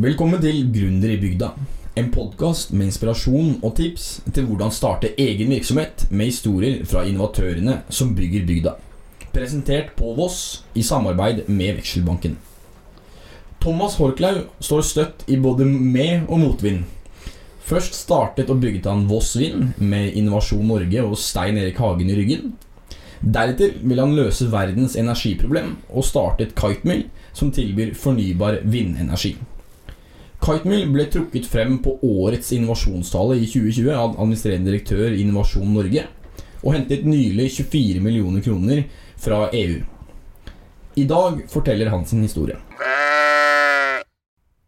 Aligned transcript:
Velkommen 0.00 0.40
til 0.40 0.70
Gründer 0.72 1.10
i 1.12 1.18
bygda. 1.20 1.50
En 2.00 2.06
podkast 2.08 2.70
med 2.72 2.88
inspirasjon 2.88 3.58
og 3.58 3.74
tips 3.76 4.22
til 4.32 4.46
hvordan 4.48 4.72
starte 4.72 5.10
egen 5.20 5.52
virksomhet 5.52 6.06
med 6.08 6.30
historier 6.30 6.78
fra 6.88 7.02
innovatørene 7.04 7.74
som 7.92 8.14
bygger 8.16 8.46
bygda. 8.48 8.72
Presentert 9.34 9.90
på 9.98 10.14
Voss 10.16 10.62
i 10.72 10.80
samarbeid 10.80 11.42
med 11.50 11.76
Vekselbanken. 11.82 12.38
Thomas 13.60 13.98
Horklau 14.00 14.46
står 14.64 14.88
støtt 14.94 15.28
i 15.28 15.36
både 15.36 15.68
med- 15.68 16.24
og 16.24 16.40
motvind. 16.40 16.88
Først 17.60 17.92
startet 17.92 18.48
og 18.48 18.64
bygget 18.64 18.88
han 18.88 19.04
Voss 19.12 19.36
Vind 19.36 19.76
med 19.76 20.16
Innovasjon 20.16 20.66
Norge 20.72 21.04
og 21.04 21.18
Stein 21.18 21.60
Erik 21.60 21.76
Hagen 21.76 22.08
i 22.08 22.16
ryggen. 22.16 22.54
Deretter 23.20 23.76
vil 23.84 24.00
han 24.00 24.16
løse 24.16 24.48
verdens 24.48 24.96
energiproblem 24.96 25.76
og 25.90 26.04
starte 26.04 26.48
et 26.48 26.56
Kitemill, 26.56 27.10
som 27.36 27.52
tilbyr 27.52 27.92
fornybar 27.92 28.62
vindenergi. 28.64 29.36
Kitemill 30.42 30.88
ble 30.90 31.04
trukket 31.06 31.46
frem 31.46 31.76
på 31.84 31.92
årets 32.02 32.48
innovasjonstale 32.56 33.36
i 33.38 33.46
2020 33.46 33.92
av 33.94 34.16
administrerende 34.16 34.72
direktør 34.72 35.14
i 35.14 35.20
Innovasjon 35.22 35.70
Norge, 35.70 36.02
og 36.64 36.74
hentet 36.74 37.06
nylig 37.06 37.46
24 37.60 38.02
millioner 38.02 38.42
kroner 38.42 38.82
fra 39.22 39.44
EU. 39.54 39.76
I 40.98 41.04
dag 41.06 41.44
forteller 41.50 41.92
han 41.94 42.02
sin 42.10 42.26
historie. 42.26 42.58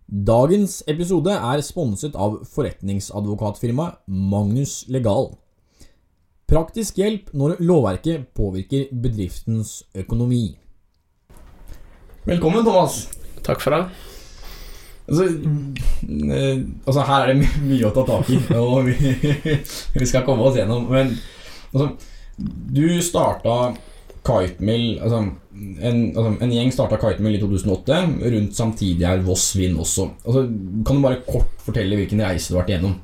Dagens 0.07 0.79
episode 0.87 1.35
er 1.35 1.67
sponset 1.67 2.15
av 2.15 2.39
forretningsadvokatfirmaet 2.55 3.99
Magnus 4.07 4.85
Legal. 4.87 5.33
Praktisk 6.47 7.03
hjelp 7.03 7.35
når 7.35 7.59
lovverket 7.59 8.31
påvirker 8.37 8.93
bedriftens 8.95 9.81
økonomi. 9.91 10.53
Velkommen, 12.29 12.63
Thomas. 12.63 13.09
Takk 13.43 13.65
for 13.65 13.75
det. 13.75 14.14
Altså, 15.05 15.25
eh, 15.29 16.61
altså 16.87 17.05
her 17.05 17.23
er 17.23 17.33
det 17.33 17.41
my 17.43 17.49
mye 17.69 17.89
å 17.89 17.93
ta 17.93 18.05
tak 18.09 18.31
i, 18.33 18.39
og 18.57 18.87
vi, 18.89 18.95
vi 20.01 20.09
skal 20.09 20.25
komme 20.25 20.47
oss 20.49 20.57
gjennom. 20.57 20.87
Men 20.89 21.13
altså, 21.73 21.91
du 22.39 22.87
starta 23.05 23.75
Kitemill 24.25 24.99
altså, 25.05 25.21
en, 25.55 25.99
altså, 26.17 26.31
en 26.41 26.55
gjeng 26.55 26.73
starta 26.73 26.99
Kitemill 27.03 27.37
i 27.37 27.43
2008, 27.43 27.99
rundt 28.33 28.57
samtidig 28.57 29.05
er 29.09 29.25
Voss 29.27 29.51
Vind 29.59 29.79
også. 29.83 30.09
Altså, 30.25 30.47
kan 30.87 30.99
du 30.99 31.05
bare 31.05 31.21
kort 31.29 31.53
fortelle 31.67 32.01
hvilken 32.01 32.25
reise 32.25 32.51
du 32.51 32.57
har 32.57 32.65
vært 32.65 32.75
igjennom? 32.75 32.97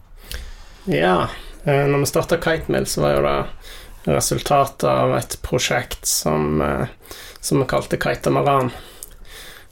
Ja, 0.90 1.28
eh, 1.66 1.84
når 1.84 2.06
vi 2.06 2.10
starta 2.14 2.40
Kitemill, 2.40 2.88
så 2.88 3.04
var 3.04 3.16
jo 3.18 3.26
det 3.28 4.14
resultatet 4.16 4.88
av 4.88 5.12
et 5.18 5.36
prosjekt 5.44 6.08
som, 6.08 6.62
eh, 6.64 6.86
som 7.40 7.60
vi 7.60 7.68
kalte 7.68 8.00
Kitamaran. 8.00 8.72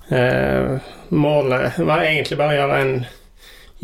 Eh, 0.09 0.77
målet 1.09 1.79
var 1.79 2.03
egentlig 2.03 2.39
bare 2.39 2.55
å 2.55 2.59
gjøre 2.63 2.81
en 2.83 2.95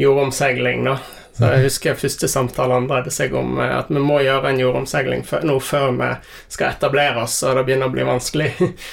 jordomseiling, 0.01 0.85
da. 0.89 0.99
Så 1.35 1.49
jeg 1.51 1.65
husker 1.67 1.99
første 1.99 2.29
samtalen 2.31 2.87
dreide 2.87 3.11
seg 3.11 3.35
om 3.37 3.59
eh, 3.59 3.73
at 3.81 3.91
vi 3.91 4.01
må 4.03 4.21
gjøre 4.23 4.53
en 4.53 4.61
jordomseiling 4.63 5.25
nå 5.45 5.57
før 5.61 5.91
vi 5.99 6.13
skal 6.47 6.71
etablere 6.71 7.25
oss, 7.27 7.41
og 7.43 7.59
det 7.59 7.67
begynner 7.67 7.91
å 7.91 7.95
bli 7.95 8.07
vanskelig. 8.09 8.53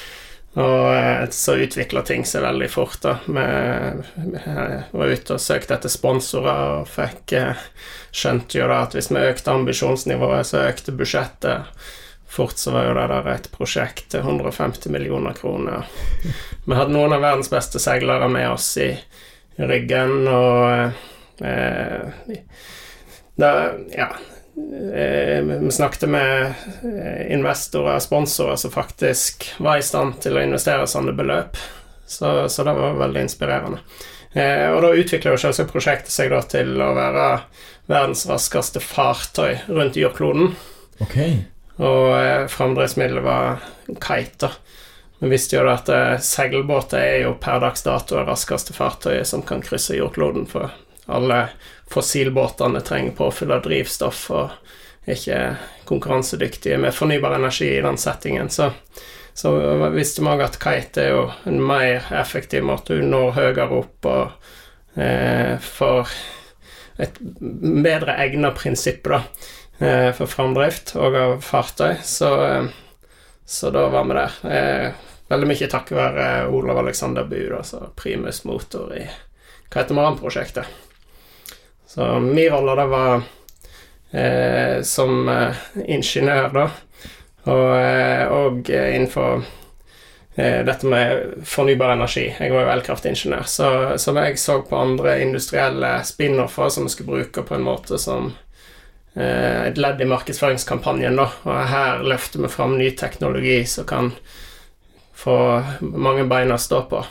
og 0.66 0.88
eh, 0.92 1.24
så 1.38 1.56
utvikler 1.64 2.08
ting 2.08 2.28
seg 2.28 2.44
veldig 2.44 2.70
fort. 2.74 3.00
da. 3.06 3.16
Vi 3.28 3.48
var 4.98 5.16
ute 5.16 5.38
og 5.38 5.44
søkte 5.44 5.78
etter 5.78 5.94
sponsorer 5.94 6.82
og 6.82 6.92
fikk 6.92 7.38
skjønte 8.12 8.60
jo 8.60 8.68
da 8.68 8.84
at 8.88 8.98
hvis 8.98 9.12
vi 9.14 9.24
økte 9.24 9.56
ambisjonsnivået, 9.56 10.52
så 10.52 10.66
økte 10.68 10.98
budsjettet. 10.98 11.72
Fort 12.32 12.58
så 12.58 12.72
var 12.72 12.86
jo 12.88 12.96
det 12.96 13.08
der 13.12 13.26
et 13.34 13.50
prosjekt 13.52 14.06
til 14.14 14.24
150 14.24 14.88
millioner 14.94 15.36
kroner. 15.36 15.90
Vi 16.64 16.78
hadde 16.78 16.94
noen 16.96 17.12
av 17.12 17.26
verdens 17.26 17.52
beste 17.52 17.82
seilere 17.84 18.30
med 18.32 18.48
oss 18.54 18.70
i 18.80 18.94
ryggen, 19.60 20.28
og 20.32 21.44
eh, 21.44 22.38
da, 23.36 23.52
Ja. 23.98 24.14
Eh, 24.96 25.44
vi 25.44 25.72
snakket 25.72 26.10
med 26.12 26.54
investorer 27.32 27.96
og 27.98 28.04
sponsorer 28.04 28.56
som 28.60 28.72
faktisk 28.72 29.48
var 29.60 29.80
i 29.80 29.86
stand 29.86 30.20
til 30.24 30.36
å 30.38 30.44
investere 30.44 30.88
sånne 30.88 31.16
beløp, 31.16 31.60
så, 32.08 32.50
så 32.52 32.64
det 32.68 32.76
var 32.80 33.00
veldig 33.00 33.28
inspirerende. 33.28 33.84
Eh, 34.34 34.68
og 34.72 34.84
da 34.86 34.96
utvikla 34.96 35.36
selvsagt 35.40 35.72
prosjektet 35.74 36.14
seg 36.14 36.32
da 36.32 36.40
til 36.48 36.78
å 36.80 36.94
være 36.96 37.30
verdens 37.92 38.24
raskeste 38.30 38.80
fartøy 38.84 39.66
rundt 39.68 40.00
jordkloden. 40.00 40.54
Okay. 41.04 41.42
Og 41.82 42.08
eh, 42.14 42.46
framdriftsmiddelet 42.52 43.26
var 43.26 43.64
kite. 44.02 44.52
Vi 45.22 45.30
visste 45.30 45.58
jo 45.58 45.66
at 45.70 45.90
eh, 45.90 46.18
seilbåter 46.22 47.02
er 47.02 47.18
jo 47.26 47.36
per 47.42 47.62
dags 47.64 47.86
dato 47.86 48.20
det 48.20 48.28
raskeste 48.30 48.76
fartøyet 48.78 49.30
som 49.30 49.44
kan 49.46 49.64
krysse 49.66 49.98
jordkloden, 49.98 50.48
for 50.50 50.74
alle 51.12 51.48
fossilbåtene 51.92 52.84
trenger 52.86 53.18
påfyll 53.18 53.54
av 53.54 53.64
drivstoff 53.66 54.28
og 54.32 54.54
er 55.06 55.18
ikke 55.18 55.40
konkurransedyktige 55.90 56.78
med 56.82 56.94
fornybar 56.96 57.36
energi 57.36 57.72
i 57.74 57.82
den 57.84 57.98
settingen. 57.98 58.50
Så, 58.54 58.70
så 59.34 59.56
visste 59.94 60.22
vi 60.22 60.32
òg 60.32 60.44
at 60.46 60.60
kite 60.62 61.06
er 61.06 61.16
jo 61.16 61.24
en 61.50 61.58
mer 61.66 62.06
effektiv 62.22 62.66
måte. 62.68 63.00
Du 63.00 63.06
når 63.06 63.34
høyere 63.40 63.68
opp 63.82 64.10
og 64.10 65.02
eh, 65.02 65.58
får 65.58 66.14
et 67.02 67.18
bedre 67.22 68.18
egna 68.22 68.52
prinsipp, 68.54 69.10
da 69.10 69.24
for 70.14 70.30
framdrift 70.30 70.94
og 70.96 71.16
av 71.18 71.40
fartøy, 71.42 71.96
så, 72.06 72.30
eh, 72.46 72.66
så 73.46 73.72
da 73.74 73.88
var 73.90 74.04
vi 74.06 74.14
der. 74.14 74.34
Eh, 74.52 74.92
veldig 75.32 75.48
mye 75.50 75.70
takket 75.72 75.98
være 75.98 76.28
Olav 76.54 76.78
Alexander 76.84 77.24
Bu, 77.24 77.40
altså 77.58 77.88
primus 77.96 78.44
motor 78.46 78.94
i 78.94 79.08
Katamaran-prosjektet. 79.74 80.66
Så 81.88 82.20
min 82.20 82.52
rolle 82.54 82.76
da 82.78 82.86
var 82.86 83.24
eh, 84.14 84.82
som 84.86 85.30
eh, 85.30 85.64
ingeniør, 85.88 86.54
da, 86.54 86.68
og, 87.50 87.74
og 88.38 88.70
innenfor 88.70 89.42
dette 90.38 90.88
med 90.88 91.42
fornybar 91.44 91.96
energi. 91.96 92.28
Jeg 92.40 92.54
var 92.54 92.68
jo 92.68 92.72
elkraftingeniør, 92.76 93.50
så, 93.50 93.72
så 94.00 94.14
jeg 94.16 94.38
så 94.40 94.60
på 94.62 94.78
andre 94.78 95.18
industrielle 95.26 95.90
spin-offer 96.06 96.70
som 96.70 96.86
vi 96.86 96.94
skulle 96.94 97.18
bruke 97.18 97.44
på 97.44 97.58
en 97.58 97.66
måte 97.66 97.98
som 98.00 98.30
Eh, 98.30 98.51
et 99.12 99.80
ledd 99.82 100.00
i 100.00 100.08
markedsføringskampanjen, 100.08 101.18
da. 101.20 101.26
Og 101.44 101.58
her 101.68 102.04
løfter 102.08 102.46
vi 102.46 102.52
fram 102.52 102.78
ny 102.80 102.94
teknologi 102.96 103.58
som 103.68 103.88
kan 103.90 104.14
få 105.22 105.36
mange 105.82 106.24
bein 106.30 106.54
å 106.54 106.60
stå 106.62 106.86
på. 106.90 107.02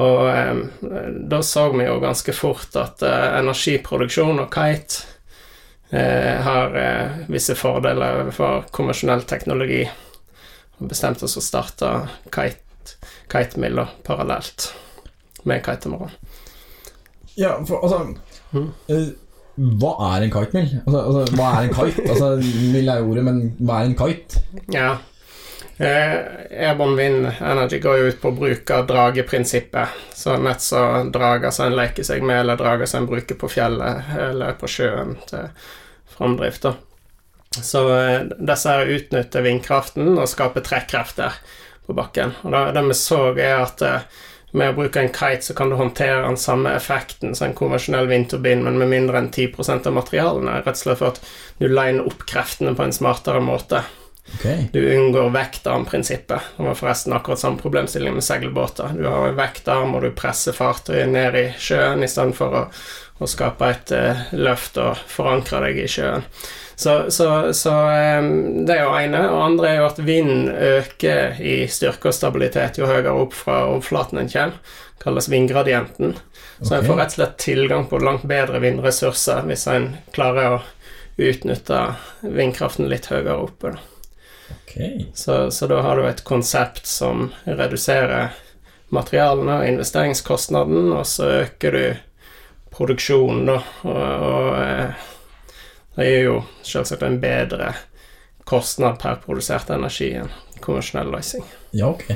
Og 0.00 0.28
eh, 0.30 0.56
da 1.30 1.42
så 1.42 1.68
vi 1.72 1.86
jo 1.86 2.00
ganske 2.02 2.32
fort 2.32 2.76
at 2.78 3.02
eh, 3.02 3.26
energiproduksjon 3.40 4.42
og 4.42 4.54
kite 4.54 5.02
eh, 5.90 6.38
har 6.46 6.76
eh, 6.78 7.24
visse 7.30 7.56
fordeler 7.58 8.30
for 8.34 8.68
konvensjonell 8.74 9.26
teknologi. 9.28 9.82
Og 10.78 10.90
bestemte 10.90 11.26
oss 11.26 11.36
å 11.36 11.44
starte 11.44 11.92
kite, 12.30 12.96
kitemill 13.30 13.82
parallelt 14.06 14.70
med 15.44 15.64
kitemaran. 15.66 16.14
Ja, 17.38 17.56
for 17.66 17.84
altså 17.84 18.14
mm. 18.52 18.70
Hva 19.56 19.92
er 20.14 20.24
en 20.24 20.32
kitemill? 20.32 20.80
Altså, 20.86 21.00
altså, 21.00 21.36
hva 21.36 21.52
er 21.52 21.68
en 21.68 21.76
kite? 21.76 22.04
Altså, 22.08 22.28
mill 22.72 22.90
er 22.90 23.06
ordet, 23.06 23.24
men 23.26 23.40
hva 23.58 23.80
er 23.80 23.90
en 23.90 23.96
kite? 23.98 24.42
Ja. 24.72 24.90
Eh, 25.80 26.16
Airborne 26.68 26.96
Wind 26.96 27.26
Energy 27.40 27.78
går 27.80 27.98
jo 27.98 28.08
ut 28.10 28.20
på 28.20 28.30
å 28.30 28.36
bruke 28.36 28.82
drageprinsippet. 28.88 29.96
Så 30.16 30.36
nett 30.36 30.60
så 30.64 30.82
drager 31.12 31.54
som 31.56 31.70
en 31.70 31.78
leker 31.78 32.04
seg 32.04 32.24
med, 32.24 32.42
eller 32.42 32.60
drager 32.60 32.90
som 32.90 33.02
en 33.02 33.10
bruker 33.10 33.38
på 33.40 33.48
fjellet 33.48 34.12
eller 34.28 34.58
på 34.60 34.68
sjøen 34.68 35.16
til 35.30 35.48
framdrift. 36.16 36.68
Så 37.50 37.84
eh, 37.96 38.28
disse 38.38 38.74
her 38.76 38.92
utnytter 38.92 39.46
vindkraften 39.46 40.12
og 40.18 40.28
skaper 40.28 40.64
trekkrefter 40.68 41.40
på 41.86 41.96
bakken. 41.96 42.36
Og 42.44 42.52
det, 42.52 42.64
det 42.76 42.84
vi 42.90 42.98
så, 43.00 43.22
er 43.32 43.56
at 43.64 43.86
eh, 43.86 44.20
med 44.50 44.72
å 44.72 44.76
bruke 44.80 45.02
en 45.02 45.12
kite 45.14 45.46
så 45.46 45.54
kan 45.54 45.70
du 45.70 45.76
håndtere 45.78 46.24
den 46.24 46.38
samme 46.40 46.72
effekten 46.74 47.34
som 47.38 47.48
en 47.48 47.56
konvensjonell 47.58 48.10
vindturbin, 48.10 48.64
men 48.66 48.78
med 48.80 48.90
mindre 48.90 49.20
enn 49.20 49.30
10% 49.30 49.86
av 49.86 49.96
materialene. 49.96 50.58
Rett 50.64 50.76
og 50.78 50.82
slett 50.82 51.00
for 51.00 51.14
at 51.14 51.22
du 51.60 51.68
liner 51.68 52.06
opp 52.06 52.26
kreftene 52.26 52.74
på 52.74 52.86
en 52.86 52.94
smartere 52.94 53.42
måte. 53.44 53.84
Okay. 54.34 54.68
Du 54.72 54.80
unngår 54.96 55.30
vektarmprinsippet. 55.34 56.40
Det 56.56 56.62
var 56.62 56.74
forresten 56.78 57.12
akkurat 57.12 57.38
samme 57.38 57.58
problemstilling 57.58 58.14
med 58.14 58.24
seilbåter. 58.24 58.92
Du 58.96 59.06
har 59.06 59.28
en 59.28 59.38
vektarm, 59.38 59.94
og 59.94 60.04
du 60.04 60.10
presser 60.14 60.54
fartøyet 60.54 61.10
ned 61.10 61.38
i 61.38 61.46
sjøen 61.58 62.04
istedenfor 62.06 62.56
å, 62.60 62.64
å 63.18 63.30
skape 63.30 63.70
et 63.70 63.94
uh, 63.96 64.26
løft 64.38 64.78
og 64.82 65.00
forankre 65.10 65.64
deg 65.66 65.82
i 65.84 65.88
sjøen. 65.90 66.26
Så, 66.80 67.10
så, 67.12 67.52
så 67.52 67.70
det 68.64 68.72
er 68.72 68.86
jo 68.86 68.92
ene. 68.96 69.18
Og 69.28 69.42
andre 69.44 69.68
er 69.68 69.74
jo 69.82 69.88
at 69.90 69.98
vind 70.00 70.48
øker 70.48 71.36
i 71.44 71.56
styrke 71.68 72.08
og 72.08 72.16
stabilitet 72.16 72.80
jo 72.80 72.88
høyere 72.88 73.12
opp 73.20 73.36
fra 73.36 73.66
overflaten 73.66 74.22
en 74.22 74.30
kommer. 74.32 74.78
Kalles 75.00 75.28
vindgradienten. 75.28 76.14
Så 76.62 76.70
okay. 76.70 76.78
en 76.78 76.88
får 76.88 76.96
rett 77.02 77.12
og 77.12 77.18
slett 77.18 77.36
tilgang 77.44 77.84
på 77.90 78.00
langt 78.00 78.24
bedre 78.28 78.62
vindressurser 78.64 79.44
hvis 79.48 79.66
en 79.68 79.90
klarer 80.16 80.56
å 80.56 80.62
utnytte 81.20 81.82
vindkraften 82.24 82.88
litt 82.88 83.10
høyere 83.12 83.36
oppe. 83.44 83.74
Okay. 84.62 85.06
Så, 85.12 85.50
så, 85.52 85.68
da 85.68 85.82
har 85.84 86.00
du 86.00 86.08
et 86.08 86.24
konsept 86.24 86.88
som 86.88 87.28
reduserer 87.44 88.32
materialene 88.88 89.60
og 89.60 89.68
investeringskostnaden, 89.68 90.94
og 90.96 91.04
så 91.06 91.28
øker 91.44 91.76
du 91.76 91.84
produksjonen, 92.72 93.52
da. 93.52 93.60
Og, 93.84 94.28
og 94.32 94.60
eh, 94.64 95.08
det 96.00 96.08
gir 96.08 96.24
jo 96.26 96.40
selvsagt 96.66 97.04
en 97.06 97.20
bedre 97.22 97.74
kostnad 98.48 98.98
per 98.98 99.20
produsert 99.22 99.70
energi 99.70 100.10
enn 100.18 100.32
konvensjonell 100.64 101.12
løsning. 101.12 101.44
Ja, 101.76 101.92
ok. 101.92 102.08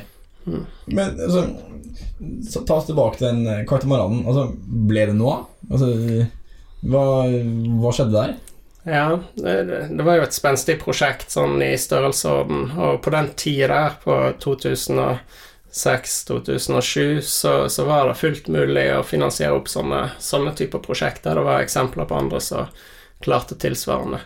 Mm. 0.44 0.64
Men 0.86 1.20
altså, 1.20 1.46
så 2.50 2.60
ta 2.66 2.74
oss 2.80 2.88
tilbake 2.88 3.20
til 3.20 3.28
den 3.30 3.46
eh, 3.48 3.66
katamaranen. 3.68 4.26
Altså, 4.28 4.44
ble 4.88 5.02
det 5.10 5.16
noe 5.16 5.32
av? 5.36 5.42
Altså, 5.70 5.86
hva, 6.84 7.04
hva 7.80 7.90
skjedde 7.94 8.18
der? 8.18 8.30
Ja, 8.84 9.18
det, 9.34 9.54
det 9.96 10.04
var 10.04 10.14
jo 10.18 10.24
et 10.26 10.36
spenstig 10.36 10.76
prosjekt 10.82 11.30
sånn 11.32 11.62
i 11.64 11.78
størrelsesorden, 11.80 12.60
og 12.76 13.00
på 13.04 13.10
den 13.14 13.28
tida 13.40 13.68
der, 13.72 13.92
på 14.02 14.14
2006-2007, 14.44 17.20
så, 17.24 17.52
så 17.72 17.82
var 17.88 18.02
det 18.10 18.20
fullt 18.20 18.46
mulig 18.52 18.86
å 18.92 19.08
finansiere 19.08 19.56
opp 19.56 19.68
sånne, 19.72 20.02
sånne 20.20 20.52
typer 20.58 20.80
prosjekter. 20.84 21.32
Det 21.38 21.44
var 21.48 21.64
eksempler 21.64 22.04
på 22.10 22.18
andre 22.18 22.40
som 22.44 22.68
klarte 23.24 23.58
tilsvarende. 23.60 24.20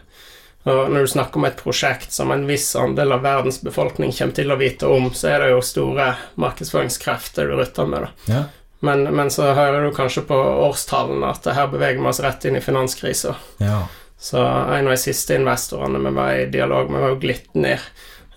Og 0.68 0.90
når 0.92 1.06
du 1.06 1.10
snakker 1.14 1.40
om 1.40 1.46
et 1.48 1.60
prosjekt 1.62 2.12
som 2.12 2.32
en 2.34 2.44
viss 2.48 2.66
andel 2.76 3.14
av 3.14 3.22
verdens 3.24 3.60
befolkning 3.64 4.12
kommer 4.12 4.36
til 4.36 4.52
å 4.52 4.58
vite 4.60 4.90
om, 4.90 5.08
så 5.14 5.30
er 5.32 5.44
det 5.44 5.52
jo 5.54 5.62
store 5.64 6.10
markedsføringskrefter 6.36 7.48
du 7.48 7.54
rutter 7.56 7.88
med. 7.88 8.08
da. 8.08 8.34
Ja. 8.34 8.42
Men, 8.84 9.06
men 9.14 9.30
så 9.34 9.48
hører 9.56 9.86
du 9.86 9.94
kanskje 9.96 10.22
på 10.28 10.36
årstallene 10.68 11.32
at 11.32 11.48
her 11.50 11.70
beveger 11.72 12.02
vi 12.02 12.10
oss 12.10 12.20
rett 12.22 12.44
inn 12.46 12.58
i 12.58 12.64
finanskrisa. 12.64 13.34
ja. 13.62 13.86
Så 14.18 14.42
en 14.42 14.86
av 14.86 14.90
de 14.90 14.98
siste 14.98 15.36
investorene 15.38 16.00
vi 16.02 16.10
var 16.10 16.32
i 16.34 16.46
dialog 16.50 16.88
med, 16.90 17.00
var 17.00 17.12
jo 17.12 17.20
Glitnir, 17.22 17.84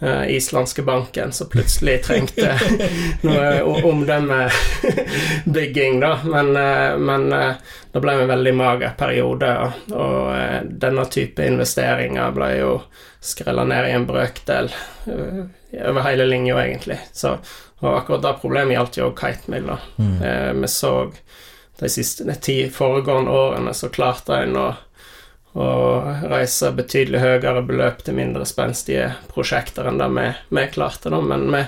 eh, 0.02 0.24
islandske 0.36 0.82
banken, 0.88 1.32
som 1.32 1.50
plutselig 1.50 2.04
trengte 2.06 2.60
noe 3.28 3.62
omdømmebygging, 3.92 6.00
da. 6.06 6.14
Men, 6.26 6.58
uh, 6.58 6.98
men 7.00 7.34
uh, 7.34 7.54
det 7.92 8.00
ble 8.00 8.14
en 8.16 8.30
veldig 8.30 8.54
mager 8.56 8.94
periode, 8.98 9.50
og, 9.60 9.92
og 9.92 10.30
eh, 10.36 10.62
denne 10.64 11.04
type 11.12 11.44
investeringer 11.44 12.32
ble 12.36 12.52
jo 12.62 12.76
skrella 13.22 13.66
ned 13.68 13.90
i 13.90 13.96
en 13.98 14.08
brøkdel 14.08 14.72
eh, 15.12 15.42
over 15.90 16.08
hele 16.08 16.28
linja, 16.30 16.56
egentlig. 16.64 17.02
Så, 17.14 17.36
og 17.82 17.98
akkurat 17.98 18.24
det 18.24 18.38
problemet 18.40 18.78
gjaldt 18.78 19.02
jo 19.02 19.12
Kitemill, 19.18 19.68
da. 19.74 19.78
Mm. 20.00 20.16
Eh, 20.24 20.54
vi 20.62 20.72
så 20.72 20.94
de 21.82 21.90
siste 21.90 22.28
de 22.28 22.36
ti 22.38 22.58
foregående 22.72 23.34
årene 23.34 23.74
så 23.76 23.90
klarte 23.92 24.44
en 24.46 24.56
å, 24.60 24.70
å 25.54 25.66
reise 26.32 26.70
betydelig 26.76 27.20
høyere 27.20 27.64
beløp 27.68 28.04
til 28.06 28.16
mindre 28.16 28.46
spenstige 28.48 29.10
prosjekter 29.34 29.90
enn 29.90 29.98
det 30.00 30.08
vi, 30.16 30.28
vi 30.56 30.66
klarte, 30.72 31.12
da. 31.12 31.20
Men 31.22 31.48
vi, 31.52 31.64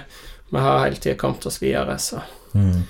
vi 0.54 0.62
har 0.64 0.86
hele 0.86 1.02
tida 1.04 1.18
kommet 1.20 1.46
oss 1.50 1.62
videre, 1.64 1.98
så, 2.00 2.22
Mm. 2.54 2.84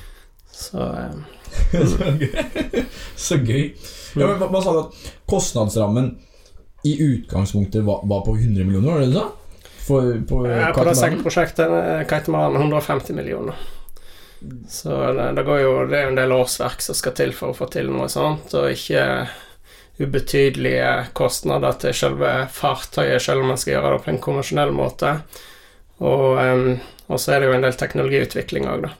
så 0.51 0.83
eh, 0.99 1.21
så 1.87 2.09
gøy. 2.19 2.83
Så 3.15 3.37
gøy. 3.39 3.69
Ja, 4.19 4.27
men 4.27 4.41
hva, 4.41 4.59
sa 4.61 4.73
du 4.75 4.79
at 4.81 5.13
kostnadsrammen 5.29 6.09
i 6.83 6.97
utgangspunktet 6.99 7.85
var, 7.87 8.01
var 8.09 8.25
på 8.25 8.35
100 8.35 8.65
millioner, 8.67 8.91
var 8.91 8.99
det 8.99 9.07
det 9.07 9.13
du 9.13 9.19
sa? 9.21 9.29
For, 9.83 10.09
på 10.27 10.41
ja, 10.47 10.69
På 10.75 10.83
det 10.87 10.93
seilprosjektet 10.99 11.71
eh, 11.79 12.03
Kaitamaran 12.07 12.55
150 12.59 13.15
millioner. 13.17 13.55
Så 14.69 14.91
det, 15.15 15.29
det 15.37 15.43
går 15.47 15.59
jo 15.63 15.71
Det 15.87 15.97
er 15.97 16.05
jo 16.05 16.11
en 16.11 16.19
del 16.19 16.33
årsverk 16.35 16.81
som 16.83 16.95
skal 16.99 17.15
til 17.15 17.31
for 17.35 17.51
å 17.53 17.57
få 17.57 17.69
til 17.71 17.87
noe 17.91 18.09
sånt, 18.11 18.51
og 18.59 18.69
ikke 18.75 19.03
ubetydelige 20.03 20.91
kostnader 21.17 21.77
til 21.81 21.95
selve 21.97 22.33
fartøyet, 22.53 23.21
selv 23.23 23.43
om 23.43 23.53
man 23.53 23.61
skal 23.61 23.77
gjøre 23.77 23.95
det 23.95 24.03
på 24.05 24.11
en 24.13 24.23
konvensjonell 24.23 24.73
måte. 24.75 25.15
Og, 26.03 26.37
og 27.07 27.21
så 27.21 27.35
er 27.35 27.41
det 27.41 27.49
jo 27.49 27.55
en 27.57 27.65
del 27.65 27.79
teknologiutvikling 27.79 28.67
òg, 28.69 28.87
da. 28.87 28.93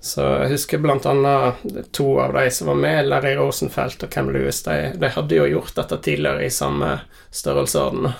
Så 0.00 0.24
jeg 0.24 0.54
husker 0.54 0.80
annet 0.88 1.90
to 1.92 2.06
av 2.22 2.32
de 2.32 2.46
som 2.50 2.70
var 2.72 2.78
med, 2.80 3.08
Larry 3.10 3.34
Rosenfeldt 3.36 4.06
og 4.06 4.12
Cam 4.12 4.30
Lewis, 4.32 4.62
de, 4.64 4.94
de 4.96 5.10
hadde 5.12 5.36
jo 5.36 5.48
gjort 5.50 5.74
dette 5.76 5.98
tidligere 6.06 6.46
i 6.46 6.50
samme 6.50 6.94
størrelsesorden. 7.30 8.14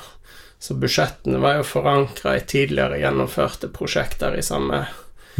Så 0.60 0.76
budsjettene 0.76 1.40
var 1.40 1.56
jo 1.56 1.64
forankra 1.64 2.36
i 2.36 2.44
tidligere 2.44 3.00
gjennomførte 3.00 3.72
prosjekter 3.72 4.36
i 4.36 4.44
samme 4.44 4.84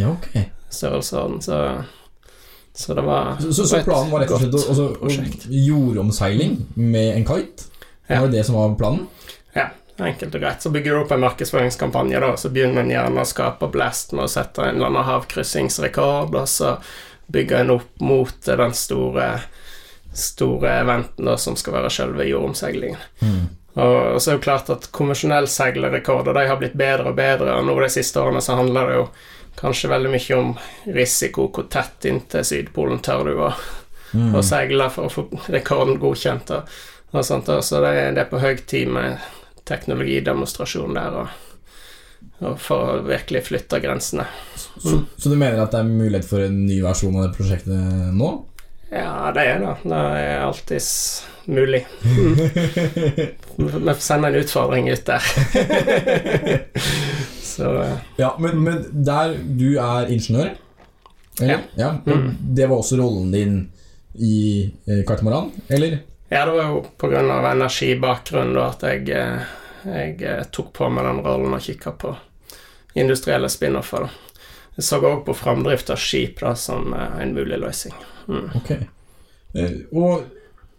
Ja, 0.01 0.15
okay. 0.15 0.49
størrelsesorden, 0.73 1.43
så, 1.45 1.59
så 2.75 2.95
det 2.95 3.03
var 3.03 3.37
Så, 3.41 3.53
så, 3.53 3.67
så 3.67 3.83
planen 3.85 4.13
var 4.13 4.23
rett 4.23 4.33
og 4.35 4.41
slett 4.43 4.55
altså, 4.55 4.87
jordomseiling 5.51 6.57
med 6.75 7.17
en 7.17 7.27
kite? 7.27 7.69
Ja. 8.07 8.21
Var 8.21 8.29
det 8.29 8.39
det 8.39 8.45
som 8.49 8.59
var 8.59 8.75
planen? 8.79 9.07
Ja, 9.55 9.69
enkelt 9.99 10.35
og 10.35 10.43
greit. 10.43 10.63
Så 10.63 10.71
bygger 10.75 10.95
du 10.95 11.03
opp 11.03 11.15
en 11.15 11.25
markedsføringskampanje, 11.25 12.21
da, 12.23 12.35
så 12.39 12.51
begynner 12.51 12.83
en 12.83 12.93
gjerne 12.95 13.23
å 13.23 13.29
skape 13.29 13.71
blest 13.71 14.15
med 14.17 14.27
å 14.27 14.33
sette 14.33 14.65
en 14.65 14.79
eller 14.79 14.91
annen 14.91 15.09
havkryssingsrekord, 15.11 16.35
og 16.35 16.51
så 16.51 16.77
bygger 17.31 17.65
en 17.65 17.75
opp 17.79 18.03
mot 18.03 18.47
den 18.47 18.75
store 18.75 19.33
store 20.13 20.81
eventen 20.81 21.25
da, 21.25 21.37
som 21.39 21.57
skal 21.57 21.77
være 21.79 21.91
selve 21.95 22.27
jordomseilingen. 22.27 23.03
Mm. 23.21 23.43
Og 23.81 24.23
så 24.23 24.31
er 24.31 24.35
det 24.35 24.39
jo 24.41 24.45
klart 24.45 24.71
at 24.75 24.89
konvensjonell 24.95 25.47
seilerrekorder 25.49 26.35
de 26.35 26.47
har 26.49 26.59
blitt 26.59 26.75
bedre 26.79 27.13
og 27.13 27.19
bedre, 27.19 27.55
og 27.55 27.69
nå 27.69 27.77
de 27.79 27.91
siste 27.93 28.19
årene 28.19 28.43
så 28.43 28.59
handler 28.59 28.91
det 28.91 28.97
jo 28.99 29.05
kanskje 29.61 29.91
veldig 29.93 30.11
mye 30.15 30.37
om 30.39 30.55
risiko, 30.97 31.49
hvor 31.53 31.67
tett 31.73 32.07
inntil 32.09 32.45
Sydpolen 32.45 33.03
tør 33.05 33.29
du 33.31 33.35
å, 33.47 33.53
Mm. 34.11 34.33
å 34.35 34.41
seile 34.43 34.89
for 34.91 35.07
å 35.07 35.11
få 35.13 35.23
rekorden 35.55 36.01
godkjent. 36.03 36.49
Og, 36.51 37.21
sånt, 37.25 37.47
og 37.55 37.61
så 37.63 37.79
det, 37.85 37.93
det 38.17 38.25
er 38.25 38.31
på 38.33 38.41
høy 38.43 38.57
tid 38.67 38.89
med 38.91 39.21
teknologidemonstrasjon 39.71 40.97
der, 40.99 41.21
og, 42.41 42.57
for 42.59 42.97
å 42.97 43.05
virkelig 43.07 43.45
flytte 43.47 43.79
grensene. 43.85 44.25
Så, 44.57 45.05
så 45.15 45.31
du 45.31 45.37
mener 45.37 45.63
at 45.63 45.71
det 45.77 45.85
er 45.85 45.93
mulighet 45.93 46.27
for 46.27 46.43
en 46.43 46.59
ny 46.67 46.81
versjon 46.83 47.21
av 47.21 47.29
det 47.29 47.37
prosjektet 47.39 48.11
nå? 48.19 48.33
Ja, 48.91 49.31
det 49.37 49.45
er 49.47 49.63
det. 49.63 49.77
Det 49.87 50.03
er 50.25 50.43
alltids 50.49 50.91
mulig. 51.47 51.85
Mm. 53.61 53.67
Vi 53.77 53.93
får 53.93 53.99
sende 54.01 54.29
en 54.31 54.39
utfordring 54.41 54.87
ut 54.89 55.03
der. 55.05 55.21
så 57.61 57.75
eh, 57.85 57.97
Ja, 58.21 58.35
men, 58.41 58.63
men 58.65 58.83
der 59.07 59.37
du 59.37 59.69
er 59.77 60.11
ingeniør 60.11 60.55
eller? 61.41 61.59
Ja. 61.77 61.95
ja. 62.07 62.15
Mm. 62.15 62.35
Det 62.41 62.67
var 62.67 62.77
også 62.77 62.97
rollen 63.01 63.31
din 63.33 63.61
i 64.15 64.65
eh, 64.87 65.05
Katamaran, 65.07 65.51
eller? 65.69 65.99
Ja, 66.29 66.47
det 66.47 66.53
var 66.53 66.69
jo 66.69 66.83
pga. 67.01 67.21
energibakgrunnen 67.51 68.55
da 68.55 68.67
at 68.71 68.83
jeg, 68.85 69.09
eh, 69.09 70.11
jeg 70.21 70.51
tok 70.53 70.73
på 70.77 70.91
meg 70.93 71.07
den 71.07 71.23
rollen 71.25 71.55
og 71.57 71.65
kikka 71.65 71.95
på 71.97 72.13
industrielle 72.99 73.49
spin-offer. 73.49 74.09
Jeg 74.77 74.87
så 74.87 75.01
òg 75.01 75.25
på 75.27 75.37
framdrift 75.37 75.91
av 75.91 76.01
skip 76.01 76.43
da, 76.43 76.55
som 76.59 76.93
en 76.95 77.35
mulig 77.35 77.59
løsning. 77.63 77.97
Mm. 78.29 78.47
Ok. 78.61 78.71
Eh, 79.55 79.77
og 79.93 80.27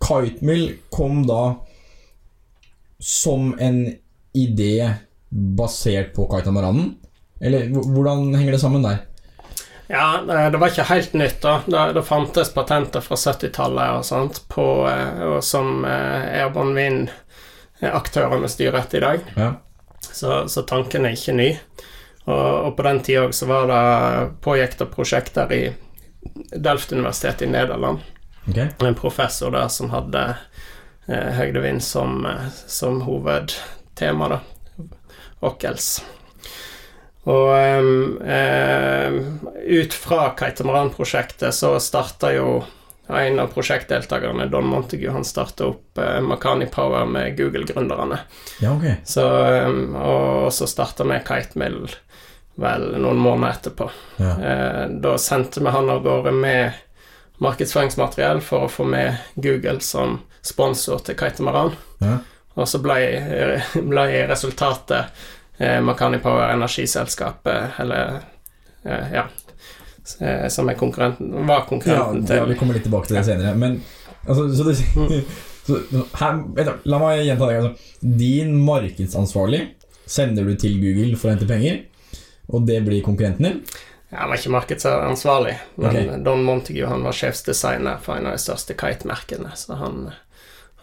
Kitemill 0.01 0.77
kom 0.89 1.25
da 1.27 1.43
som 3.01 3.55
en 3.59 3.83
idé 4.37 4.93
basert 5.31 6.13
på 6.15 6.27
Kaitamaranen? 6.31 6.95
Eller 7.41 7.71
hvordan 7.71 8.35
henger 8.35 8.57
det 8.57 8.61
sammen 8.61 8.85
der? 8.85 8.99
Ja, 9.91 10.21
det, 10.51 10.57
var 10.57 10.71
ikke 10.71 10.87
helt 10.87 11.13
nytt. 11.19 11.41
da 11.43 11.57
Det, 11.65 11.79
det 11.97 12.03
fantes 12.07 12.53
patenter 12.53 13.03
fra 13.03 13.17
70-tallet 13.19 13.97
og 13.97 14.05
sånt 14.07 14.43
på, 14.51 14.65
eh, 14.87 15.23
og 15.33 15.41
som 15.43 15.83
eh, 15.83 16.29
Airborne 16.43 16.77
Wind-aktørene 16.77 18.47
styrer 18.51 18.79
etter 18.79 19.01
i 19.01 19.03
dag. 19.03 19.25
Ja. 19.35 19.49
Så, 20.11 20.45
så 20.47 20.63
tanken 20.67 21.05
er 21.05 21.17
ikke 21.17 21.35
ny. 21.35 21.49
Og, 22.23 22.67
og 22.67 22.77
på 22.77 22.85
den 22.87 23.01
tida 23.03 23.25
så 23.35 23.49
var 23.49 23.67
det 23.71 23.83
pågikk 24.45 24.77
det 24.79 24.89
prosjekter 24.93 25.51
i 25.55 25.61
Delft-universitetet 26.55 27.47
i 27.47 27.51
Nederland. 27.51 27.99
Okay. 28.47 28.69
En 28.79 28.95
professor 28.95 29.51
der 29.51 29.67
som 29.67 29.91
hadde 29.91 30.23
eh, 31.07 31.29
høydevind 31.37 31.83
som, 31.83 32.25
eh, 32.25 32.47
som 32.67 33.01
hovedtema, 33.01 34.29
da. 34.37 34.39
Ockels. 35.41 35.93
Og 37.29 37.51
em, 37.53 37.89
ut 39.61 39.93
fra 39.93 40.31
Kaitamaran-prosjektet 40.37 41.53
så 41.53 41.75
starta 41.83 42.31
jo 42.33 42.61
en 43.11 43.39
av 43.39 43.47
prosjektdeltakerne, 43.47 44.45
Don 44.45 44.65
Montague, 44.65 45.11
han 45.11 45.25
starta 45.25 45.65
opp 45.65 45.97
eh, 45.97 46.21
Makani 46.21 46.65
Power 46.65 47.05
med 47.05 47.37
Google-gründerne. 47.37 48.19
Ja, 48.61 48.71
ok. 48.75 48.85
Så, 49.05 49.25
um, 49.67 49.95
og 49.95 50.53
så 50.53 50.67
starta 50.67 51.03
vi 51.03 51.19
Kitemill 51.27 51.89
vel 52.61 52.87
noen 53.01 53.19
måneder 53.19 53.57
etterpå. 53.57 53.89
Ja. 54.21 54.31
Eh, 54.31 54.85
da 55.03 55.17
sendte 55.19 55.63
vi 55.63 55.75
han 55.75 55.89
av 55.89 56.03
gårde 56.05 56.31
med 56.31 56.79
markedsføringsmateriell 57.41 58.41
for 58.45 58.67
å 58.67 58.71
få 58.71 58.85
med 58.87 59.17
Google 59.35 59.79
som 59.83 60.21
sponsor 60.45 61.03
til 61.05 61.17
Kaitamaran. 61.19 61.75
Ja. 61.99 62.19
Og 62.59 62.67
så 62.67 62.81
ble, 62.83 62.97
ble 63.91 64.07
resultatet 64.27 65.21
eh, 65.57 65.79
Makani 65.83 66.19
Power 66.23 66.49
energiselskapet, 66.51 67.79
eller 67.79 68.17
eh, 68.83 69.13
ja 69.13 69.27
eh, 70.19 70.47
Som 70.51 70.69
er 70.69 70.79
konkurrenten, 70.79 71.31
var 71.47 71.67
Ja, 71.85 72.09
til 72.11 72.35
ja, 72.35 72.45
vi 72.49 72.57
kommer 72.59 72.75
litt 72.75 72.87
tilbake 72.87 73.07
til 73.07 73.19
det 73.19 73.25
senere. 73.29 73.55
Men 73.55 73.79
altså, 74.25 74.49
så 74.55 74.67
det, 74.67 74.75
så, 75.67 75.79
her, 76.19 76.73
La 76.83 76.99
meg 77.03 77.23
gjenta 77.27 77.47
det. 77.47 77.61
Altså. 77.61 77.93
Din 78.01 78.57
markedsansvarlig 78.65 79.63
sender 80.11 80.43
du 80.43 80.57
til 80.59 80.75
Google 80.81 81.15
for 81.15 81.29
å 81.29 81.35
hente 81.35 81.47
penger, 81.47 81.85
og 82.51 82.67
det 82.67 82.81
blir 82.83 83.03
konkurrenten 83.05 83.47
din? 83.47 83.61
Ja, 84.11 84.25
han 84.25 84.33
var 84.33 84.41
ikke 84.41 84.51
markedsansvarlig, 84.51 85.53
men 85.77 85.87
okay. 85.87 86.23
Don 86.25 86.41
Montague 86.43 86.87
han 86.89 87.05
var 87.05 87.15
sjefsdesigner 87.15 88.01
for 88.03 88.19
en 88.19 88.27
av 88.27 88.35
de 88.35 88.43
største 88.43 88.75
kite-merkene, 88.75 89.53
så 89.55 89.77
han, 89.79 90.09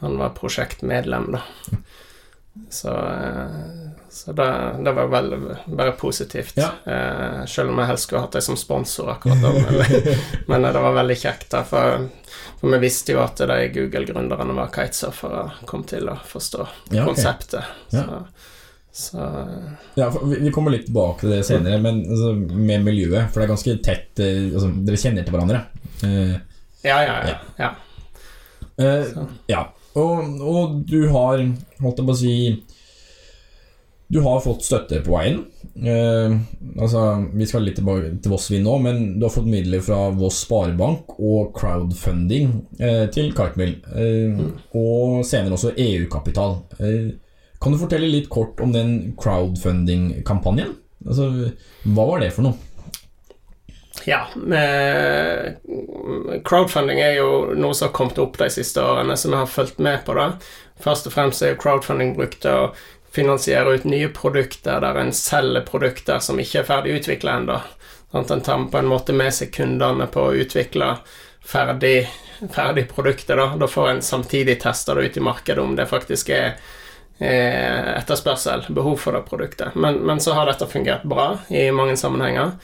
han 0.01 0.19
var 0.21 0.35
prosjektmedlem, 0.37 1.33
da. 1.33 1.43
Så, 2.71 2.89
eh, 2.91 3.91
så 4.11 4.33
det, 4.33 4.47
det 4.85 4.93
var 4.93 5.07
veldig, 5.13 5.39
bare 5.67 5.93
positivt. 5.93 6.57
Ja. 6.59 6.71
Eh, 6.85 7.45
selv 7.47 7.71
om 7.71 7.79
jeg 7.79 7.87
helst 7.93 8.09
skulle 8.09 8.25
hatt 8.25 8.35
dem 8.35 8.43
som 8.43 8.57
sponsor 8.59 9.13
akkurat 9.13 9.43
da. 9.43 9.53
Men, 9.53 10.19
men 10.47 10.67
det 10.67 10.81
var 10.83 10.97
veldig 10.97 11.17
kjekt, 11.21 11.49
da. 11.55 11.63
For, 11.69 12.09
for 12.61 12.75
vi 12.75 12.81
visste 12.83 13.15
jo 13.15 13.23
at 13.23 13.39
de 13.39 13.59
Google-gründerne 13.75 14.57
var 14.59 14.73
kitesurfere, 14.75 15.45
kom 15.71 15.87
til 15.87 16.11
å 16.11 16.19
forstå 16.27 16.65
Ja, 16.65 17.05
okay. 17.05 17.07
konseptet. 17.13 17.71
Ja. 17.95 18.05
Så, 18.09 18.21
så 18.99 19.31
Ja, 20.01 20.11
vi 20.27 20.51
kommer 20.55 20.75
litt 20.75 20.89
tilbake 20.91 21.23
til 21.27 21.37
det 21.37 21.45
senere, 21.47 21.79
men 21.85 22.03
altså, 22.09 22.35
med 22.59 22.87
miljøet, 22.91 23.31
for 23.31 23.39
det 23.41 23.47
er 23.49 23.55
ganske 23.55 23.79
tett 23.87 24.23
eh, 24.25 24.45
altså, 24.51 24.75
Dere 24.83 25.03
kjenner 25.07 25.27
til 25.27 25.39
hverandre. 25.39 25.65
Eh, 26.03 26.37
Ja, 26.87 27.01
ja, 27.03 27.17
ja. 27.27 27.39
ja. 27.59 27.75
eh, 28.83 29.19
ja. 29.51 29.65
Og, 29.99 30.43
og 30.43 30.81
du 30.89 31.01
har, 31.13 31.43
holdt 31.83 32.01
jeg 32.03 32.09
på 32.09 32.15
å 32.15 32.19
si 32.19 32.35
Du 34.09 34.21
har 34.25 34.41
fått 34.41 34.65
støtte 34.65 35.03
på 35.05 35.13
veien. 35.13 35.43
Eh, 35.77 36.37
altså, 36.81 37.03
vi 37.37 37.47
skal 37.49 37.67
litt 37.67 37.77
tilbake 37.79 38.15
til 38.23 38.33
Voss 38.33 38.49
vi 38.51 38.63
nå, 38.65 38.79
men 38.81 39.03
du 39.19 39.27
har 39.27 39.35
fått 39.35 39.51
midler 39.51 39.83
fra 39.85 40.07
Voss 40.17 40.41
Sparebank 40.47 41.13
og 41.19 41.53
crowdfunding 41.59 42.55
eh, 42.81 43.05
til 43.13 43.35
Kitemill. 43.37 43.77
Eh, 43.93 44.41
Og 44.79 45.21
senere 45.29 45.59
også 45.59 45.75
EU-kapital. 45.77 46.57
Eh, 46.81 47.11
kan 47.61 47.75
du 47.75 47.81
fortelle 47.81 48.09
litt 48.09 48.31
kort 48.33 48.61
om 48.65 48.73
den 48.73 49.15
crowdfunding-kampanjen? 49.21 50.73
Altså, 51.05 51.29
hva 51.85 52.09
var 52.09 52.25
det 52.25 52.33
for 52.35 52.49
noe? 52.49 52.68
Ja, 54.07 54.27
crowdfunding 56.45 57.01
er 57.03 57.17
jo 57.19 57.55
noe 57.59 57.75
som 57.75 57.89
har 57.89 57.97
kommet 57.97 58.21
opp 58.23 58.39
de 58.39 58.51
siste 58.53 58.83
årene, 58.85 59.17
så 59.17 59.31
vi 59.33 59.41
har 59.41 59.51
fulgt 59.51 59.79
med 59.83 60.05
på 60.07 60.15
det. 60.19 60.29
Først 60.85 61.09
og 61.09 61.17
fremst 61.17 61.43
er 61.43 61.55
jo 61.55 61.61
crowdfunding 61.63 62.15
brukt 62.17 62.41
til 62.45 62.69
å 62.69 62.71
finansiere 63.15 63.75
ut 63.75 63.85
nye 63.89 64.09
produkter 64.15 64.81
der 64.85 65.01
en 65.01 65.13
selger 65.17 65.65
produkter 65.67 66.21
som 66.23 66.41
ikke 66.41 66.63
er 66.63 66.69
ferdig 66.69 66.99
utvikla 67.01 67.39
ennå. 67.41 67.59
Sånn 68.13 68.29
en 68.33 68.45
tar 68.45 68.67
på 68.73 68.81
en 68.81 68.89
måte 68.89 69.17
med 69.17 69.35
seg 69.35 69.53
kundene 69.53 70.07
på 70.13 70.29
å 70.29 70.35
utvikle 70.37 70.95
ferdig, 71.45 72.09
ferdig 72.55 72.89
produkter. 72.93 73.37
Da. 73.37 73.53
da 73.61 73.69
får 73.69 73.91
en 73.91 74.03
samtidig 74.03 74.61
testa 74.63 74.95
det 74.95 75.09
ut 75.09 75.17
i 75.17 75.25
markedet 75.25 75.65
om 75.65 75.77
det 75.77 75.89
faktisk 75.91 76.33
er 76.33 76.57
eh, 77.19 77.95
etterspørsel, 77.99 78.69
behov 78.69 78.97
for 79.03 79.17
det 79.17 79.25
produktet. 79.29 79.77
Men, 79.77 80.01
men 80.09 80.21
så 80.25 80.37
har 80.39 80.49
dette 80.49 80.69
fungert 80.71 81.05
bra 81.09 81.35
i 81.49 81.69
mange 81.75 81.97
sammenhenger. 82.01 82.57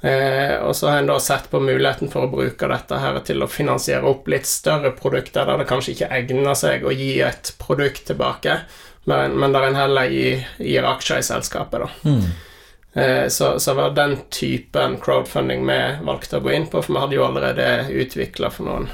Eh, 0.00 0.56
og 0.60 0.76
så 0.76 0.90
har 0.90 0.98
en 0.98 1.08
da 1.08 1.16
sett 1.20 1.50
på 1.50 1.60
muligheten 1.60 2.10
for 2.12 2.26
å 2.26 2.32
bruke 2.32 2.68
dette 2.68 2.98
her 3.00 3.16
til 3.24 3.42
å 3.42 3.48
finansiere 3.48 4.04
opp 4.04 4.28
litt 4.28 4.46
større 4.46 4.92
produkter 4.96 5.48
der 5.48 5.62
det 5.62 5.68
kanskje 5.70 5.94
ikke 5.94 6.10
egner 6.18 6.58
seg 6.58 6.84
å 6.84 6.92
gi 6.92 7.14
et 7.24 7.54
produkt 7.62 8.04
tilbake, 8.10 8.58
men, 9.08 9.38
men 9.40 9.56
der 9.56 9.70
en 9.70 9.78
heller 9.78 10.10
gir, 10.12 10.44
gir 10.60 10.84
aksjer 10.88 11.22
i 11.22 11.26
selskapet, 11.26 11.86
da. 11.86 12.12
Eh, 12.96 13.28
så, 13.28 13.54
så 13.60 13.74
var 13.74 13.96
den 13.96 14.18
typen 14.30 15.00
crowdfunding 15.00 15.66
vi 15.68 15.80
valgte 16.04 16.38
å 16.38 16.44
gå 16.44 16.52
inn 16.52 16.68
på, 16.68 16.82
for 16.82 16.92
vi 16.94 17.02
hadde 17.02 17.18
jo 17.18 17.26
allerede 17.26 17.66
utvikla 17.92 18.52
for 18.52 18.68
noen 18.68 18.88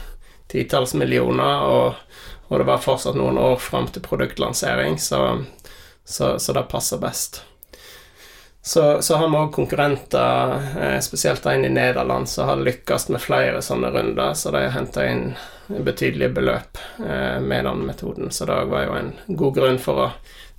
titalls 0.52 0.94
millioner, 0.94 1.66
og, 1.66 2.18
og 2.49 2.59
det 2.61 2.66
var 2.68 2.82
fortsatt 2.82 3.18
noen 3.18 3.38
år 3.42 3.56
fram 3.62 3.87
til 3.90 4.04
produktlansering, 4.06 4.99
så, 5.02 5.23
så, 6.04 6.37
så 6.38 6.54
det 6.54 6.68
passer 6.71 7.02
best. 7.02 7.42
Så, 8.64 9.02
så 9.02 9.16
har 9.19 9.28
vi 9.28 9.37
òg 9.40 9.54
konkurrenter, 9.54 10.52
eh, 10.78 10.99
spesielt 11.02 11.47
en 11.50 11.64
i 11.66 11.69
Nederland, 11.73 12.28
som 12.31 12.47
har 12.47 12.62
lykkes 12.62 13.09
med 13.11 13.21
flere 13.25 13.62
sånne 13.62 13.90
runder, 13.90 14.37
så 14.38 14.52
de 14.54 14.62
har 14.62 14.76
henta 14.76 15.07
inn 15.11 15.33
betydelige 15.66 16.31
beløp 16.37 16.78
eh, 17.02 17.40
med 17.42 17.64
den 17.66 17.83
metoden. 17.88 18.31
Så 18.31 18.47
det 18.47 18.61
var 18.71 18.87
jo 18.87 18.95
en 19.00 19.12
god 19.26 19.57
grunn 19.57 19.81
for 19.83 20.04
å 20.04 20.11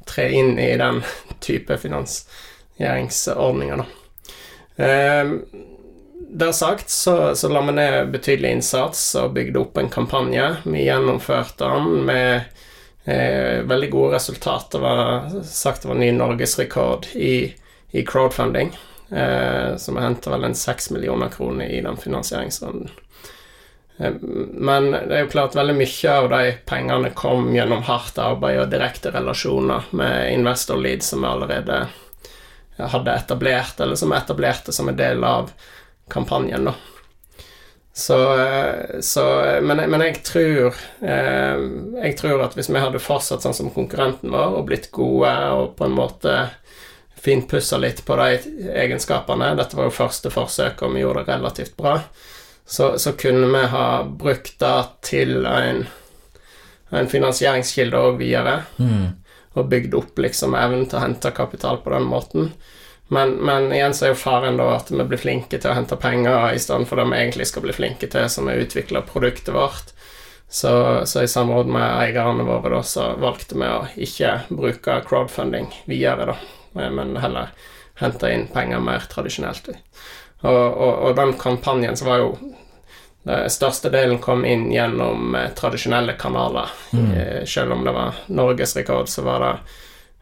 tre 0.05 0.27
inn 0.35 0.59
i 0.59 0.73
den 0.77 0.99
type 1.47 1.77
finansieringsordninger, 1.79 3.77
da. 3.83 3.85
Eh, 4.83 5.31
det 6.33 6.53
sagt 6.53 6.89
så, 6.89 7.35
så 7.35 7.49
la 7.49 7.61
vi 7.61 7.71
ned 7.77 8.11
betydelig 8.11 8.51
innsats 8.57 9.15
og 9.21 9.35
bygde 9.35 9.59
opp 9.59 9.77
en 9.77 9.89
kampanje. 9.89 10.55
Vi 10.63 10.87
gjennomførte 10.87 11.67
den 11.69 12.05
med 12.07 12.41
eh, 13.05 13.61
veldig 13.69 13.89
gode 13.93 14.15
resultater. 14.15 14.79
Det 14.79 14.81
var 14.81 15.43
sagt 15.45 15.83
det 15.83 15.91
var 15.91 15.99
ny 16.01 16.09
norgesrekord 16.17 17.11
i, 17.13 17.53
i 17.93 18.03
crowdfunding. 18.05 18.73
Eh, 19.13 19.75
som 19.77 19.97
henta 19.97 20.31
vel 20.33 20.43
en 20.43 20.55
seks 20.55 20.89
millioner 20.89 21.29
kroner 21.29 21.65
i 21.65 21.81
den 21.81 21.97
finansieringsrunden. 21.97 22.89
Eh, 23.97 24.13
men 24.53 24.91
det 24.91 25.17
er 25.17 25.25
jo 25.25 25.33
klart 25.35 25.57
veldig 25.57 25.75
mye 25.77 26.13
av 26.13 26.29
de 26.31 26.55
pengene 26.65 27.11
kom 27.13 27.51
gjennom 27.53 27.83
hardt 27.85 28.17
arbeid 28.17 28.63
og 28.63 28.71
direkte 28.71 29.11
relasjoner 29.13 29.91
med 29.91 30.31
investor 30.33 30.81
lead 30.81 31.05
som 31.05 31.21
vi 31.21 31.29
allerede 31.29 31.83
hadde 32.77 33.13
etablert, 33.13 33.77
eller 33.79 33.95
som 33.95 34.15
etablerte 34.17 34.73
som 34.73 34.89
en 34.89 34.97
del 34.97 35.21
av 35.23 35.51
kampanjen, 36.09 36.65
da. 36.65 36.73
Så, 37.93 38.17
eh, 38.41 38.99
så 39.01 39.23
men, 39.61 39.77
men 39.77 40.01
jeg 40.01 40.23
tror 40.25 40.73
eh, 41.05 41.59
Jeg 42.01 42.15
tror 42.17 42.41
at 42.41 42.55
hvis 42.57 42.71
vi 42.73 42.81
hadde 42.81 42.97
fortsatt 42.97 43.45
sånn 43.45 43.53
som 43.53 43.69
konkurrenten 43.69 44.33
vår 44.33 44.55
og 44.57 44.65
blitt 44.71 44.89
gode 44.95 45.29
og 45.53 45.75
på 45.77 45.85
en 45.85 45.93
måte 45.93 46.33
finpussa 47.23 47.77
litt 47.79 48.05
på 48.05 48.15
de 48.19 48.37
egenskapene 48.75 49.53
Dette 49.55 49.77
var 49.79 49.87
jo 49.87 49.95
første 49.95 50.31
forsøk, 50.33 50.83
og 50.83 50.95
vi 50.95 51.03
gjorde 51.03 51.23
det 51.23 51.37
relativt 51.37 51.75
bra. 51.79 51.97
Så, 52.65 52.99
så 52.99 53.13
kunne 53.19 53.47
vi 53.47 53.65
ha 53.71 53.87
brukt 54.03 54.59
det 54.59 54.77
til 55.07 55.45
en, 55.47 55.85
en 56.91 57.11
finansieringskilde 57.11 57.99
òg 57.99 58.19
videre. 58.19 58.61
Og 59.53 59.67
bygd 59.69 59.95
opp 59.95 60.19
liksom 60.19 60.55
evnen 60.57 60.87
til 60.89 60.97
å 60.99 61.03
hente 61.03 61.31
kapital 61.35 61.79
på 61.83 61.93
den 61.93 62.07
måten. 62.09 62.53
Men, 63.13 63.35
men 63.45 63.67
igjen 63.75 63.93
så 63.93 64.07
er 64.07 64.13
jo 64.13 64.19
faren 64.23 64.57
da 64.57 64.71
at 64.77 64.89
vi 64.91 65.03
blir 65.05 65.21
flinke 65.21 65.59
til 65.59 65.69
å 65.69 65.75
hente 65.77 65.99
penger 66.01 66.55
i 66.55 66.61
stedet 66.61 66.87
for 66.89 66.97
det 66.97 67.05
vi 67.11 67.19
egentlig 67.19 67.45
skal 67.51 67.65
bli 67.65 67.75
flinke 67.75 68.09
til, 68.09 68.25
som 68.31 68.49
er 68.49 68.57
å 68.57 68.65
utvikle 68.65 69.03
produktet 69.05 69.53
vårt. 69.53 69.93
Så, 70.49 70.73
så 71.09 71.23
i 71.23 71.29
samråd 71.29 71.69
med 71.71 71.83
eierne 71.83 72.45
våre 72.47 72.71
da, 72.75 72.81
så 72.85 73.13
valgte 73.21 73.57
vi 73.57 73.69
å 73.69 73.79
ikke 74.07 74.33
bruke 74.49 74.99
crowdfunding 75.07 75.69
videre, 75.89 76.33
da, 76.33 76.62
men 76.73 77.15
heller 77.17 77.53
hente 78.01 78.31
inn 78.33 78.47
penger 78.53 78.81
mer 78.81 79.05
tradisjonelt. 79.09 79.69
Og, 80.41 80.51
og, 80.51 80.93
og 81.07 81.15
den 81.15 81.33
kampanjen 81.39 81.97
så 81.97 82.07
var 82.09 82.23
jo 82.23 82.31
den 83.23 83.49
største 83.49 83.87
delen 83.93 84.19
kom 84.19 84.43
inn 84.45 84.65
gjennom 84.73 85.35
eh, 85.39 85.51
tradisjonelle 85.55 86.17
kanaler. 86.19 86.73
Mm. 86.91 87.45
selv 87.47 87.71
om 87.71 87.85
det 87.85 87.93
var 87.95 88.17
norgesrekord, 88.27 89.07
så 89.07 89.23
var 89.23 89.45
det, 89.45 89.53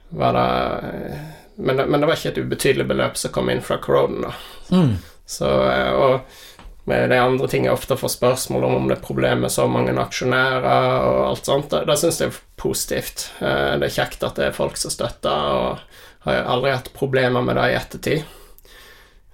var 0.09 0.37
det 0.37 0.49
eh, 0.91 1.23
men, 1.55 1.77
det 1.77 1.85
men 1.85 2.01
det 2.01 2.07
var 2.07 2.19
ikke 2.19 2.29
et 2.35 2.43
ubetydelig 2.45 2.85
beløp 2.89 3.17
som 3.17 3.33
kom 3.33 3.49
inn 3.49 3.61
fra 3.61 3.77
Coroden, 3.81 4.21
da. 4.27 4.35
Så, 5.25 5.49
eh, 5.71 5.91
og 5.91 6.19
de 6.85 7.17
andre 7.17 7.47
ting 7.47 7.65
jeg 7.65 7.73
ofte 7.73 7.95
får 7.97 8.15
spørsmål 8.15 8.63
om, 8.67 8.75
om 8.75 8.87
det 8.89 8.97
er 8.97 9.03
problem 9.05 9.43
med 9.45 9.53
så 9.53 9.67
mange 9.69 9.93
aksjonærer 10.01 11.05
og 11.07 11.19
alt 11.29 11.49
sånt, 11.49 11.69
det, 11.71 11.83
det 11.87 11.97
syns 12.01 12.21
jeg 12.21 12.31
er 12.33 12.39
positivt. 12.59 13.27
Eh, 13.39 13.75
Det 13.81 13.89
er 13.89 13.97
kjekt 13.97 14.25
at 14.27 14.39
det 14.39 14.49
er 14.49 14.57
folk 14.57 14.77
som 14.81 14.93
støtter, 14.93 15.57
og 15.57 16.01
har 16.25 16.35
jeg 16.37 16.45
aldri 16.53 16.71
hatt 16.75 16.93
problemer 16.93 17.41
med 17.45 17.57
det 17.57 17.69
i 17.71 17.77
ettertid. 17.79 18.23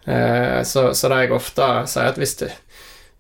Eh, 0.06 0.64
Så, 0.64 0.94
så 0.96 1.10
det 1.12 1.18
jeg 1.26 1.36
ofte 1.36 1.68
sier, 1.92 2.08
at 2.14 2.18
hvis 2.18 2.36
det 2.40 2.52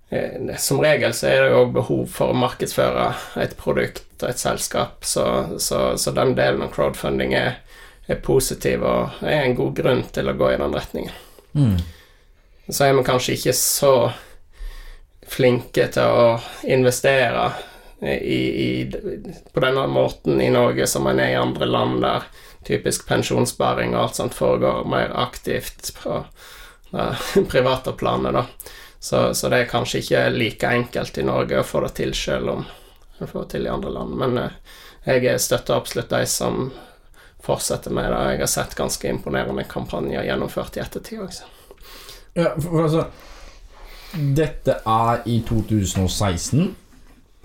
eh, 0.10 0.56
Som 0.58 0.80
regel 0.80 1.14
så 1.14 1.28
er 1.28 1.42
det 1.44 1.52
jo 1.52 1.66
behov 1.76 2.06
for 2.08 2.32
å 2.32 2.38
markedsføre 2.40 3.10
et 3.44 3.58
produkt 3.60 4.24
og 4.24 4.30
et 4.30 4.40
selskap, 4.40 5.04
så, 5.06 5.26
så, 5.60 5.98
så 6.00 6.12
den 6.16 6.32
delen 6.38 6.64
av 6.64 6.72
crowdfunding 6.74 7.34
er, 7.36 7.58
er 8.08 8.22
positiv 8.24 8.84
og 8.88 9.20
er 9.22 9.44
en 9.44 9.56
god 9.60 9.76
grunn 9.76 10.04
til 10.16 10.30
å 10.32 10.38
gå 10.40 10.54
i 10.54 10.58
den 10.62 10.74
retningen. 10.74 11.14
Så 12.70 12.84
er 12.88 12.94
vi 12.98 13.04
kanskje 13.08 13.36
ikke 13.36 13.54
så 13.56 13.94
flinke 15.28 15.88
til 15.92 16.08
å 16.08 16.40
investere 16.64 17.50
i, 18.02 18.40
i, 18.64 18.70
på 19.54 19.60
denne 19.64 19.88
måten 19.92 20.40
i 20.42 20.50
Norge 20.54 20.88
som 20.88 21.04
man 21.08 21.20
er 21.20 21.34
i 21.34 21.40
andre 21.40 21.66
land 21.68 22.02
der 22.04 22.28
typisk 22.66 23.08
pensjonssparing 23.08 23.96
og 23.96 24.02
alt 24.02 24.16
sånt 24.16 24.34
foregår 24.34 24.88
mer 24.90 25.12
aktivt 25.16 25.94
på 26.02 26.24
det 26.92 27.08
private 27.52 27.94
planet, 27.94 28.34
da. 28.34 28.46
Så, 29.00 29.34
så 29.34 29.50
det 29.50 29.58
er 29.62 29.70
kanskje 29.72 30.00
ikke 30.02 30.24
like 30.34 30.68
enkelt 30.74 31.18
i 31.18 31.24
Norge 31.24 31.60
å 31.60 31.68
få 31.68 31.84
det 31.86 31.94
til, 32.00 32.14
selv 32.18 32.50
om 32.56 32.66
en 33.20 33.28
får 33.30 33.44
det 33.46 33.50
til 33.54 33.68
i 33.68 33.72
andre 33.72 33.92
land. 33.94 34.16
Men 34.18 34.38
eh, 34.42 34.56
jeg 35.06 35.40
støtter 35.42 35.78
absolutt 35.78 36.10
de 36.10 36.24
som 36.28 36.72
fortsetter 37.44 37.94
med 37.94 38.10
det. 38.12 38.24
Jeg 38.34 38.42
har 38.42 38.52
sett 38.52 38.76
ganske 38.76 39.10
imponerende 39.10 39.64
kampanjer 39.70 40.26
gjennomført 40.28 40.78
i 40.78 40.84
ettertid 40.84 41.22
også. 41.24 41.46
Ja, 42.34 42.52
for, 42.58 42.68
for 42.70 42.84
altså 42.88 43.06
Dette 44.38 44.80
er 44.88 45.24
i 45.28 45.42
2016, 45.48 46.76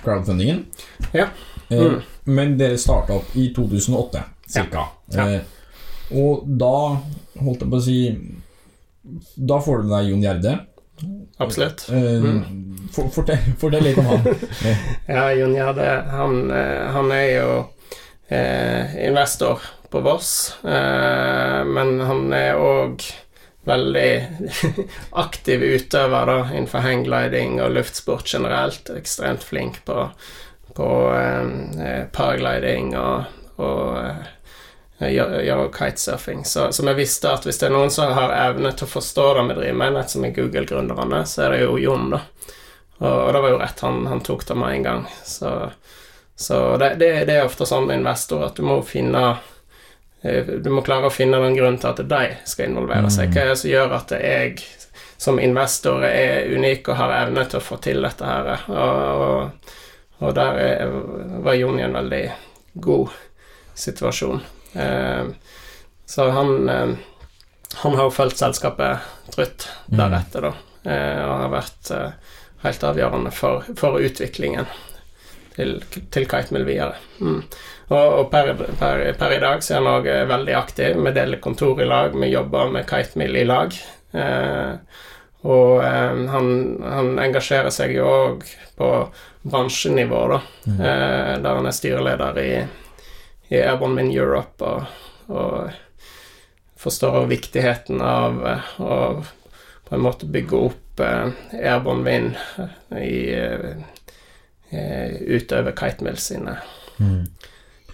crowdfundingen. 0.02 0.66
Ja. 1.12 1.28
Eh, 1.68 1.80
Mm. 1.82 2.00
Men 2.24 2.58
dere 2.58 2.76
starta 2.78 3.14
opp 3.16 3.36
i 3.36 3.48
2008, 3.54 4.20
cirka. 4.46 4.82
Ja. 4.82 4.88
Eh, 5.16 5.40
og 6.18 6.42
da 6.60 6.72
holdt 7.40 7.62
jeg 7.64 7.70
på 7.72 7.78
å 7.78 7.84
si 7.84 7.98
da 9.36 9.56
får 9.60 9.78
du 9.82 9.88
med 9.88 9.94
deg 9.96 10.10
Jon 10.12 10.22
Gjerde. 10.22 10.52
Absolutt. 11.42 11.86
Eh, 11.90 12.22
Mm. 12.22 12.88
for, 12.92 13.08
fortell, 13.10 13.38
fortell 13.58 13.82
litt 13.82 13.98
om 13.98 14.06
han. 14.06 14.26
Ja, 15.08 15.24
Jon 15.34 15.54
Gjerde, 15.56 15.88
han, 16.12 16.50
eh, 16.54 16.90
han 16.94 17.10
er 17.16 17.26
jo 17.32 17.48
eh, 18.28 18.94
investor 19.08 19.60
på 19.90 20.00
Voss, 20.04 20.54
eh, 20.64 21.64
men 21.68 21.98
han 22.00 22.32
er 22.36 22.60
òg 22.60 23.02
veldig 23.66 24.12
aktiv 25.24 25.62
utøver 25.62 26.26
da, 26.30 26.36
innenfor 26.52 26.82
hanggliding 26.86 27.58
og 27.62 27.74
luftsport 27.76 28.26
generelt. 28.32 28.90
Ekstremt 28.96 29.42
flink 29.46 29.82
på, 29.88 30.06
på 30.76 30.88
eh, 31.16 32.04
paragliding 32.14 32.94
og, 32.98 33.24
og 33.62 33.98
gjøre 35.10 35.42
gjøre 35.46 35.68
kitesurfing. 35.74 36.44
Så, 36.44 36.68
så 36.72 36.86
vi 36.86 36.94
visste 36.94 37.32
at 37.32 37.46
hvis 37.46 37.58
det 37.60 37.68
er 37.68 37.74
noen 37.74 37.90
som 37.90 38.12
har 38.14 38.34
evne 38.36 38.72
til 38.76 38.86
å 38.86 38.92
forstå 38.92 39.28
det 39.38 39.46
vi 39.48 39.56
driver 39.58 39.78
med, 39.80 39.94
nett 39.96 40.12
som 40.12 40.26
er 40.26 40.34
Google-gründerne, 40.36 41.22
så 41.26 41.46
er 41.46 41.54
det 41.54 41.62
jo 41.64 41.78
Jon, 41.82 42.10
da. 42.14 42.22
Og, 43.02 43.14
og 43.14 43.32
det 43.34 43.40
var 43.42 43.50
jo 43.50 43.62
rett, 43.62 43.80
han, 43.82 44.04
han 44.06 44.20
tok 44.22 44.46
det 44.46 44.58
med 44.58 44.76
en 44.76 44.86
gang. 44.86 45.06
Så, 45.24 45.54
så 46.38 46.60
det, 46.78 46.94
det, 47.02 47.10
det 47.26 47.38
er 47.38 47.48
ofte 47.48 47.66
sånn 47.66 47.88
med 47.88 48.02
investor 48.02 48.44
at 48.46 48.58
du 48.58 48.62
må 48.66 48.78
finne 48.86 49.24
eh, 50.22 50.54
Du 50.62 50.70
må 50.70 50.84
klare 50.86 51.10
å 51.10 51.14
finne 51.14 51.40
den 51.42 51.58
grunnen 51.58 51.80
til 51.82 51.90
at 51.90 52.04
de 52.06 52.22
skal 52.46 52.70
involvere 52.70 53.10
seg. 53.10 53.34
Hva 53.34 53.42
er 53.42 53.52
det 53.52 53.58
som 53.64 53.72
gjør 53.72 53.98
at 53.98 54.14
jeg 54.22 54.62
som 55.22 55.38
investor 55.38 56.02
er 56.06 56.48
unik 56.50 56.88
og 56.90 56.98
har 56.98 57.18
evne 57.24 57.44
til 57.50 57.58
å 57.58 57.66
få 57.66 57.78
til 57.82 58.02
dette 58.06 58.26
her? 58.26 58.64
Og, 58.70 59.26
og, 59.26 59.76
og 60.22 60.34
der 60.38 60.62
er, 60.62 60.96
var 61.42 61.58
Jon 61.58 61.78
i 61.82 61.86
en 61.86 61.98
veldig 61.98 62.24
god 62.86 63.14
situasjon. 63.74 64.42
Eh, 64.72 65.26
så 66.06 66.28
han 66.30 66.68
eh, 66.68 66.94
Han 67.82 67.94
har 67.96 68.04
jo 68.04 68.12
fulgt 68.12 68.36
selskapet 68.36 68.98
trutt 69.32 69.64
deretter, 69.88 70.44
da, 70.44 70.50
eh, 70.84 71.20
og 71.24 71.38
har 71.40 71.52
vært 71.54 71.92
helt 72.62 72.82
avgjørende 72.84 73.30
for, 73.32 73.64
for 73.80 73.96
utviklingen 73.96 74.68
til, 75.56 75.78
til 76.12 76.28
Kitemill 76.28 76.66
videre. 76.68 77.00
Mm. 77.24 77.40
Og, 77.88 78.18
og 78.18 78.28
per, 78.32 78.52
per, 78.78 79.00
per 79.16 79.34
i 79.34 79.40
dag 79.40 79.64
så 79.64 79.74
er 79.74 79.80
han 79.80 79.90
òg 79.94 80.10
veldig 80.28 80.54
aktiv. 80.58 81.00
Vi 81.00 81.14
deler 81.16 81.40
kontor 81.40 81.80
i 81.80 81.88
lag, 81.88 82.12
vi 82.12 82.28
jobber 82.28 82.70
med 82.76 82.86
Kitemill 82.88 83.40
i 83.40 83.46
lag. 83.48 83.74
Eh, 84.12 85.00
og 85.42 85.82
eh, 85.82 86.22
han, 86.34 86.52
han 86.84 87.10
engasjerer 87.24 87.72
seg 87.74 87.96
jo 87.96 88.06
òg 88.06 88.46
på 88.78 88.92
bransjenivå, 89.42 90.22
da, 90.30 90.40
eh, 90.70 91.34
der 91.42 91.58
han 91.58 91.66
er 91.66 91.76
styreleder 91.76 92.38
i, 92.42 92.50
i 93.52 93.58
Airborne 93.60 94.00
Wind 94.00 94.14
Europe 94.16 94.64
og, 94.64 94.84
og 95.28 95.70
forstår 96.82 97.26
viktigheten 97.30 98.00
av 98.02 98.38
å 98.82 98.96
på 99.88 99.96
en 99.98 100.02
måte 100.06 100.26
bygge 100.32 100.56
opp 100.70 101.02
eh, 101.04 101.34
Airborne 101.60 102.06
Wind 102.06 102.38
eh, 102.62 103.02
i 103.04 103.18
eh, 104.72 105.12
utover 105.36 105.72
Kitemill 105.76 106.16
sine 106.20 106.56
Mm. 107.00 107.24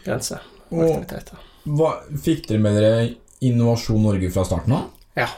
grenser 0.05 0.41
og 0.69 0.79
Og 0.83 0.89
aktiviteter. 0.91 1.39
hva, 1.79 1.91
fikk 2.25 2.49
dere 2.49 2.59
med 2.61 2.75
dere 2.77 3.05
Innovasjon 3.47 4.03
Norge 4.03 4.29
fra 4.35 4.43
starten 4.45 4.75
av? 4.75 4.89
Ja. 5.17 5.29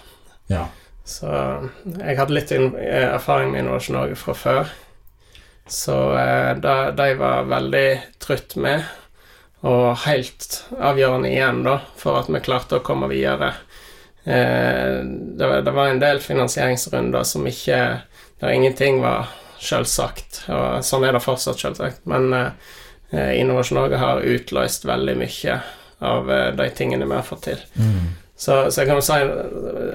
Ja. 0.48 0.62
Så 1.04 1.28
jeg 2.00 2.16
hadde 2.18 2.34
litt 2.34 2.50
erfaring 2.50 3.52
med 3.52 3.60
Innovasjon 3.62 3.98
Norge 3.98 4.16
fra 4.18 4.34
før. 4.34 4.72
Så 5.70 5.94
eh, 6.18 6.54
de 6.96 7.08
var 7.20 7.44
veldig 7.52 7.84
trutt 8.24 8.56
med, 8.56 8.82
og 9.66 9.96
helt 10.06 10.62
avgjørende 10.80 11.28
igjen, 11.28 11.62
da, 11.66 11.78
for 12.00 12.16
at 12.20 12.30
vi 12.32 12.40
klarte 12.40 12.78
å 12.78 12.84
komme 12.84 13.08
videre. 13.10 13.50
Eh, 14.24 15.00
det, 15.36 15.46
var- 15.46 15.62
det 15.66 15.70
var 15.76 15.88
en 15.88 16.00
del 16.00 16.20
finansieringsrunder 16.20 17.22
som 17.24 17.46
ikke 17.48 18.00
Der 18.40 18.54
ingenting 18.56 19.02
var 19.02 19.26
selvsagt, 19.60 20.46
og 20.48 20.80
sånn 20.84 21.04
er 21.04 21.12
det 21.12 21.20
fortsatt, 21.20 21.58
selvsagt. 21.60 22.06
Men 22.08 22.32
eh, 22.32 23.34
Innovasjon 23.36 23.76
Norge 23.76 23.98
har 24.00 24.22
utløst 24.24 24.86
veldig 24.88 25.16
mye 25.20 25.58
av 26.00 26.30
eh, 26.32 26.46
de 26.56 26.68
tingene 26.72 27.04
vi 27.04 27.18
har 27.18 27.26
fått 27.26 27.42
til. 27.50 27.60
Mm. 27.76 28.14
Så, 28.40 28.54
så 28.72 28.80
jeg 28.80 28.88
kan 28.88 28.96
jo 28.96 29.04
si 29.04 29.18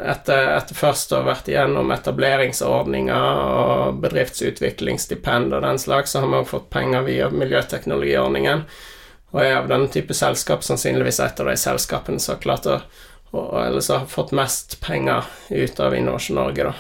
etter, 0.05 0.51
etter 0.59 0.77
først 0.77 1.15
å 1.17 1.23
ha 1.23 1.25
vært 1.31 1.47
igjennom 1.49 1.89
etableringsordninger 1.95 3.39
og 3.65 3.97
bedriftsutviklingsstipend 4.03 5.53
og 5.57 5.65
den 5.65 5.79
slags, 5.81 6.13
så 6.13 6.21
har 6.21 6.29
vi 6.29 6.37
også 6.43 6.51
fått 6.59 6.69
penger 6.69 7.01
via 7.07 7.29
miljøteknologiordningen. 7.33 8.61
Og 9.35 9.41
er 9.43 9.57
av 9.57 9.67
denne 9.67 9.91
type 9.91 10.15
selskap 10.15 10.63
sannsynligvis 10.63 11.19
et 11.19 11.39
av 11.43 11.49
de 11.51 11.57
selskapene 11.59 12.23
som 12.23 12.37
har 12.37 12.43
klart 12.45 12.69
å 12.71 12.79
eller 13.35 13.79
som 13.83 13.99
har 13.99 14.05
fått 14.05 14.31
mest 14.31 14.79
penger 14.79 15.25
ut 15.49 15.79
av 15.79 15.95
Innovasjon 15.95 16.37
Norge, 16.39 16.63
da. 16.63 16.73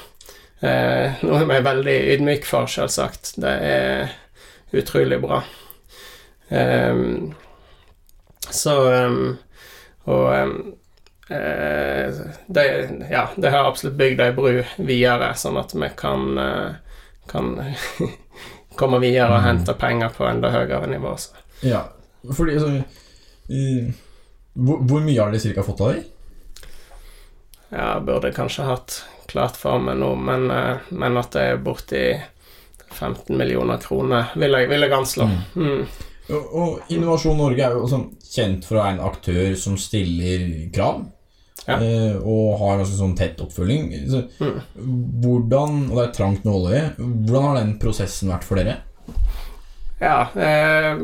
Eh, 0.67 1.23
noe 1.27 1.43
vi 1.43 1.55
er 1.57 1.65
veldig 1.65 1.95
ydmyk 2.13 2.45
for, 2.47 2.69
selvsagt. 2.71 3.33
Det 3.41 3.51
er 3.51 4.13
utrolig 4.71 5.19
bra. 5.21 5.41
Eh, 6.47 6.95
så 8.55 8.75
ehm, 8.93 9.37
Og 10.05 10.25
ehm, 10.35 10.57
eh, 11.33 12.23
det, 12.47 12.65
ja, 13.11 13.27
det 13.35 13.49
har 13.49 13.65
absolutt 13.65 13.97
bygd 13.97 14.21
ei 14.21 14.31
bru 14.37 14.61
videre, 14.77 15.31
sånn 15.33 15.57
at 15.57 15.73
vi 15.73 15.89
kan, 15.97 16.37
eh, 16.37 16.99
kan 17.31 17.55
komme 18.79 19.01
videre 19.01 19.33
og 19.33 19.47
hente 19.47 19.73
penger 19.81 20.13
på 20.13 20.27
enda 20.29 20.53
høyere 20.53 20.87
nivå. 20.91 21.17
Så. 21.17 21.33
ja. 21.65 21.87
Fordi 22.33 22.55
altså 22.57 22.83
i- 23.49 23.93
hvor, 24.55 24.79
hvor 24.87 25.01
mye 25.03 25.19
har 25.19 25.31
dere 25.31 25.39
cirka 25.43 25.63
fått 25.67 25.81
av 25.83 25.93
dem? 25.93 26.03
Ja, 27.75 27.99
burde 27.99 28.31
kanskje 28.31 28.65
hatt 28.69 29.01
klart 29.27 29.57
for 29.59 29.79
meg 29.81 29.97
nå, 29.99 30.13
men, 30.15 30.45
eh, 30.53 30.77
men 30.95 31.17
at 31.17 31.31
det 31.35 31.41
er 31.41 31.57
borti 31.65 32.03
15 32.95 33.35
millioner 33.37 33.77
kroner, 33.83 34.29
vil 34.39 34.53
jeg, 34.55 34.69
vil 34.71 34.85
jeg 34.85 34.93
anslå. 34.95 35.25
Mm. 35.57 35.81
Og, 36.29 36.53
og 36.57 36.93
Innovasjon 36.93 37.37
Norge 37.37 37.65
er 37.65 37.75
jo 37.75 37.83
også 37.85 37.99
kjent 38.31 38.63
for 38.65 38.77
å 38.77 38.83
være 38.85 38.93
en 38.95 39.03
aktør 39.09 39.57
som 39.59 39.75
stiller 39.77 40.45
krav. 40.73 41.03
Ja. 41.65 41.79
Eh, 41.81 42.15
og 42.21 42.59
har 42.61 42.79
ganske 42.79 42.97
sånn 42.99 43.15
tett 43.17 43.41
oppfølging. 43.41 43.89
Så, 44.11 44.23
Mm. 44.39 44.61
Hvordan, 45.25 45.77
og 45.89 45.97
det 45.97 46.03
er 46.07 46.13
trangt 46.13 46.45
nåløye, 46.45 46.83
hvordan 46.99 47.43
har 47.49 47.55
den 47.59 47.75
prosessen 47.81 48.29
vært 48.29 48.45
for 48.45 48.61
dere? 48.61 48.77
Ja, 49.99 50.27
eh, 50.35 50.97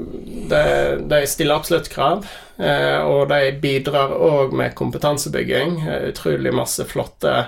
de, 0.99 1.27
stiller 1.27 1.55
absolutt 1.55 1.89
krav, 1.89 2.27
eh, 2.57 2.99
og 2.99 3.29
de 3.29 3.51
bidrar 3.61 4.11
òg 4.11 4.53
med 4.53 4.75
kompetansebygging. 4.75 5.77
Eh, 5.87 6.09
utrolig 6.11 6.51
masse 6.53 6.85
flotte 6.89 7.45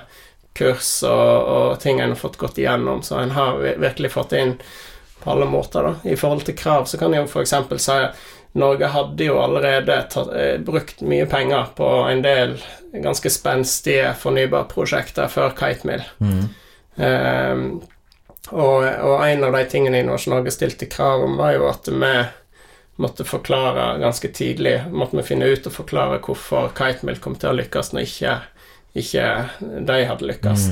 kurs 0.56 1.02
og, 1.02 1.50
og 1.50 1.80
ting 1.82 2.00
en 2.00 2.14
har 2.14 2.20
fått 2.20 2.38
gått 2.40 2.60
igjennom, 2.62 3.02
så 3.02 3.18
en 3.20 3.34
har 3.36 3.60
virkelig 3.82 4.14
fått 4.14 4.32
inn 4.38 4.56
på 5.20 5.34
alle 5.34 5.48
måter. 5.50 5.82
da. 5.82 5.94
I 6.08 6.16
forhold 6.16 6.46
til 6.48 6.56
krav 6.56 6.88
så 6.88 7.00
kan 7.00 7.12
jeg 7.12 7.26
jo 7.26 7.28
f.eks. 7.28 7.54
si 7.82 7.98
at 7.98 8.24
Norge 8.54 8.86
hadde 8.86 9.26
jo 9.26 9.40
allerede 9.42 9.96
tatt, 10.14 10.30
brukt 10.64 11.00
mye 11.02 11.26
penger 11.26 11.72
på 11.74 11.88
en 12.06 12.22
del 12.22 12.54
ganske 13.02 13.32
spenstige 13.34 14.12
fornybarprosjekter 14.20 15.26
før 15.32 15.56
Kitemill. 15.58 16.04
Ehm, 16.96 17.80
og, 18.50 18.84
og 18.84 19.22
en 19.24 19.44
av 19.44 19.54
de 19.56 19.62
tingene 19.70 20.02
Innovasjon 20.02 20.50
stilte 20.52 20.88
krav 20.90 21.24
om, 21.24 21.36
var 21.40 21.54
jo 21.56 21.68
at 21.70 21.88
vi 21.88 22.14
måtte 22.96 23.24
forklare 23.26 23.98
ganske 23.98 24.28
tidlig 24.28 24.84
Måtte 24.90 25.16
vi 25.16 25.22
finne 25.26 25.48
ut 25.50 25.66
og 25.66 25.72
forklare 25.74 26.20
hvorfor 26.22 26.68
Kitemill 26.76 27.18
kom 27.22 27.38
til 27.38 27.50
å 27.50 27.56
lykkes 27.58 27.94
når 27.94 28.06
ikke, 28.06 28.34
ikke 28.94 29.30
de 29.88 30.04
hadde 30.10 30.28
lykkes. 30.28 30.68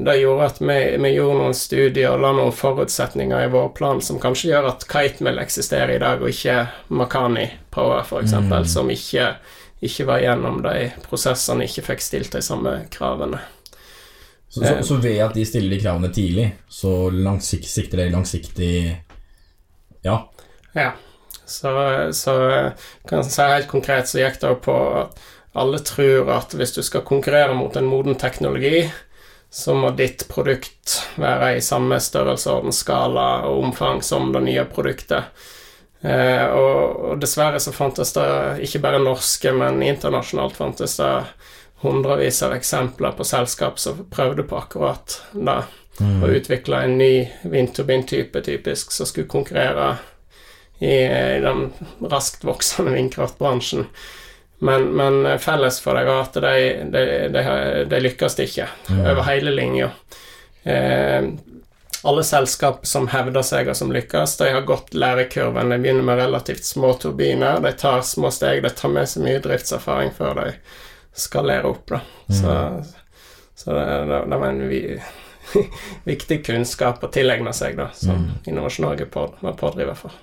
Det 0.00 0.14
gjorde 0.16 0.46
at 0.48 0.60
vi, 0.64 0.78
vi 0.96 1.08
gjorde 1.12 1.40
noen 1.42 1.56
studier 1.56 2.14
og 2.14 2.22
la 2.22 2.30
noen 2.32 2.54
forutsetninger 2.56 3.42
i 3.44 3.50
vår 3.52 3.66
plan 3.76 3.98
som 4.00 4.20
kanskje 4.22 4.48
gjør 4.54 4.70
at 4.70 4.86
Kitemill 4.88 5.40
eksisterer 5.42 5.92
i 5.96 6.00
dag, 6.00 6.22
og 6.22 6.32
ikke 6.32 6.62
Makani 6.88 7.50
Power, 7.74 8.00
f.eks., 8.06 8.30
eksempel 8.30 8.64
som 8.64 8.88
ikke, 8.88 9.34
ikke 9.84 10.06
var 10.08 10.24
gjennom 10.24 10.62
de 10.64 10.88
prosessene, 11.04 11.68
ikke 11.68 11.84
fikk 11.90 12.06
stilt 12.06 12.32
de 12.32 12.40
samme 12.44 12.78
kravene. 12.94 13.42
Så, 14.50 14.64
så, 14.64 14.72
så 14.82 14.96
ved 14.98 15.20
at 15.22 15.36
de 15.38 15.44
stiller 15.46 15.76
de 15.76 15.82
kravene 15.82 16.10
tidlig, 16.10 16.48
så 16.68 17.10
langsikt, 17.14 17.68
sikter 17.70 18.02
dere 18.02 18.14
langsiktig 18.14 18.72
Ja. 20.02 20.16
Ja, 20.74 20.90
så, 21.44 21.70
så 22.14 22.34
kan 23.06 23.20
jeg 23.20 23.30
si 23.30 23.46
helt 23.46 23.70
konkret 23.70 24.10
så 24.10 24.22
gikk 24.22 24.40
det 24.42 24.50
jo 24.50 24.58
på 24.64 24.76
at 25.04 25.20
alle 25.60 25.80
tror 25.82 26.30
at 26.34 26.54
hvis 26.54 26.74
du 26.76 26.82
skal 26.86 27.06
konkurrere 27.06 27.54
mot 27.58 27.74
en 27.76 27.88
moden 27.90 28.18
teknologi, 28.18 28.84
så 29.50 29.74
må 29.74 29.90
ditt 29.98 30.28
produkt 30.30 31.00
være 31.18 31.56
i 31.56 31.62
samme 31.64 31.98
størrelsesorden, 31.98 32.74
skala 32.74 33.42
og 33.48 33.64
omfang 33.64 34.02
som 34.06 34.30
det 34.34 34.44
nye 34.46 34.66
produktet. 34.70 35.46
Eh, 36.00 36.46
og, 36.46 37.00
og 37.10 37.18
dessverre 37.20 37.58
så 37.60 37.74
fantes 37.74 38.14
det 38.14 38.28
ikke 38.66 38.82
bare 38.84 39.02
norske, 39.02 39.50
men 39.52 39.82
internasjonalt 39.82 40.54
fantes 40.56 40.94
det 41.02 41.12
hundrevis 41.80 42.42
av 42.42 42.52
eksempler 42.52 43.12
på 43.16 43.24
selskap 43.24 43.78
som 43.80 44.04
prøvde 44.10 44.44
på 44.48 44.58
akkurat 44.58 45.20
det. 45.32 45.62
Å 46.00 46.28
utvikle 46.32 46.78
en 46.84 46.96
ny 46.96 47.28
vindturbintype, 47.42 48.40
typisk, 48.40 48.92
som 48.92 49.08
skulle 49.08 49.28
konkurrere 49.28 49.96
i, 50.78 50.94
i 51.04 51.40
den 51.44 51.66
raskt 52.00 52.44
voksende 52.44 52.94
vindkraftbransjen. 52.94 53.84
Men, 54.64 54.88
men 54.96 55.38
felles 55.40 55.80
for 55.80 55.96
dem 55.96 56.08
var 56.08 56.22
at 56.24 56.38
de, 56.40 56.54
de, 56.92 57.04
de, 57.32 57.44
de 57.88 58.00
lykkes 58.00 58.38
ikke 58.44 58.68
mm. 58.88 59.04
over 59.12 59.22
hele 59.28 59.52
linja. 59.56 59.90
Eh, 60.62 61.28
alle 62.02 62.24
selskap 62.24 62.86
som 62.88 63.08
hevder 63.12 63.44
seg 63.44 63.68
og 63.68 63.76
som 63.76 63.92
lykkes, 63.92 64.38
de 64.40 64.52
har 64.54 64.64
gått 64.68 64.94
lærekurven. 64.96 65.72
De 65.72 65.80
begynner 65.80 66.04
med 66.04 66.20
relativt 66.20 66.64
små 66.64 66.94
turbiner, 67.00 67.60
de 67.60 67.72
tar 67.76 68.00
små 68.04 68.32
steg, 68.32 68.62
de 68.64 68.72
tar 68.72 68.92
med 68.92 69.08
seg 69.08 69.24
mye 69.24 69.42
driftserfaring 69.44 70.14
før 70.16 70.38
de 70.40 70.46
skalerer 71.20 71.68
opp. 71.68 71.86
Da. 71.92 72.00
Så, 72.26 72.54
så 73.60 73.76
det, 73.76 73.84
det, 74.10 74.22
det 74.32 74.40
var 74.40 74.48
en 74.48 74.62
vi, 74.70 74.80
viktig 76.10 76.40
kunnskap 76.46 77.04
å 77.04 77.12
tilegne 77.12 77.52
seg, 77.56 77.76
da, 77.80 77.90
som 77.96 78.20
Mm. 78.20 78.32
Innovasjon 78.52 78.86
Norge 78.88 79.06
på, 79.12 79.26
var 79.40 79.56
pådriver 79.60 79.96
for. 79.98 80.16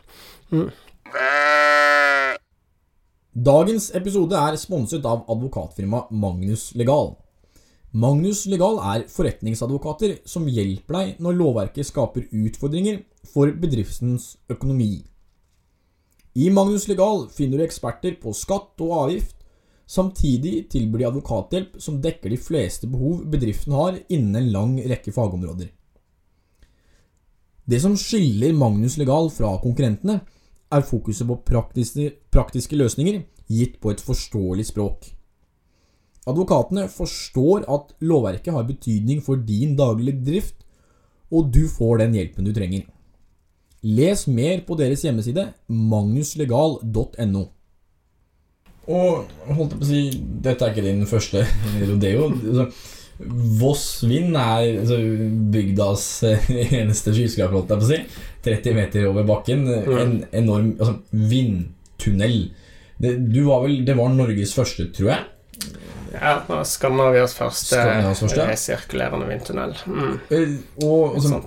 Dagens 3.37 3.91
episode 3.95 4.33
er 4.33 4.57
sponset 4.57 5.05
av 5.05 5.27
advokatfirmaet 5.29 6.09
Magnus 6.11 6.71
Legal. 6.75 7.13
Magnus 7.93 8.45
Legal 8.49 8.79
er 8.83 9.05
forretningsadvokater 9.09 10.17
som 10.27 10.47
hjelper 10.49 10.97
deg 10.97 11.21
når 11.23 11.37
lovverket 11.37 11.87
skaper 11.87 12.25
utfordringer 12.33 13.03
for 13.29 13.53
bedriftens 13.53 14.35
økonomi. 14.51 15.05
I 16.37 16.49
Magnus 16.53 16.87
Legal 16.89 17.27
finner 17.33 17.61
du 17.61 17.65
eksperter 17.65 18.17
på 18.21 18.33
skatt 18.37 18.83
og 18.85 18.91
avgift. 19.03 19.36
Samtidig 19.87 20.67
tilbyr 20.71 20.99
de 20.99 21.07
advokathjelp 21.07 21.77
som 21.79 22.01
dekker 22.03 22.33
de 22.33 22.39
fleste 22.41 22.89
behov 22.91 23.23
bedriften 23.31 23.75
har 23.75 23.99
innen 24.11 24.35
en 24.35 24.51
lang 24.51 24.73
rekke 24.83 25.13
fagområder. 25.15 25.69
Det 27.67 27.79
som 27.83 27.95
skiller 27.99 28.55
Magnus 28.55 28.97
Legal 28.99 29.31
fra 29.31 29.53
konkurrentene, 29.63 30.21
er 30.67 30.83
fokuset 30.83 31.27
på 31.27 31.39
praktiske, 31.47 32.09
praktiske 32.31 32.75
løsninger 32.75 33.21
gitt 33.47 33.79
på 33.79 33.93
et 33.93 34.03
forståelig 34.03 34.67
språk. 34.69 35.07
Advokatene 36.27 36.89
forstår 36.91 37.63
at 37.71 37.93
lovverket 38.03 38.51
har 38.51 38.67
betydning 38.67 39.21
for 39.23 39.39
din 39.39 39.77
daglige 39.79 40.19
drift, 40.27 40.65
og 41.31 41.51
du 41.55 41.67
får 41.71 42.03
den 42.03 42.15
hjelpen 42.19 42.47
du 42.47 42.51
trenger. 42.55 42.83
Les 43.83 44.25
mer 44.27 44.63
på 44.67 44.75
deres 44.75 45.03
hjemmeside 45.05 45.45
magnuslegal.no. 45.67 47.43
Og 48.87 49.27
holdt 49.57 49.73
jeg 49.73 49.79
på 49.79 49.83
å 49.83 49.89
si 49.89 50.03
Dette 50.45 50.63
er 50.63 50.71
ikke 50.71 50.85
din 50.85 51.07
første 51.09 51.43
rodeo. 51.81 52.29
Altså, 52.31 52.69
Voss 53.57 54.03
Vind 54.05 54.35
er 54.37 54.77
altså, 54.83 54.99
bygdas 55.53 56.05
eneste 56.79 57.15
skyskraper, 57.15 57.57
holdt 57.57 57.73
jeg 57.73 57.81
på 57.81 57.87
å 57.87 57.91
si. 57.91 58.01
30 58.47 58.77
meter 58.77 59.07
over 59.09 59.25
bakken. 59.27 59.65
En 59.67 60.19
enorm 60.31 60.75
altså, 60.77 60.99
vindtunnel. 61.11 62.37
Det, 62.97 63.17
du 63.29 63.43
var 63.49 63.65
vel, 63.65 63.81
det 63.85 63.97
var 63.97 64.13
Norges 64.13 64.53
første, 64.57 64.87
tror 64.93 65.11
jeg. 65.13 65.25
Ja, 66.13 66.63
Skandinavias 66.65 67.33
første, 67.35 67.75
Skandinavias 67.75 68.21
første, 68.23 68.45
sirkulerende 68.61 69.27
vindtunnel. 69.29 69.73
Mm. 69.85 70.13
Eh, 70.33 70.53
Og 70.85 71.17
altså, 71.17 71.41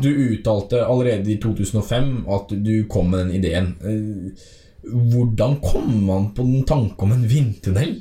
du 0.00 0.10
uttalte 0.12 0.84
allerede 0.86 1.32
i 1.34 1.38
2005 1.42 2.12
at 2.36 2.54
du 2.64 2.74
kom 2.90 3.10
med 3.12 3.26
den 3.26 3.34
ideen. 3.40 3.72
Hvordan 4.84 5.58
kom 5.64 6.06
man 6.06 6.30
på 6.36 6.44
den 6.44 6.64
tanke 6.68 7.06
om 7.06 7.12
en 7.14 7.26
vindtunnel? 7.28 7.98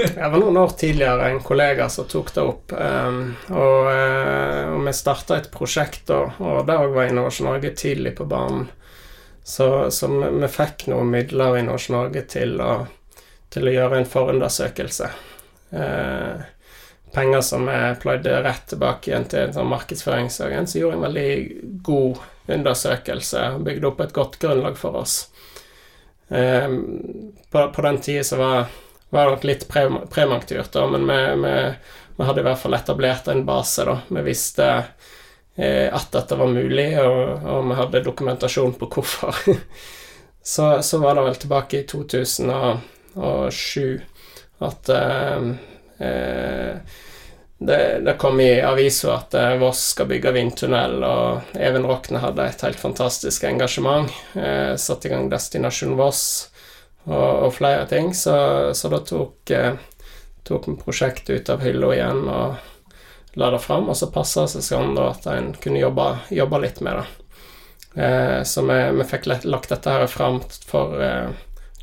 Jeg 0.00 0.30
var 0.32 0.38
noen 0.40 0.56
år 0.56 0.74
tidligere 0.80 1.28
en 1.28 1.40
kollega 1.44 1.88
som 1.92 2.06
tok 2.08 2.30
det 2.34 2.42
opp. 2.42 2.72
ehm, 2.72 3.18
og, 3.50 3.88
eh, 3.92 4.70
og 4.72 4.84
vi 4.86 4.94
starta 4.96 5.36
et 5.36 5.50
prosjekt 5.52 6.06
da, 6.08 6.22
og 6.38 6.62
det 6.68 6.78
òg 6.78 6.94
var 6.94 7.10
Innovasjon 7.10 7.50
Norge 7.50 7.74
tidlig 7.76 8.14
på 8.16 8.28
banen. 8.30 8.68
Så, 9.44 9.90
så 9.90 10.08
vi, 10.08 10.30
vi 10.40 10.48
fikk 10.52 10.86
noen 10.92 11.10
midler 11.10 11.56
i 11.56 11.64
Innovasjon 11.64 11.98
Norge 11.98 12.22
til 12.30 12.56
å, 12.64 12.72
til 13.50 13.68
å 13.68 13.74
gjøre 13.74 14.00
en 14.00 14.08
forundersøkelse. 14.08 15.10
Eh, 15.70 16.48
penger 17.14 17.44
som 17.44 17.68
jeg 17.68 17.98
pløyde 18.02 18.42
rett 18.44 18.66
tilbake 18.70 19.10
igjen 19.10 19.26
til 19.30 19.48
en 19.48 19.56
sånn 19.58 19.72
markedsføringsagent, 19.72 20.70
som 20.70 20.80
gjorde 20.80 21.00
en 21.00 21.08
veldig 21.08 21.30
god 21.86 22.20
undersøkelse 22.54 23.46
og 23.54 23.64
bygde 23.66 23.88
opp 23.88 24.04
et 24.04 24.14
godt 24.16 24.38
grunnlag 24.42 24.78
for 24.78 25.02
oss. 25.02 25.22
Eh, 26.28 26.68
på, 27.50 27.66
på 27.74 27.86
den 27.86 28.00
tida 28.04 28.24
så 28.26 28.38
var 28.40 28.70
var 29.10 29.30
nok 29.30 29.44
litt 29.44 29.68
pre 29.68 30.06
prematurt, 30.10 30.72
da, 30.72 30.86
men 30.86 31.06
vi, 31.06 31.34
vi, 31.42 31.72
vi 32.16 32.24
hadde 32.24 32.40
i 32.40 32.44
hvert 32.46 32.58
fall 32.62 32.74
etablert 32.78 33.28
en 33.28 33.46
base. 33.46 33.84
da. 33.84 33.98
Vi 34.08 34.22
visste 34.22 34.84
eh, 35.56 35.94
at 35.94 36.12
dette 36.14 36.36
var 36.38 36.46
mulig, 36.52 36.98
og, 37.02 37.42
og 37.42 37.70
vi 37.70 37.74
hadde 37.80 38.04
dokumentasjon 38.06 38.74
på 38.78 38.86
hvorfor. 38.94 39.34
så, 40.54 40.82
så 40.82 40.98
var 41.02 41.14
det 41.18 41.24
vel 41.26 41.36
tilbake 41.42 41.78
i 41.80 41.86
2007 41.90 44.00
at 44.70 44.88
eh, 44.94 45.40
eh, 46.06 46.74
det, 47.60 48.00
det 48.04 48.14
kom 48.18 48.40
i 48.40 48.62
avisa 48.62 49.18
at 49.18 49.34
eh, 49.36 49.56
Voss 49.60 49.82
skal 49.92 50.08
bygge 50.08 50.32
vindtunnel, 50.32 51.02
og 51.04 51.56
Even 51.60 51.84
Rokne 51.84 52.22
hadde 52.22 52.46
et 52.48 52.62
helt 52.64 52.80
fantastisk 52.80 53.44
engasjement. 53.44 54.08
Eh, 54.32 54.72
Satte 54.80 55.10
i 55.10 55.12
gang 55.12 55.28
Destinasjon 55.28 55.92
Voss 55.98 56.22
og, 57.04 57.12
og 57.20 57.52
flere 57.58 57.84
ting, 57.90 58.14
så, 58.16 58.72
så 58.72 58.88
da 58.88 59.02
tok, 59.04 59.52
eh, 59.52 59.76
vi 60.48 60.76
prosjektet 60.80 61.36
ut 61.36 61.52
av 61.52 61.60
hylla 61.66 61.92
igjen 61.98 62.24
og 62.32 63.36
la 63.36 63.50
det 63.52 63.60
fram, 63.62 63.92
og 63.92 63.96
så 63.96 64.08
passa 64.10 64.46
det 64.46 64.54
seg 64.56 64.64
sånn 64.70 64.96
da 64.96 65.10
at 65.12 65.28
en 65.28 65.52
kunne 65.60 65.84
jobbe, 65.84 66.08
jobbe 66.32 66.64
litt 66.64 66.80
med 66.80 66.96
det. 66.96 67.06
Eh, 68.02 68.40
så 68.48 68.64
vi, 68.64 68.80
vi 68.96 69.10
fikk 69.12 69.28
lagt 69.44 69.68
dette 69.68 69.98
her 69.98 70.08
fram 70.08 70.40
for 70.64 70.96
eh, 71.04 71.28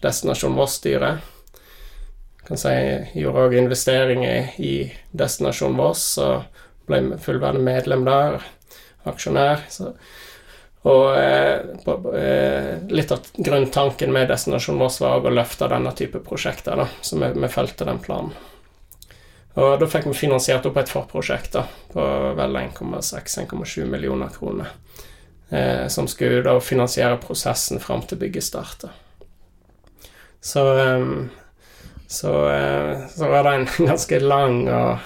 Destinasjon 0.01 0.57
Voss-styret. 0.57 1.36
Kan 2.47 2.59
si, 2.59 2.73
gjorde 3.19 3.47
òg 3.47 3.57
investeringer 3.59 4.53
i 4.63 4.73
Destinasjon 5.11 5.75
Voss, 5.77 6.13
og 6.23 6.47
ble 6.87 7.17
fullverdig 7.19 7.65
medlem 7.65 8.05
der, 8.07 8.39
aksjonær. 9.07 9.67
Så 9.71 9.91
og 10.87 11.17
eh, 11.19 11.57
på, 11.83 11.95
eh, 12.15 12.77
litt 12.93 13.11
av 13.11 13.25
grunntanken 13.35 14.11
med 14.13 14.29
Destinasjon 14.31 14.77
Voss 14.79 15.01
var 15.01 15.25
å 15.25 15.33
løfte 15.33 15.67
denne 15.67 15.91
type 15.97 16.21
prosjekter, 16.23 16.77
da, 16.79 16.85
så 17.01 17.17
vi, 17.19 17.31
vi 17.35 17.49
fulgte 17.51 17.87
den 17.87 17.99
planen. 18.03 18.35
Og 19.57 19.79
da 19.81 19.87
fikk 19.89 20.05
vi 20.05 20.13
finansiert 20.13 20.67
opp 20.69 20.77
et 20.77 20.91
forprosjekt 20.91 21.57
da, 21.57 21.65
på 21.91 22.03
vel 22.37 22.59
1,6-1,7 22.61 23.87
millioner 23.89 24.29
kroner. 24.31 24.69
Eh, 25.49 25.87
som 25.91 26.07
skulle 26.07 26.43
da 26.45 26.59
finansiere 26.61 27.17
prosessen 27.23 27.81
fram 27.83 28.03
til 28.05 28.21
bygget 28.21 28.45
starta. 28.45 28.91
Så, 30.39 30.63
eh, 30.77 31.05
så, 32.07 32.49
eh, 32.49 33.07
så 33.09 33.29
var 33.29 33.43
det 33.43 33.53
en 33.55 33.67
ganske 33.87 34.19
lang 34.19 34.61
og 34.71 34.97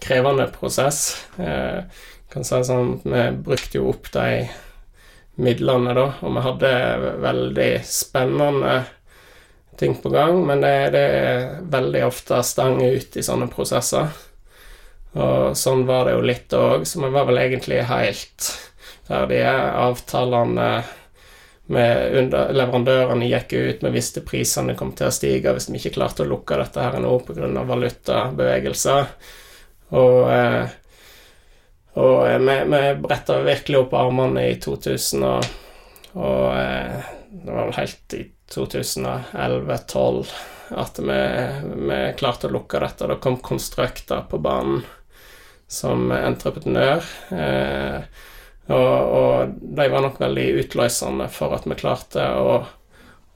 krevende 0.00 0.48
prosess. 0.52 1.26
Eh, 1.38 1.84
kan 2.32 2.44
si 2.44 2.60
sånn, 2.64 3.00
Vi 3.04 3.24
brukte 3.44 3.80
jo 3.80 3.88
opp 3.92 4.10
de 4.12 4.48
midlene, 5.38 5.94
da. 5.96 6.06
Og 6.22 6.34
vi 6.34 6.44
hadde 6.44 6.70
veldig 7.24 7.72
spennende 7.86 8.78
ting 9.78 9.94
på 10.02 10.10
gang, 10.10 10.40
men 10.46 10.60
det, 10.64 10.72
det 10.94 11.04
er 11.18 11.44
veldig 11.70 12.02
ofte 12.08 12.40
stang 12.42 12.80
ut 12.82 13.16
i 13.16 13.22
sånne 13.22 13.46
prosesser. 13.52 14.10
Og 15.18 15.54
sånn 15.56 15.84
var 15.88 16.08
det 16.08 16.16
jo 16.16 16.24
litt 16.26 16.54
òg, 16.56 16.84
så 16.86 17.00
vi 17.04 17.12
var 17.14 17.28
vel 17.28 17.40
egentlig 17.40 17.84
helt 17.88 18.48
ferdige. 19.08 19.54
Avtalene 19.78 20.70
leverandørene 21.68 23.28
gikk 23.28 23.52
ut, 23.52 23.82
vi 23.84 23.92
visste 23.92 24.22
prisene 24.24 24.76
kom 24.78 24.94
til 24.96 25.10
å 25.10 25.14
stige 25.14 25.52
hvis 25.52 25.68
vi 25.68 25.80
ikke 25.80 25.96
klarte 25.98 26.24
å 26.24 26.30
lukke 26.30 26.56
dette 26.62 26.84
her 26.84 26.96
nå 27.02 27.12
pga. 27.26 27.50
valutabevegelser. 27.68 29.10
Og 29.98 30.30
eh, 30.32 30.76
og 31.98 32.28
eh, 32.28 32.38
vi, 32.38 32.64
vi 32.64 32.94
bretta 33.02 33.40
virkelig 33.42 33.78
opp 33.78 33.94
armene 33.98 34.44
i 34.52 34.58
2000, 34.60 35.24
og, 35.24 35.44
og 36.14 36.44
eh, 36.54 37.08
det 37.30 37.54
var 37.54 37.66
vel 37.70 37.78
helt 37.80 38.14
i 38.14 38.22
2011-2012 38.54 40.30
at 40.78 41.00
vi, 41.00 41.18
vi 41.88 41.98
klarte 42.20 42.48
å 42.48 42.54
lukke 42.54 42.80
dette. 42.84 43.08
Da 43.08 43.16
kom 43.20 43.38
Konstrukta 43.42 44.20
på 44.28 44.40
banen 44.44 44.82
som 45.68 46.12
entreprenør. 46.12 47.04
Eh, 47.34 48.26
og, 48.68 49.12
og 49.18 49.54
de 49.78 49.86
var 49.88 50.04
nok 50.04 50.18
veldig 50.20 50.48
utløsende 50.62 51.28
for 51.32 51.56
at 51.56 51.64
vi 51.68 51.76
klarte 51.78 52.26
å, 52.36 52.58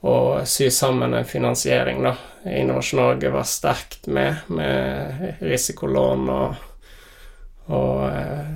å 0.05 0.17
sy 0.49 0.69
sammen 0.75 1.17
en 1.17 1.29
finansiering, 1.29 2.03
da. 2.05 2.17
Innovasjon 2.43 3.01
Norge 3.01 3.31
var 3.33 3.49
sterkt 3.49 4.09
med, 4.11 4.45
med 4.51 5.41
risikolån 5.41 6.31
og 6.35 6.69
og 7.71 8.05
eh, 8.11 8.49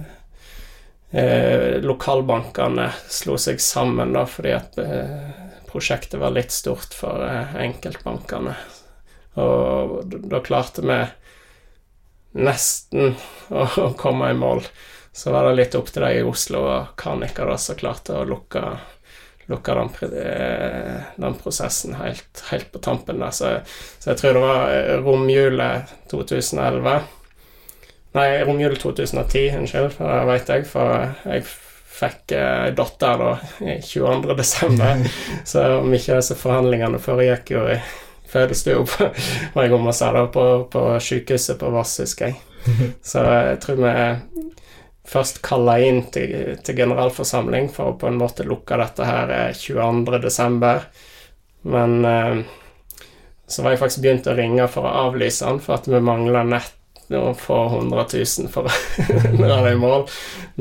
eh, 1.10 1.76
lokalbankene 1.82 2.88
slo 3.08 3.36
seg 3.40 3.60
sammen 3.62 4.16
da 4.16 4.24
fordi 4.28 4.54
at 4.56 4.78
eh, 4.82 5.28
prosjektet 5.70 6.20
var 6.20 6.34
litt 6.34 6.54
stort 6.54 6.96
for 6.96 7.22
eh, 7.26 7.54
enkeltbankene. 7.66 8.56
Og 9.36 10.02
da, 10.08 10.40
klarte 10.40 10.82
vi 10.86 10.98
nesten 12.40 13.14
å 13.52 13.90
komme 14.00 14.32
i 14.32 14.36
mål. 14.38 14.64
Så 15.16 15.33
var 15.33 15.46
det 15.48 15.55
litt 15.57 15.74
opp 15.79 15.88
til 15.88 16.05
de 16.05 16.11
i 16.18 16.24
Oslo 16.29 16.61
og 16.68 16.90
Karnika 17.00 17.46
da, 17.48 17.55
som 17.61 17.79
klarte 17.81 18.18
å 18.20 18.24
lukke, 18.29 18.61
lukke 19.48 19.76
den, 19.79 19.92
eh, 20.20 21.07
den 21.16 21.37
prosessen 21.40 21.96
helt, 21.96 22.42
helt 22.50 22.68
på 22.74 22.83
tampen 22.85 23.22
der. 23.24 23.33
Så, 23.33 23.55
så 23.98 24.11
jeg 24.12 24.20
tror 24.20 24.37
det 24.37 24.42
var 24.44 24.74
eh, 24.74 24.96
romjulet 25.07 25.94
2011 26.12 26.98
Nei, 28.16 28.29
romjulet 28.48 28.81
2010, 28.81 29.50
unnskyld, 29.59 29.96
det 30.00 30.20
vet 30.31 30.48
jeg, 30.48 30.62
for 30.70 31.02
jeg 31.29 31.42
fikk 31.96 32.33
eh, 32.33 32.68
datter 32.76 33.18
da 33.20 33.33
i 33.61 33.74
22. 33.85 34.37
desember. 34.38 35.02
Så 35.52 35.64
mye 35.85 36.00
av 36.14 36.22
disse 36.22 36.37
forhandlingene 36.40 37.00
foregikk 37.05 37.52
jo 37.57 37.66
i 37.72 37.76
fødestua, 38.33 38.85
på- 39.57 40.29
på, 40.33 40.46
på 40.72 40.87
sykehuset 41.00 41.61
på 41.61 41.72
Vass, 41.76 41.98
husker 42.00 42.33
jeg. 42.33 42.40
Så 43.12 43.20
jeg 43.29 43.61
tror 43.64 43.85
vi 43.85 43.92
først 45.06 45.42
kalla 45.46 45.78
inn 45.82 46.04
til, 46.12 46.56
til 46.64 46.78
generalforsamling 46.78 47.68
for 47.72 47.92
å 47.92 47.98
på 48.00 48.08
en 48.10 48.18
måte 48.20 48.46
lukke 48.46 48.78
dette 48.80 49.06
her 49.06 49.32
eh, 49.34 49.52
22. 49.56 50.18
desember. 50.22 50.88
Men 51.66 52.04
eh, 52.04 52.40
så 53.46 53.62
var 53.62 53.74
jeg 53.74 53.82
faktisk 53.82 54.02
begynt 54.02 54.26
å 54.30 54.34
ringe 54.34 54.66
for 54.70 54.86
å 54.86 55.06
avlyse 55.06 55.46
den, 55.46 55.62
for 55.62 55.78
at 55.78 55.86
vi 55.90 56.02
mangla 56.02 56.42
nett 56.46 56.74
og 57.14 57.36
få 57.38 57.60
hundre 57.76 58.02
tusen 58.10 58.50
for 58.50 58.66
å 58.70 59.30
nå 59.38 59.60
det 59.62 59.76
i 59.76 59.78
mål. 59.78 60.06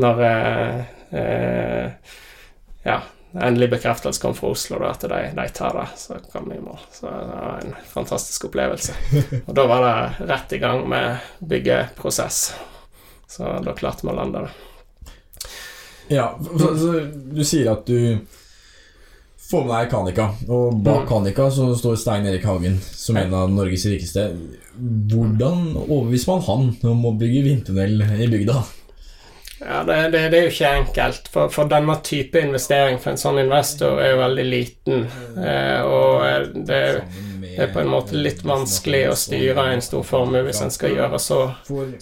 Når 0.02 0.22
eh, 0.28 0.84
eh, 1.22 2.14
ja, 2.86 3.00
endelig 3.34 3.72
bekreftelse 3.74 4.22
kom 4.22 4.38
fra 4.38 4.54
Oslo, 4.54 4.78
da, 4.84 4.94
at 4.94 5.08
de, 5.10 5.22
de 5.34 5.48
tar 5.58 5.80
det, 5.80 5.88
så 5.98 6.20
kom 6.30 6.52
vi 6.52 6.60
i 6.60 6.64
mål. 6.64 6.86
Så 6.94 7.10
det 7.10 7.26
var 7.34 7.66
en 7.66 7.76
fantastisk 7.90 8.48
opplevelse. 8.52 8.94
Og 9.48 9.52
da 9.58 9.68
var 9.72 9.86
det 9.88 10.30
rett 10.30 10.56
i 10.56 10.62
gang 10.62 10.86
med 10.90 11.26
byggeprosess. 11.40 12.48
Så 13.28 13.58
da 13.66 13.74
klarte 13.78 14.06
vi 14.06 14.14
å 14.14 14.18
lande 14.18 14.46
det. 14.46 14.54
Ja, 16.08 16.40
så, 16.60 16.72
så 16.78 16.92
du 17.34 17.42
sier 17.46 17.72
at 17.72 17.88
du 17.90 18.20
får 19.50 19.66
med 19.66 19.76
deg 19.76 19.92
Kanika, 19.92 20.30
og 20.50 20.80
bak 20.86 21.04
Mm. 21.06 21.10
Kanika 21.10 21.50
så 21.54 21.68
står 21.78 22.00
Stein 22.02 22.26
Erik 22.26 22.46
Hagen 22.46 22.80
som 22.82 23.18
en 23.18 23.34
av 23.34 23.52
Norges 23.54 23.86
rikeste. 23.86 24.32
Hvordan 24.78 25.76
overbeviser 25.86 26.32
man 26.32 26.42
han 26.48 26.92
om 26.92 27.06
å 27.06 27.14
bygge 27.20 27.44
vindtunnel 27.46 28.02
i 28.22 28.30
bygda? 28.32 28.64
Ja, 29.60 29.84
det, 29.88 29.96
det, 30.12 30.24
det 30.34 30.40
er 30.40 30.44
jo 30.44 30.52
ikke 30.52 30.72
enkelt, 30.82 31.30
for, 31.32 31.54
for 31.54 31.70
denne 31.72 31.96
type 32.04 32.42
investering 32.42 32.98
for 33.00 33.14
en 33.14 33.22
sånn 33.22 33.40
investor 33.46 34.02
er 34.04 34.12
jo 34.12 34.20
veldig 34.20 34.46
liten. 34.50 35.06
Eh, 35.40 35.80
og 35.88 36.26
er 36.28 36.50
det, 36.54 36.82
det 37.56 37.64
er 37.64 37.72
på 37.74 37.80
en 37.80 37.90
måte 37.92 38.18
litt 38.20 38.42
vanskelig 38.46 39.02
å 39.10 39.16
styre 39.20 39.66
en 39.74 39.84
stor 39.84 40.04
formue 40.06 40.44
hvis 40.48 40.62
en 40.66 40.74
skal 40.74 40.96
gjøre 40.96 41.20
så, 41.22 41.40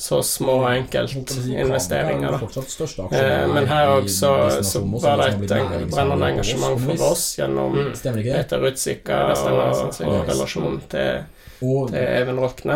så 0.02 0.22
små 0.26 0.58
enkeltinvesteringer. 0.72 2.40
da. 2.40 3.10
Eh, 3.20 3.46
men 3.54 3.70
her 3.70 3.94
også 4.00 4.34
så 4.66 4.84
var 5.04 5.22
det 5.22 5.30
et 5.34 5.46
brennende 5.94 6.32
engasjement 6.34 6.82
for 6.88 7.06
oss 7.12 7.28
gjennom? 7.40 7.78
Peter 8.04 8.60
Rutsika 8.64 9.22
Ja, 9.30 9.38
og, 9.38 10.02
og 10.08 10.30
relasjonen 10.30 10.82
til, 10.92 11.24
Og, 11.64 11.90
til 11.94 12.04
Even 12.04 12.40
Rokne. 12.44 12.76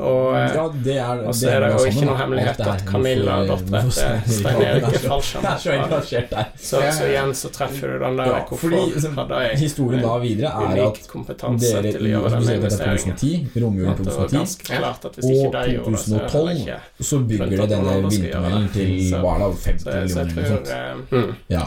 Og, 0.00 0.36
ja, 0.56 0.64
det 0.86 0.96
er, 0.96 1.22
Og 1.28 1.34
så 1.36 1.50
er 1.52 1.64
det 1.66 1.70
jo 1.74 1.84
ikke 1.90 2.06
noe 2.08 2.16
hemmelighet 2.20 2.62
at 2.64 2.84
Camilla, 2.88 3.34
datteren 3.50 3.90
hvorfor 3.92 3.98
til 3.98 4.36
Stein 4.38 4.62
Erik, 4.66 4.86
er 4.92 5.02
er 5.02 6.48
så. 6.56 6.80
Så, 6.96 7.08
igjen 7.10 7.34
så 7.36 7.50
treffer 7.54 7.92
du 7.92 8.04
den 8.04 8.16
der 8.20 8.30
Ja, 8.32 8.38
hvorfor 8.48 8.72
hadde 9.18 9.40
jeg 9.46 9.58
Historien 9.62 10.02
da 10.06 10.14
videre 10.22 10.52
er 10.52 10.80
at 10.86 11.00
dere 11.60 11.82
til 11.92 12.08
å 12.08 12.12
gjøre 12.12 12.32
denne 12.36 12.52
er 12.52 12.60
investeringen. 12.62 13.16
2010, 13.20 13.62
romjulen 13.66 13.92
At 13.92 14.02
det 14.02 14.16
var 14.16 14.32
2010, 14.32 14.66
klart 14.72 15.04
at 15.10 15.18
hvis 15.20 15.26
og 15.26 15.32
ikke 15.36 15.52
de 15.52 15.76
gjorde 15.76 16.02
så 16.02 16.16
er 16.16 16.28
2012 16.32 16.52
ikke 16.62 17.08
så 17.12 17.20
bygger 17.32 17.52
de 17.52 17.66
denne 17.74 17.94
vindtunnelen 18.08 18.68
til 18.72 18.92
hva 19.22 19.34
er 19.36 19.42
det, 19.42 19.50
50 19.66 19.82
Så, 19.82 19.90
så 19.92 19.92
jeg 19.92 20.08
millioner 20.08 20.32
eller 20.32 20.34
noe 20.34 20.50
sånt. 20.52 20.68
eh, 20.72 20.94
mm, 21.12 21.34
Ja. 21.52 21.64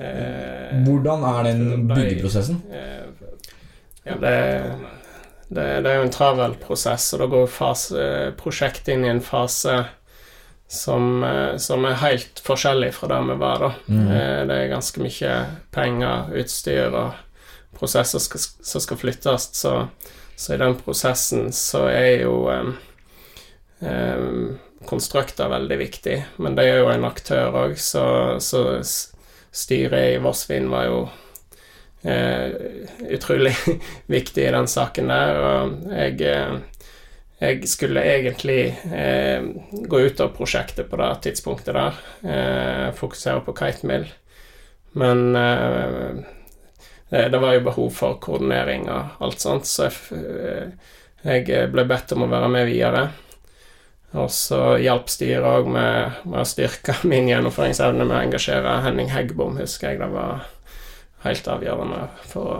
eh, 0.00 0.76
Hvordan 0.86 1.26
er 1.32 1.42
den 1.50 1.88
byggeprosessen? 1.92 2.62
eh, 2.72 3.04
Ja, 4.06 4.14
det, 4.22 4.34
det, 5.48 5.66
det 5.84 5.90
er 5.90 6.00
jo 6.00 6.06
en 6.08 6.14
travel 6.14 6.56
prosess, 6.58 7.12
og 7.14 7.22
da 7.22 7.28
går 7.30 7.46
fase, 7.50 8.08
prosjektet 8.40 8.94
inn 8.94 9.06
i 9.06 9.12
en 9.12 9.22
fase 9.22 9.76
som, 10.68 11.22
eh, 11.24 11.56
som 11.62 11.84
er 11.86 12.00
helt 12.02 12.42
forskjellig 12.42 12.90
fra 12.96 13.10
der 13.12 13.28
vi 13.28 13.38
var 13.38 13.62
da. 13.62 13.70
Mm. 13.86 14.08
Eh, 14.10 14.40
Det 14.46 14.56
er 14.56 14.72
ganske 14.74 15.02
mye 15.02 15.36
penger, 15.74 16.34
utstyr 16.42 16.94
og 16.94 17.22
prosesser 17.76 18.22
skal, 18.22 18.40
som 18.40 18.82
skal 18.82 18.98
flyttes, 18.98 19.50
så, 19.54 19.88
så 20.36 20.54
i 20.54 20.60
den 20.60 20.74
prosessen 20.80 21.52
så 21.52 21.86
er 21.92 22.22
jo 22.24 22.48
um, 22.48 22.72
um, 23.80 24.58
konstrukter 24.88 25.50
veldig 25.52 25.78
viktig, 25.78 26.16
men 26.38 26.56
det 26.56 26.64
er 26.70 26.80
jo 26.80 26.90
en 26.90 27.04
aktør 27.04 27.52
òg, 27.66 27.76
så, 27.78 28.40
så 28.40 28.80
styret 29.52 30.16
i 30.16 30.18
Vossvin 30.24 30.70
var 30.72 30.88
jo 30.88 30.98
eh, 31.04 31.25
utrolig 32.06 33.54
viktig 34.16 34.44
i 34.44 34.54
den 34.54 34.68
saken 34.70 35.10
der, 35.10 35.40
og 35.42 35.76
jeg 35.90 36.20
eh, 36.30 36.58
jeg 37.38 37.68
skulle 37.68 38.00
egentlig 38.00 38.60
eh, 38.96 39.44
gå 39.70 39.98
ut 40.00 40.20
av 40.24 40.30
prosjektet 40.32 40.88
på 40.88 40.96
det 40.96 41.10
tidspunktet 41.26 41.76
der. 41.76 41.98
Eh, 42.24 42.86
fokusere 42.96 43.42
på 43.44 43.52
Kite 43.58 43.88
Mill. 43.90 44.06
Men 44.96 45.36
eh, 45.36 46.16
det, 47.10 47.38
var 47.38 47.52
jo 47.52 47.66
behov 47.68 47.90
for 47.92 48.16
koordinering 48.24 48.88
og 48.88 49.20
alt 49.20 49.44
sånt, 49.44 49.68
så 49.68 49.90
jeg, 49.90 50.16
eh, 50.16 51.44
jeg 51.44 51.68
ble 51.74 51.84
bedt 51.84 52.16
om 52.16 52.24
å 52.24 52.32
være 52.32 52.48
med 52.54 52.70
videre. 52.70 53.04
Og 54.16 54.30
så 54.32 54.78
hjalp 54.80 55.10
styret 55.12 55.44
òg 55.44 55.68
med, 55.68 56.22
med 56.24 56.40
å 56.40 56.48
styrke 56.48 56.96
min 57.10 57.28
gjennomføringsevne 57.28 58.06
med 58.06 58.16
å 58.16 58.22
engasjere 58.22 58.80
Henning 58.86 59.12
Heggbom, 59.12 59.60
husker 59.60 59.92
jeg. 59.92 60.00
Det 60.00 60.08
var 60.14 60.48
helt 61.24 61.48
avgjørende 61.48 62.02
for 62.28 62.52
å 62.52 62.58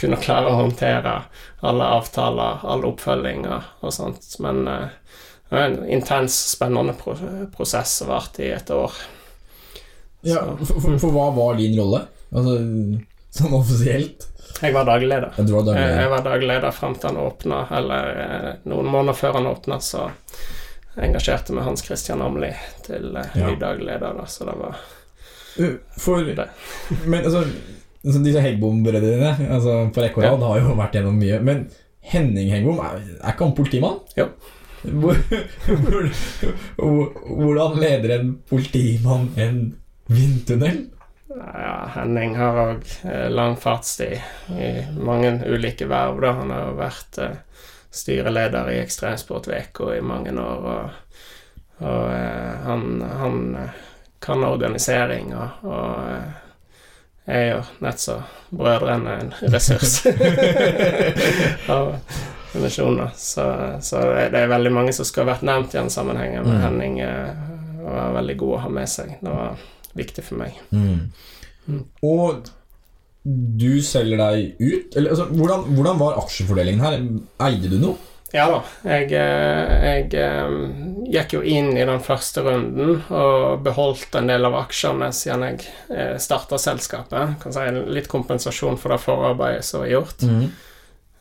kunne 0.00 0.16
klare 0.18 0.50
å 0.50 0.56
håndtere 0.58 1.16
alle 1.62 1.84
avtaler, 1.98 2.62
alle 2.66 2.88
oppfølginger 2.90 3.66
og, 3.80 3.92
sånt. 3.94 4.24
Men 4.42 4.62
eh, 4.68 4.88
det 5.48 5.56
var 5.58 5.66
en 5.68 5.82
intens, 5.92 6.36
spennende 6.54 6.94
pro 6.98 7.14
prosess 7.56 7.98
som 8.00 8.08
varte 8.10 8.44
i 8.46 8.52
et 8.56 8.70
år. 8.72 8.92
Ja, 10.26 10.42
for, 10.62 10.78
for, 10.80 10.98
for 11.02 11.14
hva 11.14 11.28
var 11.34 11.58
din 11.58 11.74
rolle? 11.78 12.04
Altså, 12.32 12.56
sånn 13.36 13.54
offisielt? 13.58 14.28
Jeg 14.62 14.74
var 14.74 14.84
dagleder. 14.86 15.32
Du 15.42 15.52
var 15.56 15.70
Jeg, 15.76 15.94
jeg 15.98 16.10
var 16.12 16.22
dagleder 16.26 16.74
fram 16.76 16.94
til 16.94 17.08
han 17.10 17.18
åpna, 17.22 17.62
eller 17.74 18.10
eh, 18.24 18.50
noen 18.70 18.90
måneder 18.92 19.16
før 19.18 19.38
han 19.40 19.48
åpna, 19.50 19.78
så 19.82 20.08
engasjerte 21.02 21.54
vi 21.56 21.62
Hans 21.64 21.82
Christian 21.86 22.22
Amli 22.22 22.50
til 22.86 23.16
eh, 23.16 23.36
Ja. 23.38 23.48
ny 23.50 23.56
dagleder. 23.60 24.14
da, 24.18 24.26
så 24.28 24.44
det 24.48 24.56
var 24.60 24.76
For 25.98 26.24
Det. 26.24 26.48
Men 27.06 27.24
altså, 27.24 27.42
altså 28.04 28.22
Disse 28.24 28.40
Heggbom-brødrene 28.44 29.34
altså, 29.52 29.76
på 29.94 30.02
rekke 30.04 30.22
og 30.22 30.24
rad 30.40 30.46
har 30.48 30.62
jo 30.64 30.76
vært 30.78 30.96
gjennom 30.98 31.18
mye. 31.20 31.40
Men 31.44 31.66
Henning 32.12 32.50
Heggbom, 32.50 32.80
er, 32.82 33.02
er 33.20 33.34
ikke 33.34 33.46
han 33.46 33.54
politimann? 33.58 34.00
Ja. 34.18 34.26
Hvor, 34.82 35.14
hvor, 35.68 36.08
hvor- 36.76 37.12
hvordan 37.38 37.76
leder 37.78 38.16
en 38.20 38.32
politimann 38.50 39.28
en 39.38 39.60
vindtunnel? 40.10 40.80
Ja, 41.32 41.76
Henning 41.94 42.34
har 42.36 42.58
òg 42.60 42.82
eh, 43.08 43.28
lang 43.32 43.54
fartstid 43.56 44.18
i 44.52 44.72
mange 44.98 45.30
ulike 45.48 45.86
verv. 45.88 46.18
Da. 46.20 46.32
Han 46.40 46.50
har 46.52 46.66
jo 46.66 46.74
vært 46.80 47.20
eh, 47.22 47.38
styreleder 47.94 48.68
i 48.74 48.80
Ekstremsport 48.82 49.46
VK 49.48 49.80
i 49.96 50.02
mange 50.04 50.34
år, 50.42 50.66
og, 50.74 51.22
og 51.86 52.10
eh, 52.12 52.52
han, 52.66 52.84
han 53.22 53.38
kan 54.22 54.44
organisering 54.46 55.32
og, 55.34 55.64
og 55.66 56.10
eh, 56.12 56.38
er 57.32 57.44
jo 57.52 57.58
nett 57.84 58.02
så 58.02 58.16
brødrene 58.50 59.16
en 59.20 59.32
ressurs 59.52 60.00
av 61.74 61.92
dimensjoner. 62.52 63.12
Så, 63.16 63.44
så 63.82 64.00
det 64.08 64.28
det 64.34 64.42
er 64.42 64.50
veldig 64.50 64.72
mange 64.74 64.94
som 64.96 65.06
skulle 65.08 65.28
ha 65.28 65.34
vært 65.36 65.46
nevnt 65.46 65.74
i 65.74 65.78
den 65.80 65.90
sammenhengen, 65.92 66.46
men 66.46 66.56
Mm. 66.58 66.64
Henning 66.66 66.98
eh, 67.00 67.44
var 67.82 68.12
veldig 68.18 68.36
god 68.38 68.56
å 68.56 68.62
ha 68.64 68.72
med 68.80 68.90
seg. 68.90 69.14
Det 69.20 69.30
var 69.30 69.62
viktig 69.98 70.24
for 70.24 70.42
meg. 70.42 70.58
Mm. 70.70 71.84
Og 72.06 72.50
du 73.22 73.82
selger 73.86 74.18
deg 74.18 74.60
ut? 74.60 74.96
Eller, 74.96 75.10
altså, 75.14 75.28
hvordan, 75.30 75.68
hvordan 75.76 75.98
var 76.00 76.18
aksjefordelingen 76.24 76.82
her? 76.82 76.98
Eide 77.46 77.70
du 77.70 77.78
noe? 77.82 78.11
Ja 78.32 78.46
da. 78.48 78.60
Jeg, 78.88 79.10
eh, 79.12 79.72
jeg 79.84 80.14
eh, 80.16 80.54
gikk 81.12 81.34
jo 81.36 81.42
inn 81.44 81.72
i 81.76 81.84
den 81.84 82.00
første 82.00 82.40
runden 82.46 83.02
og 83.12 83.60
beholdt 83.66 84.16
en 84.16 84.30
del 84.32 84.48
av 84.48 84.56
aksjene 84.62 85.10
siden 85.12 85.44
jeg 85.50 86.20
starta 86.20 86.56
selskapet. 86.60 87.34
Kan 87.42 87.52
si 87.52 87.66
Litt 87.92 88.08
kompensasjon 88.08 88.78
for 88.80 88.94
det 88.94 89.02
forarbeidet 89.04 89.66
som 89.68 89.84
er 89.84 89.92
gjort. 89.92 90.24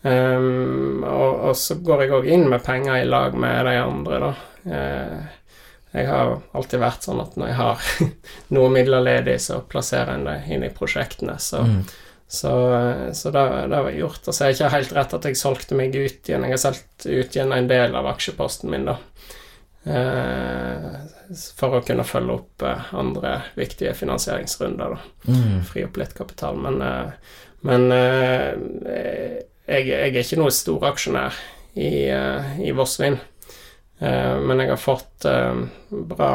Um, 0.03 1.03
og, 1.05 1.35
og 1.51 1.57
så 1.59 1.75
går 1.77 2.05
jeg 2.05 2.13
òg 2.15 2.29
inn 2.33 2.47
med 2.49 2.63
penger 2.65 3.03
i 3.03 3.05
lag 3.05 3.35
med 3.37 3.67
de 3.67 3.75
andre, 3.77 4.17
da. 4.23 4.31
Eh, 4.65 5.19
jeg 5.91 6.07
har 6.07 6.37
alltid 6.55 6.79
vært 6.81 7.05
sånn 7.05 7.19
at 7.21 7.35
når 7.37 7.51
jeg 7.51 7.57
har 7.59 7.89
noe 8.55 8.71
midler 8.73 9.03
ledig, 9.03 9.35
så 9.43 9.59
plasserer 9.67 10.15
jeg 10.15 10.25
det 10.29 10.55
inn 10.55 10.65
i 10.65 10.71
prosjektene. 10.73 11.35
Så, 11.43 11.65
Mm. 11.67 11.83
Så, 12.31 12.51
så 13.17 13.31
det, 13.35 13.41
det 13.67 13.75
har 13.75 13.89
jeg 13.91 13.99
gjort. 14.05 14.27
Og 14.27 14.33
så 14.37 14.43
er 14.45 14.51
det 14.51 14.55
ikke 14.55 14.69
helt 14.77 14.93
rett 14.95 15.13
at 15.17 15.25
jeg 15.27 15.35
solgte 15.39 15.75
meg 15.75 15.95
ut 15.97 16.29
igjen. 16.29 16.45
Jeg 16.47 16.53
har 16.55 16.61
solgt 16.63 17.05
ut 17.09 17.35
igjen 17.35 17.51
en 17.51 17.67
del 17.67 17.95
av 17.99 18.07
aksjeposten 18.13 18.71
min, 18.71 18.85
da. 18.87 18.95
eh, 19.83 20.85
for 21.57 21.77
å 21.77 21.81
kunne 21.85 22.05
følge 22.07 22.35
opp 22.37 22.63
eh, 22.67 22.91
andre 22.97 23.33
viktige 23.57 23.93
finansieringsrunder. 23.97 24.95
da 24.95 25.31
Mm. 25.31 25.63
fri 25.67 25.83
opp 25.85 25.97
litt 25.97 26.13
kapital. 26.17 26.55
Men, 26.57 26.81
eh, 26.81 27.11
men 27.67 27.91
eh, 27.91 29.41
jeg, 29.67 29.85
jeg 29.87 30.15
er 30.15 30.21
ikke 30.23 30.39
noe 30.41 30.51
storaksjonær 30.55 31.35
i, 31.79 31.91
uh, 32.11 32.57
i 32.59 32.71
Vossvin. 32.75 33.19
Eh, 34.01 34.39
men 34.43 34.59
jeg 34.59 34.71
har 34.73 34.81
fått 34.81 35.27
bra 36.11 36.31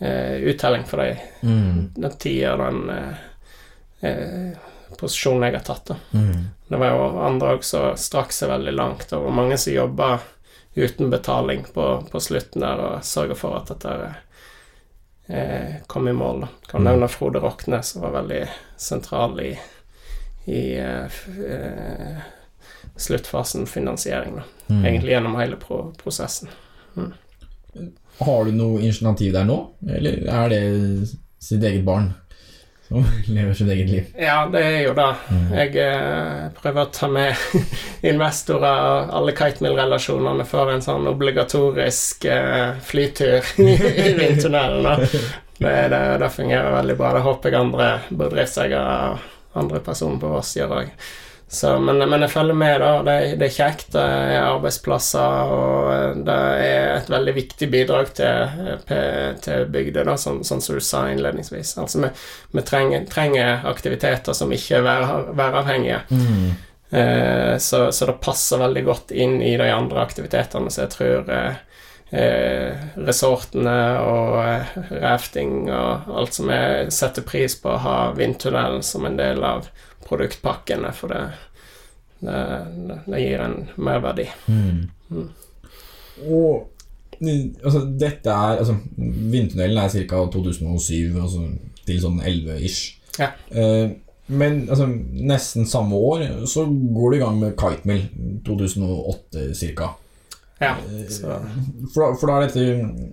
eh, 0.00 0.40
uttelling 0.50 0.84
for 0.88 1.00
de, 1.04 1.14
Mm. 1.42 1.92
den 1.96 2.16
tida 2.20 2.56
den 2.56 2.90
eh, 4.02 4.52
posisjonen 5.00 5.48
jeg 5.48 5.56
har 5.58 5.64
tatt. 5.66 5.90
Mm. 6.12 6.44
Det 6.70 6.78
var 6.78 6.92
jo 6.94 7.06
andre 7.26 7.54
òg 7.56 7.64
som 7.66 7.96
strakk 7.98 8.32
seg 8.36 8.52
veldig 8.52 8.74
langt. 8.76 9.10
Var 9.12 9.34
mange 9.34 9.56
som 9.58 9.72
jobba 9.74 10.18
uten 10.76 11.10
betaling 11.10 11.64
på, 11.74 11.86
på 12.12 12.20
slutten 12.22 12.62
der 12.62 12.78
og 12.84 13.04
sørga 13.04 13.34
for 13.34 13.56
at 13.58 13.72
dette 13.72 13.94
eh, 15.28 15.80
kom 15.90 16.08
i 16.08 16.12
mål. 16.14 16.40
Da. 16.44 16.48
Kan 16.70 16.80
Mm. 16.84 16.90
nevne 16.92 17.08
Frode 17.08 17.40
Rokne, 17.42 17.82
som 17.82 18.02
var 18.02 18.12
veldig 18.22 18.44
sentral 18.76 19.40
i, 19.40 19.50
i 20.46 20.62
eh, 20.78 21.18
eh, 21.46 22.22
sluttfasen 22.96 23.66
finansiering. 23.66 24.36
Da. 24.36 24.42
Mm. 24.74 24.84
Egentlig 24.84 25.12
gjennom 25.16 25.36
hele 25.40 25.56
pro 25.56 25.82
prosessen. 26.02 26.48
Har 28.20 28.44
du 28.44 28.52
noe 28.52 28.80
initiativ 28.82 29.32
der 29.32 29.44
nå, 29.48 29.58
eller 29.88 30.24
er 30.28 30.48
det 30.52 30.62
sitt 31.40 31.62
eget 31.64 31.84
barn 31.86 32.10
som 32.90 33.04
lever 33.34 33.54
sitt 33.54 33.68
eget 33.68 33.90
liv? 33.90 34.06
Ja, 34.18 34.48
det 34.52 34.62
er 34.66 34.80
jo 34.88 34.94
det. 34.98 35.08
Mm. 35.30 35.44
Jeg 35.54 35.76
eh, 35.84 36.46
prøver 36.58 36.82
å 36.82 36.92
ta 36.94 37.08
med 37.12 37.44
investorer 38.12 38.86
og 38.90 39.14
alle 39.20 39.34
kitemill-relasjonene 39.38 40.46
for 40.48 40.72
en 40.74 40.84
sånn 40.84 41.06
obligatorisk 41.10 42.26
eh, 42.30 42.74
flytur 42.82 43.46
i 43.62 44.12
vindtunnelen. 44.18 45.06
Det, 45.60 45.74
det, 45.92 46.04
det 46.22 46.30
fungerer 46.34 46.78
veldig 46.80 46.96
bra. 46.98 47.14
Det 47.14 47.24
håper 47.26 47.52
jeg 47.52 47.60
andre 47.60 47.90
bedriftseiere 48.10 48.84
og 49.10 49.58
andre 49.60 49.82
personer 49.84 50.20
på 50.22 50.30
Voss 50.32 50.54
gjør 50.56 50.78
òg. 50.80 50.94
Men, 51.58 51.98
men 51.98 52.22
jeg 52.22 52.30
følger 52.30 52.54
med, 52.54 52.76
da. 52.78 52.90
Det, 53.02 53.16
det 53.40 53.48
er 53.48 53.54
kjekt. 53.56 53.88
Det 53.96 54.02
er 54.02 54.44
arbeidsplasser, 54.44 55.50
og 55.50 56.20
det 56.26 56.36
er 56.62 56.92
et 57.00 57.10
veldig 57.10 57.34
viktig 57.34 57.68
bidrag 57.72 58.12
til, 58.14 58.76
til 59.42 59.64
bygda, 59.74 60.04
da, 60.06 60.14
sånn, 60.20 60.44
sånn 60.46 60.62
som 60.62 60.78
du 60.78 60.84
sa 60.84 61.04
innledningsvis. 61.10 61.74
Altså, 61.82 62.04
vi, 62.04 62.12
vi 62.54 62.66
trenger, 62.66 63.06
trenger 63.10 63.66
aktiviteter 63.70 64.36
som 64.36 64.54
ikke 64.54 64.78
er 64.78 64.86
vær, 64.86 65.32
væravhengige. 65.42 66.04
Mm. 66.14 66.50
Eh, 66.90 67.56
så, 67.58 67.92
så 67.92 68.06
det 68.06 68.20
passer 68.22 68.62
veldig 68.62 68.84
godt 68.86 69.10
inn 69.10 69.42
i 69.42 69.56
de 69.58 69.72
andre 69.74 70.06
aktivitetene, 70.06 70.70
så 70.70 70.84
jeg 70.84 70.94
tror 70.94 71.34
eh, 71.34 71.60
eh, 72.10 72.80
resortene 72.98 73.76
og 74.02 74.38
eh, 74.42 74.72
rafting 75.02 75.70
og 75.70 76.10
alt 76.18 76.38
som 76.38 76.50
jeg 76.50 76.90
setter 76.94 77.26
pris 77.26 77.54
på 77.62 77.74
å 77.74 77.82
ha 77.84 77.98
vindtunnelen 78.18 78.82
som 78.86 79.06
en 79.06 79.18
del 79.18 79.42
av 79.46 79.70
produktpakkene, 80.10 80.90
for 80.96 81.14
det, 81.14 81.22
det, 82.20 82.40
det 83.06 83.22
gir 83.22 83.44
en 83.46 83.56
merverdi. 83.78 84.26
Mm. 84.50 84.82
Mm. 85.10 85.30
Og 86.28 86.66
altså, 87.64 87.84
dette 88.00 88.30
er 88.34 88.60
altså, 88.60 88.76
Vindtunnelen 88.96 89.80
er 89.80 89.92
ca. 89.94 90.22
2007, 90.34 91.16
altså, 91.20 91.46
til 91.86 92.00
sånn 92.02 92.20
11-ish. 92.20 92.82
Ja. 93.20 93.32
Eh, 93.50 93.96
men 94.30 94.60
altså, 94.70 94.86
nesten 94.86 95.66
samme 95.66 95.98
år 95.98 96.22
så 96.46 96.66
går 96.68 97.10
du 97.10 97.16
i 97.18 97.22
gang 97.24 97.40
med 97.40 97.56
Kitemill. 97.58 98.04
2008 98.46 99.48
ca. 99.74 99.90
Ja, 100.60 100.74
så 101.08 101.38
For, 101.94 102.14
for 102.20 102.28
da 102.28 102.34
er 102.36 102.50
dette 102.50 102.64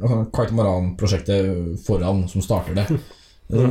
altså, 0.03 0.17
Kitemaran-prosjektet 0.35 1.79
foran 1.87 2.25
som 2.31 2.43
starter 2.45 2.81
det. 2.81 2.89
Eh, 3.47 3.63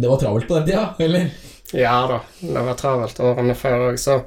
Det 0.00 0.08
var 0.08 0.16
travelt 0.16 0.46
på 0.48 0.54
den 0.56 0.70
tida, 0.70 0.94
eller? 1.04 1.26
Ja 1.72 2.06
da, 2.10 2.18
det 2.40 2.62
var 2.66 2.74
travelt 2.76 3.20
årene 3.24 3.54
før 3.56 3.86
òg, 3.90 3.98
så 3.98 4.18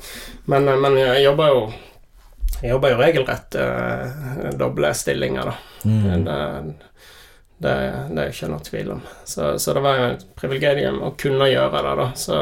men, 0.49 0.65
men 0.81 0.95
jeg 0.97 1.23
jobber 1.27 1.51
jo 1.53 1.59
Jeg 2.61 2.71
jobber 2.71 2.93
jo 2.93 2.97
regelrett 3.01 3.55
eh, 3.59 4.49
doble 4.57 4.93
stillinger, 4.95 5.51
da. 5.51 5.55
Mm. 5.85 6.23
Det, 6.25 6.39
det, 7.57 7.73
det 8.15 8.23
er 8.23 8.31
ikke 8.31 8.49
noe 8.49 8.63
tvil 8.65 8.91
om. 8.95 9.01
Så, 9.27 9.49
så 9.59 9.73
det 9.75 9.83
var 9.83 9.97
jo 9.99 10.07
et 10.13 10.23
privilegium 10.39 11.01
å 11.03 11.11
kunne 11.19 11.49
gjøre 11.51 11.81
det, 11.85 11.93
da. 11.99 12.07
Så 12.17 12.39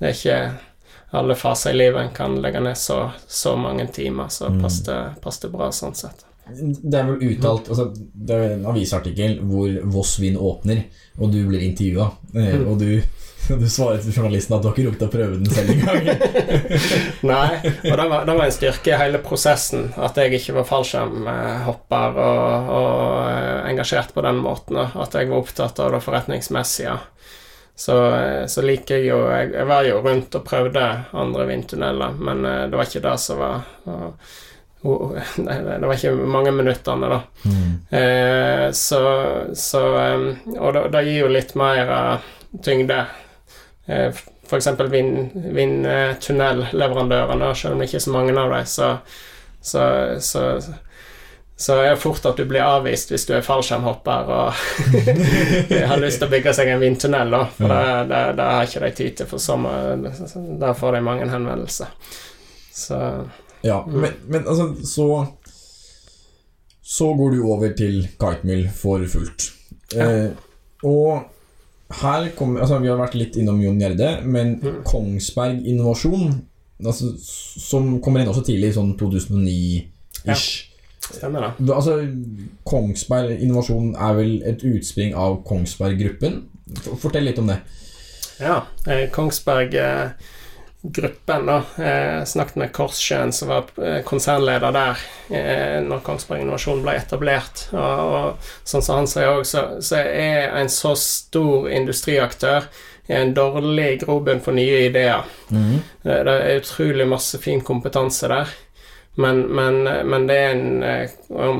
det 0.00 0.08
er 0.08 0.16
ikke 0.16 0.38
alle 1.20 1.36
faser 1.36 1.74
i 1.74 1.78
livet 1.82 2.00
en 2.06 2.14
kan 2.16 2.38
legge 2.40 2.60
ned 2.64 2.76
så, 2.80 2.98
så 3.28 3.52
mange 3.60 3.86
timer, 3.92 4.28
så 4.32 4.48
Mm. 4.48 4.62
passer 4.64 5.10
passet 5.22 5.52
bra 5.52 5.68
sånn 5.72 5.94
sett. 5.94 6.24
Det 6.48 6.98
er 6.98 7.04
vel 7.06 7.20
uttalt 7.36 7.68
altså, 7.70 7.84
Det 7.94 8.34
er 8.34 8.54
en 8.56 8.64
avisartikkel 8.72 9.36
hvor 9.46 9.76
Voss 9.94 10.16
Vind 10.18 10.40
åpner, 10.40 10.80
og 11.20 11.30
du 11.36 11.42
blir 11.46 11.62
intervjua, 11.68 12.08
eh, 12.34 12.56
Mm. 12.56 12.64
og 12.72 12.78
du, 12.80 13.02
du 13.62 13.68
svarer 13.68 14.02
til 14.02 14.14
journalisten 14.14 14.56
at 14.56 14.62
du 14.62 14.68
har 14.68 14.76
ikke 14.76 14.88
rukket 14.90 15.06
å 15.06 15.12
prøve 15.12 15.38
den 15.38 15.50
selv 15.50 15.72
engang. 15.74 16.04
Nei, 17.32 17.72
og 17.90 17.96
det 17.98 18.06
var, 18.12 18.26
det 18.28 18.36
var 18.38 18.44
en 18.46 18.54
styrke 18.54 18.92
i 18.92 19.00
hele 19.00 19.22
prosessen 19.24 19.90
at 19.96 20.18
jeg 20.20 20.36
ikke 20.38 20.58
var 20.60 20.68
fallskjermhopper 20.68 22.20
og, 22.26 22.70
og 22.76 23.70
engasjert 23.70 24.14
på 24.14 24.24
den 24.26 24.38
måten. 24.44 24.78
At 24.82 25.16
jeg 25.18 25.30
var 25.32 25.42
opptatt 25.42 25.82
av 25.82 25.96
det 25.96 26.02
forretningsmessige. 26.04 26.98
Så, 27.74 27.96
så 28.52 28.62
liker 28.62 29.00
jeg 29.00 29.08
jo 29.08 29.18
jeg, 29.32 29.52
jeg 29.56 29.66
var 29.66 29.86
jo 29.88 30.00
rundt 30.04 30.34
og 30.38 30.44
prøvde 30.46 30.86
andre 31.18 31.46
vindtunneler, 31.48 32.18
men 32.20 32.44
eh, 32.46 32.64
det 32.70 32.78
var 32.78 32.88
ikke 32.88 33.02
det 33.06 33.14
som 33.18 33.40
var, 33.40 33.62
og, 33.88 34.26
oh, 34.84 35.14
det 35.16 35.56
det 35.80 35.88
var 35.88 35.96
ikke 35.96 36.12
mange 36.28 36.52
minuttene, 36.52 37.08
da. 37.10 37.18
Mm. 37.48 37.72
Eh, 37.98 38.66
så 38.76 39.02
så 39.56 39.82
eh, 40.02 40.28
Og 40.58 40.74
det, 40.76 40.84
det 40.92 41.04
gir 41.08 41.24
jo 41.24 41.32
litt 41.32 41.56
mer 41.58 41.96
eh, 41.96 42.30
tyngde. 42.62 43.00
Eh, 43.86 44.12
for 44.46 44.56
eksempel 44.60 44.88
vind- 44.92 45.32
vindtunnelleverandørene, 45.56 47.54
selv 47.56 47.72
om 47.74 47.78
det 47.82 47.88
ikke 47.88 47.96
er 48.00 48.06
så 48.06 48.12
mange 48.14 48.34
av 48.38 48.50
dem, 48.52 48.66
så, 48.66 48.96
så, 49.60 49.84
så 50.20 50.46
så 51.62 51.76
er 51.78 51.90
det 51.92 52.00
fort 52.02 52.24
at 52.26 52.36
du 52.40 52.44
blir 52.48 52.64
avvist 52.64 53.12
hvis 53.12 53.26
du 53.28 53.34
er 53.36 53.44
fallskjermhopper 53.46 54.30
og 54.34 54.62
har 55.92 56.00
lyst 56.02 56.18
til 56.18 56.26
å 56.26 56.32
bygge 56.32 56.54
seg 56.56 56.70
en 56.72 56.80
vindtunnel, 56.82 57.30
da. 57.30 57.42
For 57.54 57.70
det, 57.70 57.82
det, 58.10 58.22
det 58.40 58.46
har 58.48 58.66
ikke 58.66 58.82
de 58.82 58.90
tid 58.98 59.12
til, 59.20 59.28
for 59.30 59.38
sommer 59.42 60.00
Der 60.58 60.74
får 60.74 60.96
de 60.96 61.02
mange 61.06 61.28
henvendelser. 61.30 61.92
Så 62.74 62.98
Ja, 63.62 63.76
men, 63.86 64.10
men 64.26 64.42
altså, 64.48 64.72
så 64.82 65.06
Så 66.82 67.12
går 67.14 67.30
du 67.36 67.44
over 67.46 67.70
til 67.78 68.08
Kitemill 68.18 68.64
for 68.74 69.04
fullt. 69.12 69.46
Eh, 69.94 70.32
og 70.82 71.28
her 72.00 72.28
kommer 72.36 72.60
Altså, 72.64 72.78
vi 72.82 72.88
har 72.88 72.96
vært 73.00 73.14
litt 73.18 73.36
innom 73.36 73.60
Jon 73.62 73.80
Gjerde, 73.80 74.22
men 74.24 74.56
Mm. 74.62 74.82
Kongsberg 74.84 75.64
Innovasjon, 75.66 76.42
altså, 76.84 77.12
som 77.18 78.00
kommer 78.00 78.20
inn 78.20 78.28
også 78.28 78.44
tidlig, 78.46 78.74
sånn 78.74 78.96
2009-ish 78.98 80.68
stemmer 81.02 81.40
det. 81.58 81.70
Altså, 81.74 81.96
Kongsberg 82.64 83.40
Innovasjon 83.42 83.94
er 83.94 84.14
vel 84.18 84.42
et 84.46 84.62
utspring 84.64 85.14
av 85.18 85.42
Kongsberg 85.44 85.98
Gruppen? 85.98 86.42
Fortell 87.02 87.26
litt 87.26 87.38
om 87.42 87.50
det. 87.50 87.58
Ja, 88.40 88.62
eh, 88.86 89.08
Kongsberg 89.12 89.74
eh, 89.74 90.10
Gruppen, 90.82 91.46
da. 91.46 91.56
Eh, 91.78 92.24
snakket 92.26 92.56
med 92.58 92.72
Korssjøen, 92.74 93.30
som 93.32 93.52
var 93.52 93.68
eh, 93.78 94.00
konsernleder 94.02 94.74
der 94.74 95.02
eh, 95.30 95.76
når 95.84 96.00
Kongsberg 96.02 96.42
Innovasjon 96.42 96.82
ble 96.82 96.96
etablert. 96.98 97.68
Og, 97.70 98.00
og 98.16 98.48
sånn 98.66 98.82
som 98.82 98.98
han 98.98 99.10
sier 99.10 99.30
òg, 99.30 99.44
så, 99.46 99.62
så 99.78 100.00
er 100.02 100.56
en 100.58 100.72
så 100.72 100.96
stor 100.98 101.70
industriaktør 101.70 102.66
en 103.06 103.34
dårlig 103.34 104.00
grobunn 104.02 104.42
for 104.42 104.54
nye 104.58 104.86
ideer. 104.88 105.22
Mm. 105.54 105.78
Eh, 106.02 106.18
Det 106.26 106.34
er 106.34 106.60
utrolig 106.60 107.06
masse 107.08 107.38
fin 107.42 107.62
kompetanse 107.62 108.30
der. 108.32 108.50
Men, 109.14 109.42
men, 109.52 109.82
men 110.08 110.26
det 110.26 110.36
er 110.40 110.54
en, 110.56 110.82
eh, 110.82 111.10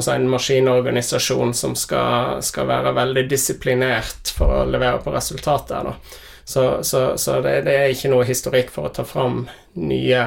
si, 0.00 0.10
en 0.10 0.28
maskinorganisasjon 0.32 1.54
som 1.54 1.74
skal, 1.76 2.42
skal 2.42 2.66
være 2.70 2.94
veldig 2.96 3.26
disiplinert 3.30 4.32
for 4.34 4.62
å 4.62 4.68
levere 4.68 5.02
på 5.04 5.12
resultatet. 5.14 5.90
Da. 5.90 6.20
Så, 6.52 6.64
så, 6.84 7.02
så 7.16 7.38
det, 7.44 7.62
det 7.64 7.74
er 7.78 7.92
ikke 7.92 8.10
noe 8.12 8.28
historikk 8.28 8.72
for 8.74 8.88
å 8.88 8.92
ta 8.92 9.04
fram 9.08 9.46
nye, 9.80 10.24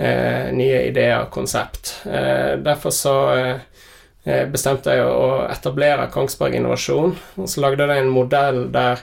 eh, 0.00 0.46
nye 0.56 0.78
ideer 0.88 1.26
og 1.26 1.32
konsept. 1.34 1.92
Eh, 2.08 2.54
derfor 2.64 2.94
så 2.94 3.16
eh, 3.36 4.46
bestemte 4.52 4.94
jeg 4.96 5.04
å 5.04 5.44
etablere 5.50 6.08
Kongsberg 6.14 6.56
Innovasjon, 6.56 7.12
og 7.36 7.50
så 7.52 7.64
lagde 7.66 7.84
jeg 7.90 8.06
en 8.06 8.14
modell 8.14 8.62
der 8.72 9.02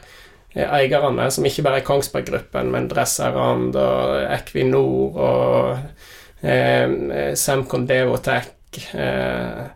eh, 0.55 0.65
eierne, 0.81 1.29
som 1.29 1.45
ikke 1.45 1.67
bare 1.67 1.83
er 1.83 1.87
Kongsberg 1.91 2.31
Gruppen, 2.31 2.73
men 2.73 2.89
Dresserand 2.89 3.77
og 3.77 4.17
Equinor 4.25 5.21
og 5.29 6.41
eh, 6.41 7.35
Semcon 7.37 7.85
Devotech 7.89 8.49
eh, 8.97 9.67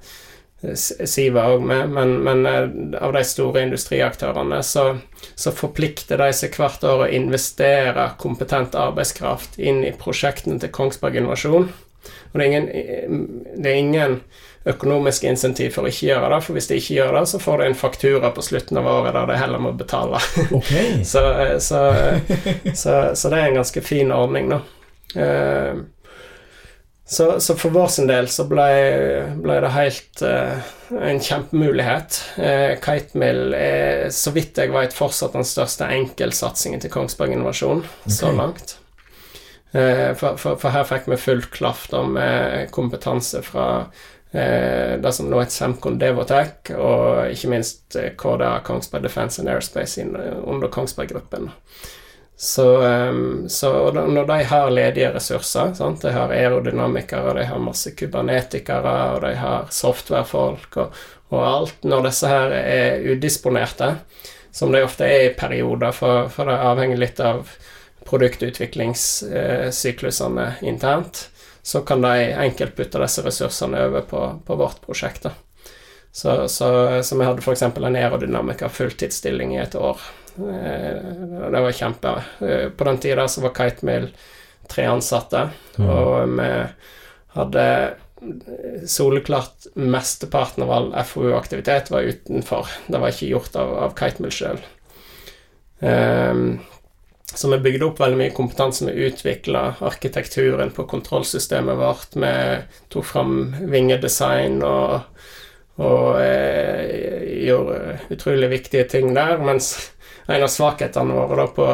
Siva 0.76 1.46
òg 1.54 1.64
men, 1.68 2.16
men 2.24 2.46
eh, 2.50 2.68
av 3.04 3.14
de 3.16 3.24
store 3.28 3.64
industriaktørene 3.68 4.60
så, 4.66 4.88
så 5.36 5.54
forplikter 5.56 6.20
de 6.22 6.32
seg 6.36 6.58
hvert 6.58 6.84
år 6.88 7.06
å 7.06 7.12
investere 7.14 8.10
kompetent 8.22 8.76
arbeidskraft 8.76 9.60
inn 9.60 9.84
i 9.88 9.96
prosjektene 9.96 10.60
til 10.62 10.74
Kongsberg 10.76 11.20
Innovasjon. 11.22 11.70
Og 12.32 12.40
det 12.40 12.44
er 12.44 12.52
ingen, 12.52 13.26
det 13.56 13.72
er 13.72 13.80
ingen 13.80 14.20
økonomisk 14.68 15.24
insentiv 15.28 15.72
for 15.76 15.88
å 15.88 15.92
ikke 15.92 16.10
gjøre 16.10 16.32
det, 16.34 16.40
for 16.44 16.58
hvis 16.58 16.70
de 16.70 16.80
ikke 16.80 16.98
gjør 16.98 17.14
det, 17.18 17.26
så 17.32 17.40
får 17.40 17.62
de 17.62 17.68
en 17.70 17.78
faktura 17.80 18.32
på 18.36 18.44
slutten 18.44 18.80
av 18.82 18.90
året 18.92 19.16
der 19.16 19.30
de 19.30 19.38
heller 19.40 19.64
må 19.64 19.72
betale. 19.78 20.20
Okay. 20.52 20.98
så, 21.12 21.24
så, 21.64 21.84
så, 22.74 22.98
så 23.16 23.32
det 23.32 23.40
er 23.40 23.52
en 23.52 23.62
ganske 23.62 23.84
fin 23.86 24.12
ordning, 24.16 24.52
da. 24.52 24.60
Eh, 25.16 25.78
så, 27.10 27.40
så, 27.40 27.56
for 27.56 27.70
vår 27.70 27.88
sin 27.88 28.08
del 28.10 28.26
så 28.28 28.44
ble, 28.50 28.64
ble 29.40 29.62
det 29.64 29.70
helt 29.72 30.24
uh, 30.28 30.72
en 30.92 31.22
kjempemulighet. 31.24 32.18
Uh, 32.36 32.74
Kitemill 32.84 33.54
er, 33.56 34.10
så 34.12 34.34
vidt 34.36 34.60
jeg 34.60 34.74
vet, 34.74 34.96
fortsatt 34.96 35.38
den 35.38 35.48
største 35.48 35.88
enkeltsatsingen 35.88 36.84
til 36.84 36.92
Kongsberg 36.92 37.32
Innovasjon 37.32 37.86
okay. 37.86 38.12
så 38.12 38.34
langt. 38.36 38.76
Uh, 39.72 40.12
for, 40.20 40.36
for, 40.36 40.60
for, 40.60 40.68
her 40.76 40.84
fikk 40.90 41.08
vi 41.08 41.22
full 41.22 41.46
klaff 41.54 41.88
med 42.12 42.68
kompetanse 42.76 43.44
fra 43.46 43.88
det 44.38 45.12
som 45.16 45.30
nå 45.32 45.38
heter 45.40 45.56
Semcon 45.56 45.96
Devotech, 45.98 46.74
og 46.76 47.32
ikke 47.32 47.48
minst 47.50 47.96
KDA, 48.20 48.58
Kongsberg 48.68 49.08
Defence 49.08 49.40
and 49.42 49.50
Airspace, 49.50 50.04
under 50.04 50.68
Kongsberg-gruppen. 50.68 51.48
Så, 52.40 52.82
um, 52.82 53.50
så, 53.50 53.92
når 53.92 54.26
de 54.26 54.44
har 54.44 54.70
ledige 54.70 55.14
ressurser 55.14 55.74
sant? 55.74 56.02
De 56.02 56.12
har 56.14 56.30
aerodynamikere, 56.30 57.34
de 57.34 57.46
har 57.50 57.60
masse 57.60 57.92
kubernetikere, 57.98 59.14
og 59.16 59.22
de 59.24 59.36
har 59.42 59.66
softwarefolk 59.74 60.78
og, 60.78 60.94
og, 61.32 61.48
alt 61.48 61.84
Når 61.84 62.04
disse 62.06 62.28
her 62.30 62.52
er 62.60 63.00
udisponerte, 63.10 63.96
som 64.52 64.72
de 64.72 64.84
ofte 64.86 65.06
er 65.06 65.24
i 65.26 65.34
perioder, 65.34 65.92
for, 65.98 66.30
for 66.30 66.46
det 66.46 66.58
avhenger 66.62 66.98
litt 67.02 67.20
av 67.26 67.50
produktutviklingssyklusene 68.06 70.46
eh, 70.46 70.64
internt, 70.70 71.30
så 71.66 71.82
kan 71.82 72.02
de 72.06 72.38
enkelt 72.38 72.78
putte 72.78 73.02
disse 73.02 73.22
ressursene 73.26 73.82
over 73.90 74.02
på, 74.06 74.40
på 74.46 74.56
vårt 74.62 74.78
prosjekt. 74.86 75.26
da. 75.26 75.32
Så, 76.12 76.48
så, 76.48 77.02
så 77.04 77.18
vi 77.18 77.26
hadde 77.26 77.42
f.eks. 77.42 77.62
en 77.66 77.96
aerodynamiker 77.96 78.70
fulltidsstilling 78.70 79.58
i 79.58 79.62
et 79.66 79.76
år 79.76 79.98
Eh, 80.38 81.50
det 81.52 81.62
var 81.62 81.72
kjempe. 81.72 82.16
Eh, 82.40 82.70
på 82.70 82.84
den 82.84 82.98
tida 82.98 83.28
så 83.28 83.42
var 83.42 83.56
Kitemill 83.58 84.10
tre 84.68 84.86
ansatte, 84.86 85.50
mm. 85.78 85.90
og 85.90 86.34
vi 86.38 86.50
hadde 87.38 87.66
soleklart 88.88 89.68
mesteparten 89.74 90.64
av 90.66 90.72
all 90.72 90.90
FoU-aktivitet 91.06 91.92
var 91.92 92.02
utenfor. 92.02 92.68
Det 92.88 93.00
var 93.00 93.14
ikke 93.14 93.30
gjort 93.32 93.56
av, 93.56 93.76
av 93.86 93.94
Kitemill 93.98 94.34
sjøl. 94.34 94.60
Um, 95.80 95.88
ehm, 95.90 96.50
så 97.38 97.52
vi 97.52 97.60
bygde 97.62 97.86
opp 97.86 98.00
veldig 98.02 98.18
mye 98.18 98.34
kompetanse. 98.36 98.88
Vi 98.88 99.10
utvikla 99.12 99.76
arkitekturen 99.86 100.72
på 100.74 100.88
kontrollsystemet 100.90 101.78
vårt. 101.78 102.16
Vi 102.18 102.34
tok 102.94 103.06
fram 103.06 103.36
vingedesign 103.70 104.62
og, 104.66 105.04
og 105.78 106.22
eh, 106.24 107.44
gjorde 107.46 108.00
utrolig 108.16 108.50
viktige 108.56 108.88
ting 108.90 109.12
der. 109.14 109.38
Mens 109.44 109.76
en 110.28 110.44
av 110.44 110.52
svakhetene 110.52 111.18
våre 111.18 111.42
da 111.42 111.48
på 111.56 111.68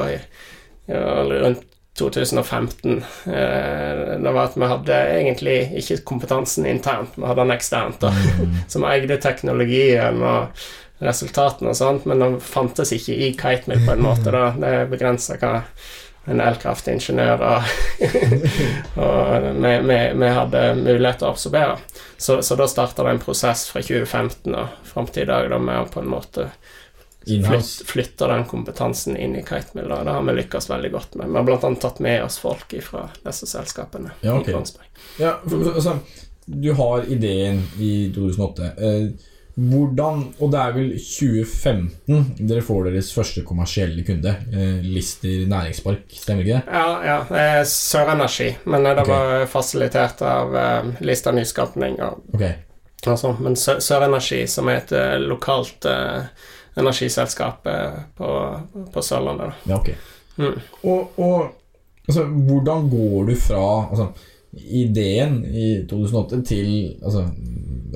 ja, 0.85 1.03
rundt 1.29 1.69
2015 1.97 3.03
eh, 3.25 4.19
det 4.23 4.31
var 4.31 4.47
at 4.47 4.55
vi 4.57 4.69
hadde 4.69 5.01
egentlig 5.19 5.57
ikke 5.77 5.99
kompetansen 6.09 6.65
internt, 6.65 7.13
vi 7.15 7.27
hadde 7.27 7.43
den 7.43 7.53
eksternt, 7.53 7.99
da, 8.01 8.09
mm. 8.09 8.55
som 8.67 8.85
eide 8.89 9.19
teknologien 9.21 10.23
og 10.25 10.63
resultatene 11.03 11.73
og 11.73 11.77
sånt, 11.77 12.07
men 12.09 12.23
den 12.23 12.39
fantes 12.41 12.93
ikke 12.95 13.13
i 13.13 13.33
Kitemill 13.37 13.85
på 13.85 13.93
en 13.93 14.01
måte. 14.05 14.31
da, 14.33 14.47
Det 14.57 14.73
begrensa 14.89 15.37
hva 15.41 15.59
en 16.31 16.39
elkraftingeniør 16.39 17.41
og, 17.43 17.71
og 19.03 19.47
vi, 19.59 19.73
vi, 19.83 19.97
vi, 20.21 20.29
hadde 20.31 20.61
mulighet 20.79 21.19
til 21.19 21.27
å 21.27 21.33
absorbere. 21.33 21.77
Så, 22.17 22.39
så 22.41 22.55
da 22.55 22.67
starta 22.71 23.03
det 23.03 23.17
en 23.17 23.23
prosess 23.23 23.65
fra 23.69 23.83
2015 23.83 24.55
og 24.55 24.77
fram 24.87 25.09
til 25.11 25.25
i 25.25 25.29
dag 25.33 25.49
da 25.51 25.59
vi 25.59 25.81
på 25.91 26.01
en 26.03 26.13
måte 26.13 26.47
flyt, 27.25 27.71
flytter 27.89 28.33
den 28.33 28.45
kompetansen 28.49 29.17
inn 29.17 29.35
i 29.35 29.43
Kitemill. 29.43 29.89
Det 29.89 30.15
har 30.15 30.23
vi 30.23 30.37
lykkes 30.39 30.69
veldig 30.69 30.91
godt 30.91 31.15
med. 31.19 31.31
Vi 31.31 31.39
har 31.39 31.47
bl.a. 31.47 31.75
tatt 31.81 31.99
med 32.03 32.23
oss 32.23 32.39
folk 32.43 32.75
fra 32.83 33.07
disse 33.23 33.49
selskapene. 33.49 34.15
Ja, 34.21 34.39
okay. 34.39 34.55
ja, 35.19 35.37
altså, 35.75 35.97
du 36.45 36.73
har 36.73 37.05
ideen 37.11 37.63
i 37.79 37.93
2008. 38.15 38.73
Eh, 38.77 39.29
hvordan 39.53 40.23
Og 40.41 40.49
det 40.49 40.59
er 40.59 40.71
vel 40.73 40.93
2015 40.97 42.47
dere 42.49 42.63
får 42.65 42.87
deres 42.87 43.11
første 43.13 43.43
kommersielle 43.45 44.01
kunde. 44.05 44.33
Eh, 44.49 44.81
Lister 44.81 45.45
næringspark, 45.49 46.07
stemmer 46.09 46.41
ikke 46.41 46.57
det? 46.57 46.73
Ja, 46.73 46.87
ja. 47.05 47.17
Eh, 47.29 47.61
Sørenergi. 47.69 48.49
Men 48.65 48.87
det 48.87 48.97
okay. 49.03 49.13
var 49.13 49.45
fasilitert 49.53 50.25
av 50.25 50.57
eh, 50.57 50.89
Lister 51.05 51.37
Nyskapning. 51.37 51.99
Og, 52.01 52.25
okay. 52.33 52.65
altså, 53.05 53.35
men 53.39 53.55
Sørenergi, 53.59 54.41
som 54.49 54.73
er 54.73 54.81
et 54.81 54.95
eh, 54.97 55.19
lokalt 55.21 55.85
eh, 55.85 56.25
energiselskapet 56.75 58.15
på, 58.17 58.29
på 58.93 59.01
Sørlandet. 59.01 59.65
Ja, 59.69 59.79
okay. 59.79 59.95
Mm. 60.37 60.59
Og, 60.81 61.19
og 61.19 61.51
altså, 62.07 62.23
hvordan 62.23 62.87
går 62.89 63.27
du 63.29 63.35
fra 63.39 63.65
altså, 63.89 64.07
ideen 64.53 65.43
i 65.45 65.67
2008 65.89 66.41
til 66.49 66.71
altså, 67.03 67.27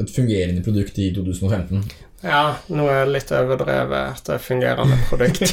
et 0.01 0.11
fungerende 0.15 0.63
produkt 0.63 0.97
i 0.97 1.13
2015? 1.15 1.83
Ja, 2.23 2.55
nå 2.73 2.87
er 2.89 3.03
det 3.05 3.13
litt 3.13 3.31
overdrevet 3.31 4.15
at 4.17 4.23
det 4.25 4.35
er 4.35 4.41
fungerende 4.41 4.97
produkt. 5.09 5.51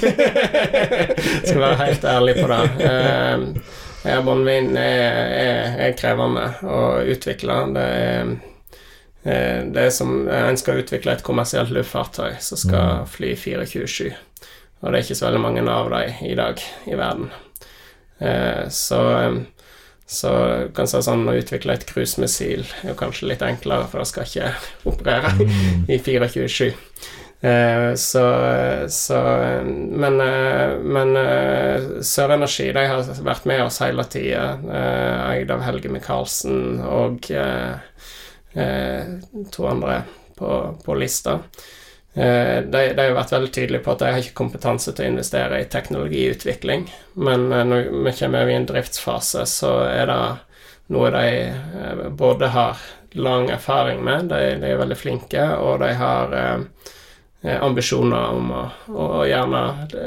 Skal 1.49 1.61
være 1.61 1.81
helt 1.83 2.07
ærlig 2.09 2.39
på 2.39 2.49
det. 2.49 2.62
Eh, 2.89 3.45
Airborne 4.14 4.81
er, 4.81 4.81
er, 4.81 5.77
er 5.87 5.97
krevende 5.97 6.47
å 6.64 6.81
utvikle. 7.12 7.59
Det 7.77 7.85
er 7.85 8.33
det 9.25 9.87
er 9.87 9.91
som 9.95 10.29
eh, 10.29 10.49
En 10.51 10.59
skal 10.61 10.83
utvikle 10.83 11.14
et 11.14 11.25
kommersielt 11.25 11.72
luftfartøy 11.72 12.37
som 12.45 12.61
skal 12.61 13.01
mm. 13.01 13.11
fly 13.14 13.33
24-7. 13.41 14.12
Og 14.85 14.93
det 14.93 14.99
er 14.99 15.07
ikke 15.07 15.16
så 15.16 15.29
veldig 15.31 15.41
mange 15.41 15.64
av 15.64 15.91
dem 15.95 16.29
i 16.29 16.37
dag 16.37 16.61
i 16.85 16.99
verden. 17.01 17.31
Eh, 18.20 18.68
så, 18.68 19.01
så 20.05 20.33
kan 20.77 20.91
si 20.91 21.01
sånn 21.07 21.25
å 21.31 21.37
utvikle 21.41 21.79
et 21.79 21.87
cruisemissil 21.89 22.66
er 22.83 22.93
jo 22.93 22.99
kanskje 23.01 23.31
litt 23.31 23.45
enklere, 23.45 23.89
for 23.89 24.03
det 24.03 24.11
skal 24.12 24.29
ikke 24.29 24.53
operere 24.93 25.33
mm. 25.41 25.87
i 25.89 26.01
24-7. 26.01 26.75
Så, 28.01 28.20
så, 28.89 29.18
Men, 30.01 30.14
men 30.97 31.11
Sørenergi 32.01 32.70
de 32.72 32.85
har 32.89 33.11
vært 33.27 33.45
med 33.51 33.61
oss 33.66 33.83
hele 33.85 34.07
tida, 34.09 34.47
eid 35.29 35.53
av 35.53 35.61
Helge 35.66 35.93
Micaelsen 35.93 36.81
og 36.89 37.29
Eh, 37.29 37.75
to 38.55 39.64
andre 39.66 39.96
på, 40.38 40.50
på 40.84 40.94
lista. 40.94 41.40
Eh, 42.14 42.62
de, 42.62 42.92
de, 42.94 43.02
har 43.02 43.16
vært 43.16 43.32
veldig 43.34 43.52
tydelige 43.52 43.82
på 43.82 43.90
at 43.94 44.02
de 44.05 44.11
har 44.14 44.20
ikke 44.22 44.38
kompetanse 44.38 44.92
til 44.94 45.02
å 45.02 45.12
investere 45.16 45.59
i 45.59 45.70
teknologiutvikling, 45.70 46.86
men 47.26 47.48
eh, 47.50 47.64
når 47.66 47.88
vi 48.07 48.12
kommer 48.20 48.44
over 48.44 48.55
i 48.55 48.59
en 48.61 48.68
driftsfase, 48.68 49.42
så 49.50 49.72
er 49.88 50.07
det 50.12 50.20
noe 50.94 51.11
de 51.11 52.11
både 52.14 52.52
har 52.55 52.78
lang 53.18 53.48
erfaring 53.50 54.05
med, 54.05 54.28
de, 54.30 54.55
de 54.62 54.70
er 54.70 54.78
veldig 54.78 54.98
flinke, 55.00 55.42
og 55.59 55.80
de 55.82 55.90
har 55.98 56.38
eh, 56.38 57.59
ambisjoner 57.59 58.30
om 58.38 58.55
å, 58.55 58.64
å, 58.94 59.11
gjerne 59.26 59.64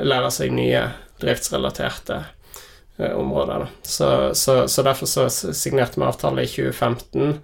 lære 0.07 0.31
seg 0.31 0.55
nye 0.55 0.85
driftsrelaterte 1.19 2.21
eh, 2.21 3.13
områder. 3.19 3.67
Så, 3.83 4.11
så, 4.31 4.61
så, 4.67 4.83
derfor 4.87 5.11
så 5.11 5.27
signerte 5.31 5.99
vi 5.99 6.07
avtale 6.07 6.47
i 6.47 6.51
2015 6.51 7.39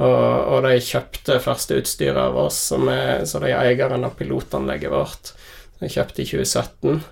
og, 0.00 0.26
og, 0.54 0.58
de 0.64 0.80
kjøpte 0.80 1.38
første 1.44 1.76
utstyret 1.80 2.20
av 2.22 2.38
oss, 2.40 2.58
som 2.72 2.88
er, 2.88 3.26
så 3.28 3.42
de 3.42 3.52
er 3.52 3.68
eieren 3.68 4.06
av 4.06 4.16
pilotanlegget 4.16 4.92
vårt. 4.92 5.32
De 5.80 5.90
kjøpte 5.92 6.24
i 6.24 6.28
2017. 6.28 7.02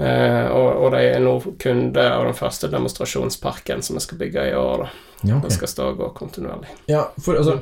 Eh, 0.00 0.46
og, 0.48 0.68
og, 0.80 0.88
de 0.94 1.02
er 1.10 1.20
nå 1.20 1.34
kunde 1.60 2.06
av 2.08 2.24
den 2.24 2.38
første 2.38 2.70
demonstrasjonsparken 2.72 3.84
som 3.84 3.98
vi 3.98 4.04
skal 4.06 4.20
bygge 4.22 4.48
i 4.48 4.56
år. 4.56 4.86
Da. 4.86 4.90
Ja, 5.20 5.36
okay. 5.36 5.44
Den 5.44 5.56
skal 5.58 5.72
stå 5.74 5.90
og 5.92 6.00
gå 6.00 6.10
kontinuerlig. 6.16 6.72
Ja, 6.88 7.04
for 7.20 7.36
altså, 7.36 7.58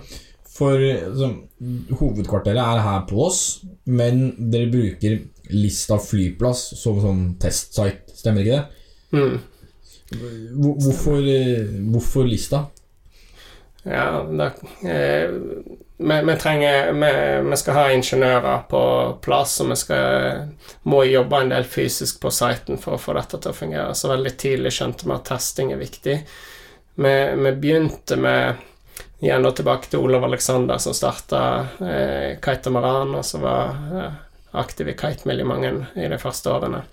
for 0.59 0.78
altså, 0.78 1.32
Hovedkvarteret 1.99 2.62
er 2.62 2.82
her 2.84 3.05
på 3.11 3.20
oss, 3.26 3.43
men 3.91 4.30
dere 4.53 4.70
bruker 4.70 5.20
Lista 5.55 5.97
flyplass 6.03 6.66
som 6.78 6.99
sånn 7.03 7.22
testsite, 7.41 8.12
stemmer 8.18 8.45
ikke 8.45 8.59
det? 8.59 8.64
Mm. 9.16 9.39
Hvorfor, 10.59 11.22
eh, 11.24 11.78
hvorfor 11.91 12.28
Lista? 12.28 12.66
Ja, 13.89 14.22
da, 14.22 14.51
eh, 14.89 15.30
vi, 16.01 16.20
vi, 16.24 16.36
trenger 16.36 16.93
vi, 16.93 17.51
vi, 17.51 17.57
skal 17.57 17.74
ha 17.74 17.86
ingeniører 17.93 18.66
på 18.70 18.82
plass, 19.24 19.57
og 19.64 19.72
vi 19.72 19.78
skal, 19.80 20.53
må 20.82 21.03
jobbe 21.09 21.41
en 21.43 21.55
del 21.55 21.64
fysisk 21.64 22.20
på 22.22 22.32
siten 22.34 22.78
for 22.78 22.95
å 22.97 23.03
få 23.03 23.16
dette 23.16 23.41
til 23.41 23.55
å 23.55 23.57
fungere. 23.57 23.97
Så 23.97 24.12
veldig 24.12 24.34
tidlig 24.39 24.74
skjønte 24.76 25.09
vi 25.09 25.16
at 25.16 25.26
testing 25.30 25.72
er 25.72 25.80
viktig. 25.80 26.18
Vi, 26.99 27.14
vi 27.45 27.55
begynte 27.62 28.18
med 28.20 28.64
Igjen 29.18 29.43
da 29.43 29.51
tilbake 29.51 29.89
til 29.91 30.05
Olav 30.07 30.28
Aleksander, 30.28 30.78
som 30.78 30.95
starta 30.95 31.41
eh, 31.82 32.36
Kitamaran, 32.43 33.16
og 33.18 33.24
som 33.26 33.43
var 33.43 33.72
eh, 33.99 34.12
aktiv 34.62 34.93
i 34.93 34.95
Kitemill 34.99 35.43
i 35.43 35.47
mange 35.47 35.72
i 35.99 36.07
de 36.07 36.18
første 36.22 36.53
årene. 36.55 36.84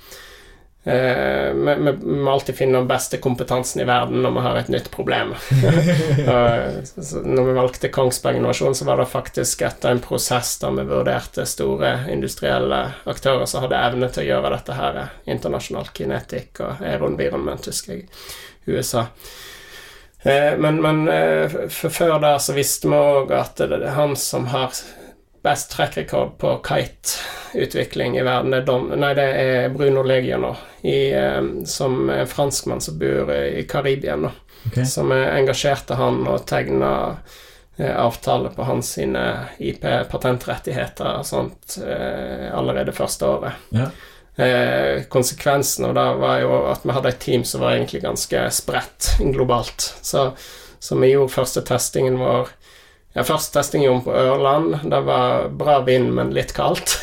Eh, 0.85 1.53
vi, 1.53 1.75
vi, 1.75 1.91
må 2.05 2.31
alltid 2.31 2.55
finne 2.55 2.77
den 2.77 2.87
beste 2.87 3.17
kompetansen 3.17 3.81
i 3.81 3.87
verden 3.89 4.21
når 4.21 4.31
vi 4.35 4.41
har 4.45 4.57
et 4.59 4.67
nytt 4.69 4.91
problem. 4.93 5.31
når 7.25 7.47
vi 7.47 7.55
valgte 7.57 7.89
Kongsberg 7.89 8.37
Innovasjon, 8.37 8.75
så 8.77 8.85
var 8.85 9.01
det 9.01 9.07
faktisk 9.09 9.63
etter 9.65 9.95
en 9.95 10.03
prosess 10.03 10.59
der 10.61 10.75
vi 10.77 10.85
vurderte 10.85 11.47
store 11.49 11.95
industrielle 12.13 12.83
aktører 13.09 13.49
som 13.49 13.65
hadde 13.65 13.81
evne 13.81 14.11
til 14.13 14.27
å 14.27 14.27
gjøre 14.27 14.51
dette 14.53 14.77
her. 14.77 15.01
internasjonalt, 15.25 15.93
Kinetic 15.97 16.61
og 16.61 16.85
Aeron 16.85 17.17
Vironment, 17.17 17.65
husker 17.65 17.95
jeg, 17.95 18.05
USA. 18.69 19.07
Eh, 20.21 20.53
men, 20.57 20.83
men 20.85 21.07
eh, 21.09 21.57
før 21.69 22.19
der 22.21 22.37
så 22.37 22.53
visste 22.53 22.93
vi 22.93 23.01
òg 23.01 23.33
at 23.33 23.57
det 23.57 23.97
han 23.97 24.13
som 24.17 24.45
har 24.53 24.77
best 25.45 25.71
track 25.71 25.99
på 26.41 26.55
kite-utvikling 26.65 28.17
i 28.17 28.25
verden. 28.25 28.51
Det 28.51 28.63
er, 28.63 28.65
Don, 28.67 28.89
nei, 28.99 29.13
det 29.17 29.27
er 29.45 29.69
Bruno 29.73 30.03
Legiono, 30.05 30.55
i, 30.81 31.13
um, 31.13 31.51
som 31.69 32.09
er 32.09 32.25
en 32.25 32.33
franskmann 32.33 32.83
som 32.83 32.97
bor 32.99 33.31
i 33.31 33.63
Karibia 33.69 34.17
Okay. 34.67 34.85
Som 34.85 35.11
engasjerte 35.11 35.93
han 35.93 36.23
og 36.27 36.45
tegna 36.49 37.17
eh, 37.77 37.93
avtale 37.93 38.49
på 38.49 38.65
hans 38.65 38.95
sine 38.97 39.21
IP-patentrettigheter 39.61 41.19
og 41.19 41.27
sånt 41.27 41.77
eh, 41.85 42.49
allerede 42.49 42.95
første 42.95 43.29
året. 43.29 43.67
Ja. 43.75 43.89
Eh, 44.35 45.05
konsekvensen 45.11 45.85
av 45.85 45.95
det 45.95 46.07
var 46.19 46.39
jo 46.41 46.59
at 46.73 46.83
vi 46.83 46.95
hadde 46.97 47.13
et 47.13 47.21
team 47.23 47.45
som 47.47 47.63
var 47.63 47.77
egentlig 47.77 48.01
ganske 48.03 48.47
spredt 48.51 49.13
globalt. 49.35 49.93
Så, 50.01 50.31
så 50.79 50.97
vi 50.99 51.13
gjorde 51.13 51.35
første 51.37 51.63
testingen 51.67 52.19
vår 52.19 52.51
ja, 53.15 53.23
første 53.23 53.53
testing 53.55 53.85
gjorde 53.85 54.01
på 54.09 54.13
Ørland. 54.13 54.73
Det 54.83 54.97
var 55.07 55.47
bra 55.47 55.77
vind, 55.87 56.09
men 56.17 56.33
litt 56.35 56.51
kaldt. 56.53 56.97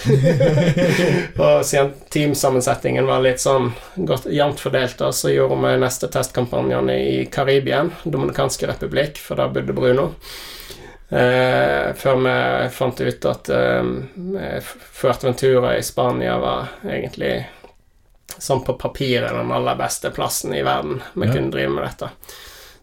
og 1.41 1.63
siden 1.65 1.95
teamsammensetningen 2.13 3.09
var 3.09 3.25
litt 3.25 3.41
sånn 3.41 3.71
godt, 3.97 4.27
jevnt 4.29 4.61
fordelt, 4.61 4.99
da, 5.01 5.09
så 5.17 5.33
gjorde 5.33 5.57
vi 5.63 5.71
neste 5.81 6.11
testkampanjene 6.13 6.99
i 7.01 7.17
Karibien, 7.33 7.95
Dominikanske 8.05 8.69
republikk, 8.69 9.17
for 9.25 9.41
da 9.41 9.49
bodde 9.49 9.73
Bruno. 9.73 10.11
Eh, 11.09 11.89
før 11.97 12.21
vi 12.29 12.37
fant 12.77 13.01
ut 13.01 13.31
at 13.33 13.49
eh, 13.57 14.71
Fuerteventura 14.93 15.79
i 15.79 15.83
Spania 15.85 16.37
var 16.45 16.77
egentlig 16.85 17.39
sånn 18.37 18.65
på 18.65 18.77
papiret 18.77 19.33
den 19.33 19.53
aller 19.53 19.81
beste 19.81 20.13
plassen 20.13 20.53
i 20.53 20.61
verden 20.65 21.01
vi 21.15 21.29
ja. 21.29 21.33
kunne 21.33 21.57
drive 21.57 21.73
med 21.73 21.89
dette. 21.89 22.13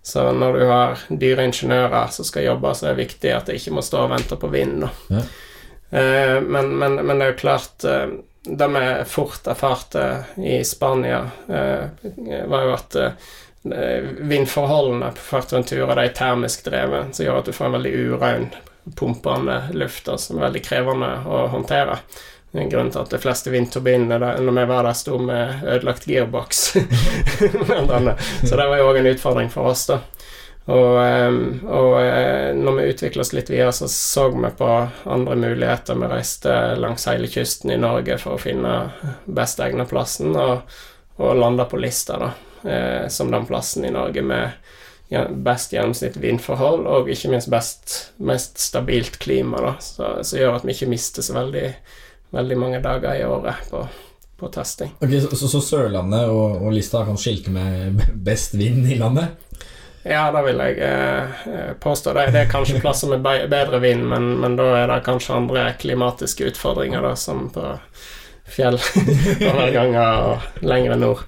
Så 0.01 0.31
når 0.31 0.57
du 0.57 0.65
har 0.69 1.03
dyre 1.09 1.45
ingeniører 1.49 2.07
som 2.13 2.25
skal 2.25 2.47
jobbe, 2.47 2.71
så 2.75 2.87
er 2.87 2.95
det 2.95 3.05
viktig 3.05 3.33
at 3.35 3.49
de 3.49 3.57
ikke 3.59 3.75
må 3.75 3.83
stå 3.85 4.05
og 4.05 4.13
vente 4.13 4.37
på 4.39 4.49
vind. 4.53 4.87
Ja. 5.11 5.25
Eh, 5.89 6.39
men, 6.41 6.71
men, 6.79 6.95
men, 7.01 7.19
det 7.19 7.25
er 7.25 7.31
jo 7.33 7.39
klart 7.39 7.83
eh, 7.83 8.11
Det 8.45 8.67
vi 8.69 8.83
fort 9.09 9.47
erfarte 9.49 10.03
i 10.37 10.59
Spania, 10.65 11.23
eh, 11.49 12.45
var 12.47 12.65
jo 12.65 12.73
at 12.77 12.95
eh, 12.95 14.09
vindforholdene 14.29 15.11
på 15.17 15.25
Fuerteventura 15.31 15.97
de 15.97 16.07
er 16.07 16.15
termisk 16.15 16.63
drevet, 16.69 17.11
som 17.15 17.25
gjør 17.25 17.41
at 17.41 17.49
du 17.49 17.53
får 17.53 17.67
en 17.67 17.75
veldig 17.77 17.93
urein, 18.13 18.47
pumpende 18.95 19.59
luft 19.75 20.07
som 20.07 20.39
er 20.39 20.47
veldig 20.47 20.63
krevende 20.65 21.11
å 21.27 21.43
håndtere. 21.51 21.99
Grunnen 22.51 22.89
til 22.89 23.03
at 23.03 23.11
de 23.13 23.19
fleste 23.21 23.51
vindturbinene 23.53 24.17
når 24.41 24.55
vi 24.55 24.65
var 24.71 24.87
der, 24.87 24.97
sto 24.97 25.19
med 25.21 25.61
ødelagt 25.67 26.07
gearbox. 26.09 26.63
så 28.47 28.55
det 28.55 28.65
var 28.65 28.79
jo 28.79 28.87
òg 28.89 29.01
en 29.01 29.11
utfordring 29.11 29.51
for 29.53 29.69
oss, 29.69 29.85
da. 29.91 29.99
Og, 30.69 30.97
og 31.65 31.95
eh, 32.01 32.51
når 32.53 32.75
vi 32.77 32.89
utvikla 32.91 33.23
oss 33.23 33.31
litt 33.33 33.49
videre, 33.49 33.71
så 33.73 33.87
så 33.89 34.27
vi 34.29 34.51
på 34.57 34.67
andre 35.09 35.37
muligheter. 35.39 35.97
Vi 35.97 36.09
reiste 36.11 36.57
langs 36.77 37.07
hele 37.09 37.29
kysten 37.29 37.73
i 37.73 37.79
Norge 37.81 38.19
for 38.21 38.37
å 38.37 38.41
finne 38.41 38.75
best 39.25 39.61
egna 39.65 39.87
plassen, 39.89 40.35
og, 40.37 40.69
og 41.17 41.39
landa 41.39 41.65
på 41.69 41.79
Lista, 41.81 42.19
da, 42.21 42.33
eh, 42.69 43.07
som 43.09 43.33
den 43.33 43.49
plassen 43.49 43.85
i 43.85 43.93
Norge 43.93 44.25
med 44.25 44.75
best 45.41 45.73
gjennomsnitt 45.73 46.19
vindforhold, 46.21 46.85
og 46.85 47.09
ikke 47.09 47.31
minst 47.31 47.49
best, 47.49 47.95
mest 48.21 48.61
stabilt 48.61 49.17
klima, 49.17 49.63
da, 49.63 49.71
som 49.81 50.37
gjør 50.37 50.59
at 50.59 50.67
vi 50.67 50.75
ikke 50.75 50.91
mister 50.91 51.25
så 51.25 51.33
veldig 51.39 51.65
veldig 52.35 52.57
mange 52.57 52.79
dager 52.83 53.15
i 53.17 53.25
året 53.25 53.69
på, 53.69 53.83
på 54.39 54.49
testing. 54.53 54.93
Ok, 54.99 55.13
Så, 55.21 55.35
så, 55.35 55.47
så 55.47 55.61
Sørlandet 55.61 56.29
og, 56.29 56.61
og, 56.61 56.71
Lista 56.73 57.03
kan 57.05 57.17
skilte 57.17 57.53
med 57.53 58.01
best 58.29 58.57
vind 58.59 58.87
i 58.87 58.99
landet? 58.99 59.37
Ja, 60.03 60.29
det 60.31 60.45
vil 60.45 60.61
jeg 60.63 60.77
eh, 60.79 61.73
påstå. 61.79 62.13
Det, 62.15 62.29
det, 62.33 62.45
er 62.45 62.51
kanskje 62.51 62.79
plasser 62.85 63.11
med 63.11 63.25
bedre 63.51 63.81
vind, 63.83 64.05
men, 64.07 64.31
men, 64.39 64.55
da 64.59 64.69
er 64.77 64.87
det 64.93 65.03
kanskje 65.05 65.35
andre 65.35 65.67
klimatiske 65.79 66.53
utfordringer 66.53 67.03
da, 67.03 67.15
som 67.19 67.49
på 67.53 67.73
fjelloverganger 68.53 70.21
og 70.29 70.63
lenger 70.65 70.95
nord. 70.99 71.23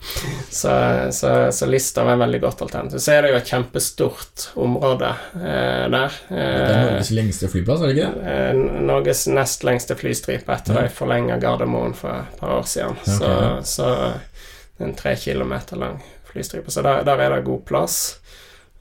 Så, 0.50 0.74
så, 1.16 1.34
så, 1.52 1.70
Lista 1.70 2.04
var 2.04 2.18
en 2.18 2.24
veldig 2.26 2.42
godt 2.44 2.62
alternativ. 2.66 3.00
Så 3.00 3.16
er 3.16 3.26
det 3.26 3.34
jo 3.34 3.40
et 3.40 3.52
kjempestort 3.54 4.48
område 4.62 5.12
eh, 5.42 5.86
der. 5.94 6.18
Eh, 6.30 6.38
det 6.38 6.72
er 6.76 6.86
Norges 6.86 7.12
lengste 7.16 7.52
flyplass, 7.52 7.84
er 7.84 7.92
det 7.92 7.98
ikke 7.98 8.12
det? 8.14 8.36
Eh, 8.36 8.82
Norges 8.92 9.26
nest 9.32 9.68
lengste 9.68 9.98
flystripe 10.00 10.58
etter 10.58 10.78
ja. 10.78 10.88
de 10.88 10.96
forlenga 10.96 11.40
Gardermoen 11.42 11.98
for 11.98 12.24
et 12.24 12.40
par 12.42 12.58
år 12.60 12.68
siden. 12.70 12.98
Okay. 13.02 13.20
Så, 13.20 13.78
så 13.78 14.82
en 14.82 14.98
tre 14.98 15.16
kilometer 15.16 15.80
lang 15.80 16.02
flystripe. 16.32 16.72
Så 16.72 16.82
der, 16.82 17.04
der 17.08 17.18
er 17.18 17.36
det 17.36 17.46
god 17.46 17.66
plass. 17.66 18.02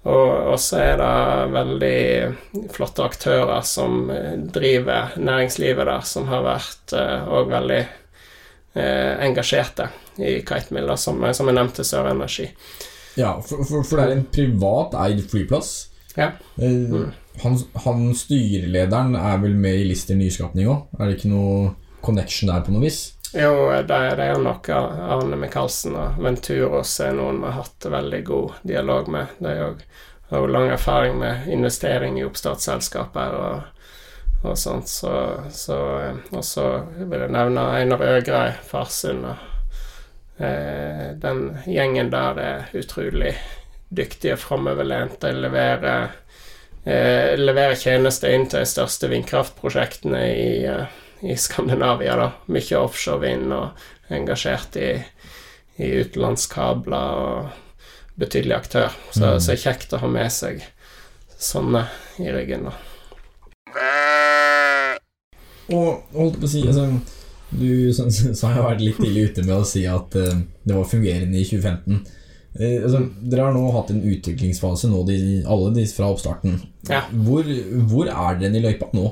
Og 0.09 0.57
så 0.61 0.79
er 0.81 0.95
det 0.97 1.53
veldig 1.53 2.69
flotte 2.73 3.05
aktører 3.05 3.61
som 3.69 4.07
driver 4.49 5.13
næringslivet 5.21 5.85
der, 5.91 6.07
som 6.09 6.31
har 6.31 6.47
vært 6.47 6.95
òg 6.97 7.51
uh, 7.51 7.51
veldig 7.53 7.81
eh, 7.83 7.91
engasjerte 8.75 9.89
i 10.23 10.41
Kitemill, 10.47 10.93
som, 10.99 11.19
som, 11.35 11.49
jeg 11.51 11.57
nevnte, 11.57 11.85
Sør 11.87 12.11
Energi. 12.13 12.47
Ja, 13.19 13.33
for, 13.43 13.65
for, 13.67 13.83
for, 13.83 13.99
det 13.99 14.05
er 14.05 14.19
en 14.19 14.27
privat 14.31 14.95
eid 15.03 15.25
flyplass. 15.31 15.73
Ja. 16.15 16.33
Eh, 16.61 16.71
mm. 16.93 17.09
Han, 17.43 17.57
han, 17.85 18.11
styrelederen 18.15 19.17
er 19.17 19.41
vel 19.43 19.57
med 19.57 19.81
i 19.81 19.87
Lister 19.89 20.19
Nyskapning 20.19 20.69
òg? 20.71 20.91
Er 20.99 21.09
det 21.09 21.19
ikke 21.19 21.33
noe 21.33 21.73
connection 22.05 22.51
der 22.51 22.63
på 22.67 22.75
noe 22.75 22.85
vis? 22.85 23.01
Jo, 23.31 23.71
det, 23.87 23.99
det 24.19 24.27
er 24.27 24.41
nok 24.43 24.69
Arne 24.75 25.39
Michaelsen 25.39 25.95
og 25.95 26.19
Venturos 26.23 26.97
er 27.05 27.15
noen 27.15 27.39
vi 27.39 27.47
har 27.47 27.61
hatt 27.63 27.87
veldig 27.93 28.23
god 28.27 28.57
dialog 28.67 29.11
med. 29.15 29.37
De 29.39 29.55
har 29.55 30.43
jo 30.43 30.51
lang 30.51 30.71
erfaring 30.75 31.19
med 31.21 31.47
investering 31.51 32.19
i 32.19 32.27
oppstartsselskaper. 32.27 33.37
og 33.39 33.80
og 34.43 34.59
sånt. 34.59 34.89
Så, 34.89 35.13
så, 35.53 35.79
og 36.31 36.45
så 36.45 36.67
vil 36.97 37.27
jeg 37.27 37.35
nevne 37.35 37.67
Einar 37.77 38.05
Øgrei, 38.05 38.51
Farsund. 38.67 39.27
Eh, 40.41 41.07
den 41.21 41.45
gjengen 41.69 42.11
der 42.13 42.41
er 42.41 42.75
utrolig 42.77 43.35
dyktige, 43.91 44.39
framoverlente. 44.41 45.33
Leverer, 45.37 46.17
eh, 46.85 47.37
leverer 47.37 47.77
tjenester 47.77 48.33
inn 48.33 48.49
til 48.49 48.65
de 48.65 48.71
største 48.71 49.11
vindkraftprosjektene 49.13 50.25
i, 50.33 50.65
eh, 50.65 50.99
i 51.21 51.37
Skandinavia. 51.37 52.17
da. 52.17 52.33
Mye 52.47 52.81
offshorevind 52.81 53.53
og 53.53 53.71
engasjert 54.11 54.77
i, 54.77 54.93
i 55.77 55.91
utenlandskabler 56.01 57.21
og 57.21 57.51
betydelig 58.21 58.57
aktør. 58.57 58.97
Så, 59.11 59.25
mm. 59.25 59.41
så 59.41 59.53
det 59.53 59.59
er 59.59 59.65
kjekt 59.67 59.93
å 59.93 60.01
ha 60.01 60.09
med 60.09 60.33
seg 60.33 60.65
sånne 61.41 61.87
i 62.21 62.33
ryggen. 62.33 62.65
da. 62.71 62.90
Og 65.71 66.17
holdt 66.17 66.41
på 66.41 66.49
å 66.49 66.51
si 66.51 66.63
altså, 66.67 66.87
Du 67.51 67.93
så, 67.95 68.09
så 68.11 68.49
har 68.49 68.57
jeg 68.57 68.67
vært 68.67 68.85
litt 68.85 69.03
tidlig 69.03 69.29
ute 69.31 69.45
med 69.47 69.57
å 69.59 69.67
si 69.67 69.85
at 69.91 70.17
uh, 70.19 70.43
det 70.65 70.77
var 70.77 70.91
fungerende 70.91 71.41
i 71.41 71.47
2015. 71.47 72.03
Uh, 72.55 72.67
eh, 72.67 72.77
altså, 72.83 73.05
dere 73.23 73.49
har 73.49 73.57
nå 73.57 73.65
hatt 73.75 73.91
en 73.95 74.05
utviklingsfase, 74.07 74.91
nå 74.91 75.03
de, 75.09 75.17
alle 75.47 75.73
de 75.79 75.87
fra 75.95 76.13
oppstarten. 76.13 76.61
Ja. 76.91 77.05
Hvor, 77.11 77.49
hvor, 77.91 78.11
er 78.11 78.39
dere 78.41 78.59
i 78.59 78.65
løypa 78.65 78.91
nå? 78.97 79.09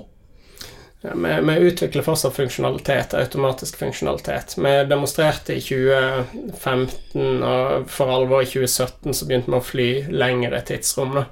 Ja, 1.03 1.13
vi, 1.15 1.35
vi, 1.47 1.55
utvikler 1.71 2.03
fortsatt 2.03 2.35
funksjonalitet, 2.35 3.15
automatisk 3.15 3.79
funksjonalitet. 3.79 4.57
Vi 4.59 4.73
demonstrerte 4.91 5.55
i 5.55 5.63
2015, 5.63 7.45
og 7.47 7.87
for 7.95 8.15
alvor 8.17 8.43
i 8.43 8.51
2017 8.51 9.15
så 9.15 9.29
begynte 9.29 9.53
vi 9.55 9.61
å 9.61 9.67
fly 9.67 9.89
lengre 10.11 10.63
tidsrom. 10.67 11.15
Da. 11.21 11.29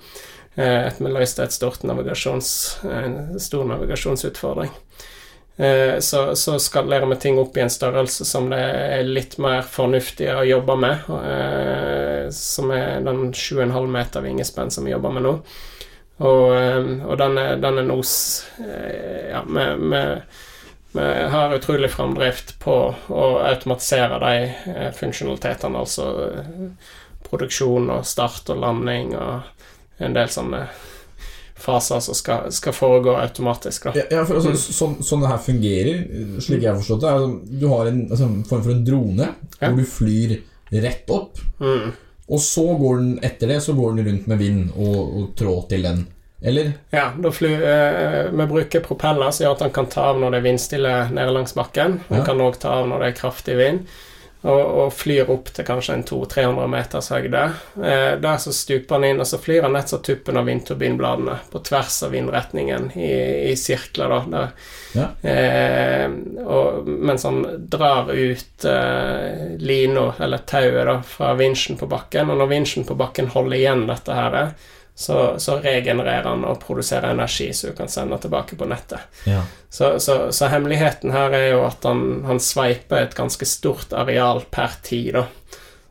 Eh, 0.57 0.93
vi 0.99 1.11
løste 1.13 1.45
et 1.45 1.53
stort 1.53 1.83
navigasjons, 1.85 2.49
en 2.89 3.41
stor 3.43 3.67
navigasjonsutfordring. 3.69 4.71
Eh, 5.57 5.99
så, 5.99 6.37
så 6.37 6.59
skalerer 6.59 7.07
vi 7.07 7.17
ting 7.17 7.39
opp 7.39 7.57
i 7.57 7.61
en 7.61 7.71
størrelse 7.71 8.25
som 8.29 8.51
det 8.53 8.61
er 8.61 9.07
litt 9.09 9.39
mer 9.41 9.63
fornuftig 9.65 10.29
å 10.35 10.45
jobbe 10.45 10.77
med. 10.77 11.07
Eh, 11.17 12.27
som 12.35 12.73
er 12.77 13.01
den 13.07 13.31
7,5 13.33 13.87
meter 13.89 14.25
vingespenn 14.25 14.71
som 14.71 14.85
vi 14.85 14.93
jobber 14.93 15.17
med 15.17 15.25
nå. 15.25 15.33
Og, 16.17 16.45
eh, 16.57 16.91
og 17.07 17.17
den, 17.21 17.39
er, 17.41 17.57
den 17.61 17.81
er 17.81 17.89
nos 17.89 18.13
Ja, 18.57 19.43
vi 20.97 21.03
har 21.33 21.53
utrolig 21.53 21.91
framdrift 21.93 22.55
på 22.63 22.75
å 23.13 23.25
automatisere 23.45 24.17
de 24.23 24.93
funksjonalitetene, 24.97 25.83
altså 25.83 26.07
produksjon 27.27 27.91
og 27.93 28.07
start 28.09 28.49
og 28.55 28.63
landing 28.63 29.13
og 29.19 30.01
en 30.01 30.17
del 30.17 30.31
sånne 30.33 30.63
faser 31.57 32.01
som 32.05 32.15
skal, 32.15 32.51
skal 32.53 32.73
foregå 32.77 33.15
automatisk. 33.17 33.85
Da. 33.89 34.03
Ja, 34.11 34.25
for 34.29 34.37
altså, 34.41 34.53
sånn, 34.77 34.99
sånn 35.03 35.23
det 35.25 35.31
her 35.31 35.39
fungerer, 35.43 36.03
slik 36.45 36.63
jeg 36.63 36.71
har 36.73 36.81
forstått 36.81 37.01
det, 37.01 37.13
altså, 37.13 37.61
du 37.61 37.69
har 37.73 37.87
en 37.91 38.03
altså, 38.11 38.29
form 38.49 38.63
for 38.67 38.75
en 38.75 38.85
drone 38.85 39.29
Ja. 39.61 39.71
hvor 39.71 39.77
du 39.77 39.85
flyr 39.89 40.37
rett 40.83 41.09
opp, 41.11 41.39
Mm. 41.61 41.93
og 42.29 42.39
så 42.41 42.67
går 42.79 42.97
den 42.99 43.19
etter 43.23 43.49
det 43.49 43.63
så 43.63 43.73
går 43.75 43.97
den 43.97 44.07
rundt 44.11 44.27
med 44.27 44.39
vind 44.39 44.71
og, 44.77 45.17
og 45.17 45.35
tråd 45.37 45.69
til 45.71 45.83
den. 45.83 46.07
Eller? 46.43 46.75
Ja, 46.93 47.11
fly, 47.33 47.55
eh, 47.55 48.29
vi 48.31 48.47
bruker 48.47 48.81
propeller 48.85 49.31
som 49.33 49.47
gjør 49.47 49.53
at 49.57 49.59
den 49.65 49.71
kan 49.73 49.87
ta 49.87 50.11
av 50.11 50.19
når 50.21 50.31
det 50.35 50.39
er 50.39 50.45
vindstille 50.51 50.93
nede 51.11 51.33
langs 51.33 51.55
bakken. 51.57 52.01
Den 52.11 52.19
Ja. 52.19 52.25
kan 52.25 52.39
òg 52.39 52.59
ta 52.61 52.69
av 52.83 52.87
når 52.89 52.99
det 53.01 53.09
er 53.09 53.21
kraftig 53.23 53.57
vind. 53.57 53.87
Og, 54.47 54.63
og 54.81 54.93
flyr 54.95 55.31
opp 55.33 55.49
til 55.51 55.67
kanskje 55.67 55.97
en 55.97 56.05
200-300 56.07 56.69
meters 56.71 57.09
høyde. 57.11 57.41
Eh, 57.83 58.13
der 58.23 58.37
så 58.39 58.53
stuper 58.55 58.99
han 58.99 59.07
inn, 59.09 59.23
og 59.23 59.27
så 59.27 59.41
flyr 59.43 59.67
han 59.67 59.75
nett 59.75 59.91
som 59.91 60.03
tuppen 60.07 60.39
av 60.39 60.47
vindturbinbladene 60.47 61.39
på 61.51 61.63
tvers 61.67 61.97
av 62.07 62.15
vindretningen 62.15 62.93
i, 62.95 63.11
i 63.51 63.57
sirkler, 63.59 64.15
da. 64.31 64.45
Ja. 64.95 65.09
eh, 65.27 66.07
og, 66.45 66.87
mens 66.87 67.27
han 67.27 67.43
drar 67.73 68.13
ut 68.13 68.69
eh, 68.71 69.59
lina, 69.59 70.07
eller 70.23 70.47
tauet, 70.47 70.85
da, 70.93 71.01
fra 71.03 71.35
vinsjen 71.41 71.81
på 71.81 71.91
bakken. 71.91 72.31
Og 72.31 72.39
når 72.39 72.53
vinsjen 72.55 72.87
på 72.87 72.99
bakken 72.99 73.33
holder 73.35 73.59
igjen 73.59 73.87
dette 73.91 74.15
her, 74.15 74.41
så, 74.99 75.39
så 75.39 75.59
regenererer 75.61 76.25
han 76.25 76.45
og 76.49 76.63
produserer 76.63 77.11
energi 77.13 77.51
som 77.53 77.71
du 77.71 77.77
kan 77.77 77.91
sende 77.93 78.17
tilbake 78.19 78.57
på 78.57 78.65
nettet. 78.65 79.05
Ja. 79.29 79.43
Så, 79.69 79.99
så, 80.01 80.33
så 80.33 80.49
hemmeligheten 80.49 81.13
her 81.13 81.37
er 81.37 81.51
jo 81.51 81.67
at 81.67 81.85
han, 81.85 82.23
han 82.25 82.41
sveiper 82.41 83.03
et 83.03 83.17
ganske 83.19 83.45
stort 83.45 83.93
areal 83.93 84.41
per 84.51 84.79
tid, 84.83 85.19
da. 85.19 85.27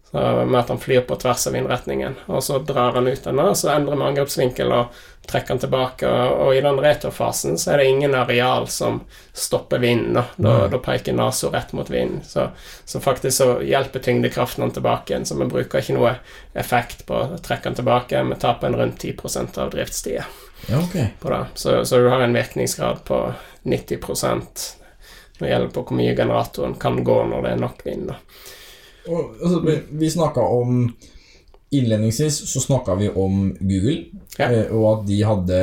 Så 0.09 0.23
med 0.47 0.57
at 0.57 0.73
han 0.73 0.81
flyr 0.81 1.05
på 1.05 1.19
tvers 1.21 1.45
av 1.45 1.53
vindretningen. 1.53 2.17
Og 2.25 2.41
så 2.43 2.57
drar 2.65 2.97
han 2.97 3.05
ut 3.05 3.29
denne, 3.29 3.45
og 3.51 3.59
så 3.61 3.75
endrer 3.75 3.99
vi 3.99 4.07
angrepsvinkel 4.09 4.73
og 4.73 5.05
trekker 5.27 5.53
den 5.53 5.61
tilbake. 5.65 6.09
Og, 6.09 6.39
og 6.45 6.55
i 6.55 6.61
den 6.65 6.79
returfasen 6.83 7.59
så 7.61 7.73
er 7.73 7.81
det 7.81 7.89
ingen 7.91 8.15
areal 8.15 8.67
som 8.71 9.01
stopper 9.33 9.83
vinden. 9.83 10.13
Da, 10.17 10.25
da, 10.37 10.55
da 10.71 10.79
peker 10.83 11.17
nesa 11.17 11.51
rett 11.53 11.73
mot 11.77 11.89
vinden. 11.91 12.23
Så, 12.23 12.49
så 12.85 13.03
faktisk 13.03 13.37
så 13.37 13.49
hjelper 13.65 14.03
tyngdekraften 14.05 14.65
den 14.65 14.75
tilbake 14.79 15.13
igjen, 15.13 15.27
så 15.27 15.37
vi 15.39 15.49
bruker 15.51 15.83
ikke 15.83 15.99
noe 15.99 16.15
effekt 16.53 17.05
på 17.09 17.21
å 17.21 17.39
trekke 17.43 17.69
den 17.69 17.79
tilbake. 17.81 18.25
Vi 18.31 18.41
taper 18.41 18.71
en 18.71 18.81
rundt 18.81 19.03
10% 19.03 19.61
av 19.61 19.73
driftstida 19.75 20.25
ja, 20.67 20.79
okay. 20.83 21.07
Så, 21.53 21.85
så 21.85 21.97
du 21.97 22.09
har 22.09 22.21
en 22.21 22.33
virkningsgrad 22.33 23.03
på 23.03 23.33
90 23.63 23.99
når 25.37 25.47
det 25.47 25.49
gjelder 25.49 25.71
på 25.73 25.81
hvor 25.83 25.97
mye 25.97 26.15
generatoren 26.15 26.77
kan 26.79 27.01
gå 27.03 27.17
når 27.27 27.41
det 27.43 27.49
er 27.51 27.59
nok 27.59 27.81
vind. 27.85 28.07
da. 28.07 28.15
Og, 29.07 29.35
altså, 29.41 29.59
vi 29.59 29.75
vi 29.89 30.09
snakka 30.09 30.41
om 30.41 30.85
Innledningsvis 31.71 32.37
så 32.51 32.61
snakka 32.61 32.95
vi 32.99 33.09
om 33.09 33.55
Google, 33.59 34.05
Ja. 34.37 34.49
eh, 34.51 34.71
og 34.75 34.99
at 34.99 35.07
de 35.07 35.21
hadde 35.23 35.61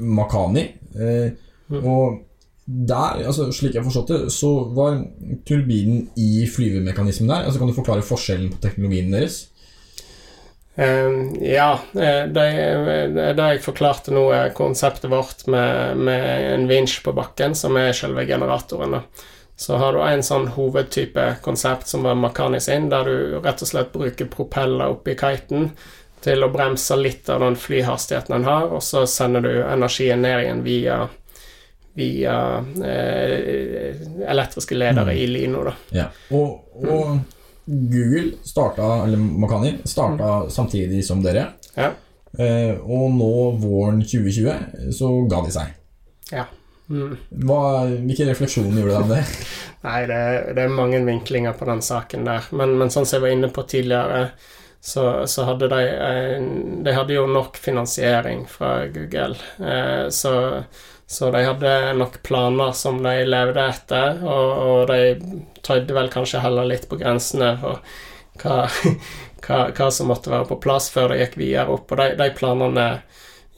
Makani. 0.00 0.66
Eh, 0.94 1.30
Mm. 1.68 1.84
Og 1.84 2.14
der, 2.64 3.26
altså, 3.28 3.50
slik 3.52 3.74
jeg 3.74 3.84
forstått 3.84 4.08
det, 4.08 4.32
så 4.32 4.72
var 4.72 5.02
turbinen 5.44 6.06
i 6.16 6.46
flyvemekanismen 6.48 7.28
der. 7.28 7.44
Altså 7.44 7.58
Kan 7.60 7.68
du 7.68 7.74
forklare 7.76 8.00
forskjellen 8.00 8.48
på 8.54 8.60
teknologien 8.62 9.12
deres? 9.12 9.50
Eh, 10.78 11.10
ja, 11.42 11.72
eh, 11.98 12.24
det, 12.30 12.46
det 13.36 13.46
jeg 13.50 13.60
forklarte 13.64 14.14
nå, 14.14 14.28
er 14.32 14.52
konseptet 14.56 15.10
vårt 15.10 15.44
med, 15.50 15.98
med 16.08 16.52
en 16.54 16.68
vinsj 16.70 17.02
på 17.04 17.12
bakken, 17.12 17.56
som 17.58 17.76
er 17.76 17.92
selve 17.92 18.24
generatoren. 18.28 18.96
da. 18.96 19.02
Så 19.58 19.76
har 19.76 19.92
du 19.92 20.02
en 20.06 20.22
sånn 20.22 20.52
hovedtype 20.54 21.24
konsept 21.42 21.90
som 21.90 22.04
var 22.06 22.14
Makani 22.14 22.60
sin, 22.62 22.86
der 22.92 23.08
du 23.08 23.38
rett 23.42 23.62
og 23.64 23.70
slett 23.70 23.90
bruker 23.90 24.28
propeller 24.30 24.94
oppi 24.94 25.16
kiten 25.18 25.72
til 26.22 26.44
å 26.46 26.50
bremse 26.50 26.94
litt 26.98 27.26
av 27.30 27.42
den 27.42 27.56
flyhastigheten 27.58 28.36
den 28.36 28.46
har, 28.46 28.68
og 28.70 28.82
så 28.86 29.02
sender 29.06 29.42
du 29.42 29.50
energien 29.64 30.22
ned 30.22 30.44
igjen 30.44 30.62
via 30.66 30.98
via 31.98 32.64
eh, 32.84 33.96
elektriske 34.30 34.76
ledere 34.78 35.16
i 35.18 35.26
lino, 35.26 35.64
da. 35.66 35.72
Ja. 35.90 36.04
Og, 36.30 36.76
og 36.78 37.16
Google 37.66 38.38
starta, 38.46 39.02
eller 39.08 39.18
Makani 39.18 39.72
starta 39.82 40.44
samtidig 40.54 41.02
som 41.06 41.24
dere. 41.24 41.48
Ja. 41.74 41.90
Eh, 42.38 42.78
og 42.78 43.10
nå 43.16 43.32
våren 43.58 43.98
2020 44.04 44.94
så 44.94 45.10
ga 45.26 45.42
de 45.42 45.56
seg. 45.58 45.74
Ja. 46.30 46.46
Hva, 46.88 47.62
hvilke 47.84 48.26
refleksjoner 48.30 48.80
gjorde 48.80 48.92
du 48.92 48.96
av 48.96 49.10
det? 49.12 49.24
Nei, 49.86 49.98
det, 50.08 50.20
det 50.56 50.64
er 50.64 50.72
mange 50.72 51.00
vinklinger 51.04 51.56
på 51.58 51.68
den 51.68 51.82
saken 51.84 52.24
der. 52.28 52.48
Men, 52.56 52.78
men 52.80 52.92
sånn 52.92 53.06
som 53.06 53.18
jeg 53.18 53.26
var 53.26 53.34
inne 53.36 53.50
på 53.52 53.64
tidligere, 53.68 54.30
så, 54.80 55.26
så 55.26 55.44
hadde 55.44 55.68
de 55.72 55.80
De 56.86 56.92
hadde 56.94 57.16
jo 57.16 57.26
nok 57.28 57.58
finansiering 57.60 58.46
fra 58.48 58.86
Google. 58.94 59.36
Eh, 59.58 60.08
så, 60.14 60.34
så 61.06 61.30
de 61.34 61.44
hadde 61.44 61.76
nok 61.98 62.20
planer 62.24 62.72
som 62.72 63.02
de 63.04 63.16
levde 63.26 63.68
etter, 63.68 64.22
og, 64.24 64.52
og 64.64 64.92
de 64.92 65.40
tøyde 65.66 65.96
vel 65.96 66.12
kanskje 66.12 66.44
heller 66.44 66.68
litt 66.70 66.88
på 66.88 67.00
grensene 67.00 67.52
for 67.60 67.82
hva, 68.40 68.60
hva, 69.44 69.64
hva 69.76 69.90
som 69.92 70.08
måtte 70.08 70.32
være 70.32 70.48
på 70.54 70.62
plass 70.64 70.88
før 70.94 71.12
de 71.12 71.20
gikk 71.24 71.36
videre 71.40 71.74
opp. 71.74 71.92
Og 71.92 72.00
de, 72.00 72.14
de 72.22 72.30
planene 72.38 72.92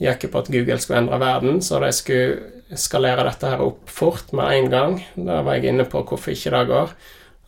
gikk 0.00 0.26
jo 0.26 0.32
på 0.32 0.42
at 0.42 0.50
Google 0.50 0.80
skulle 0.80 1.04
endre 1.04 1.20
verden, 1.20 1.60
så 1.62 1.78
de 1.84 1.92
skulle 1.94 2.59
skalere 2.78 3.24
dette 3.26 3.50
her 3.50 3.62
opp 3.64 3.90
fort 3.90 4.32
med 4.36 4.56
en 4.56 4.70
gang. 4.70 4.98
Da 5.14 5.40
var 5.46 5.58
jeg 5.58 5.72
inne 5.72 5.86
på 5.88 6.02
hvorfor 6.06 6.34
ikke 6.34 6.52
det 6.54 6.66
går. 6.70 6.92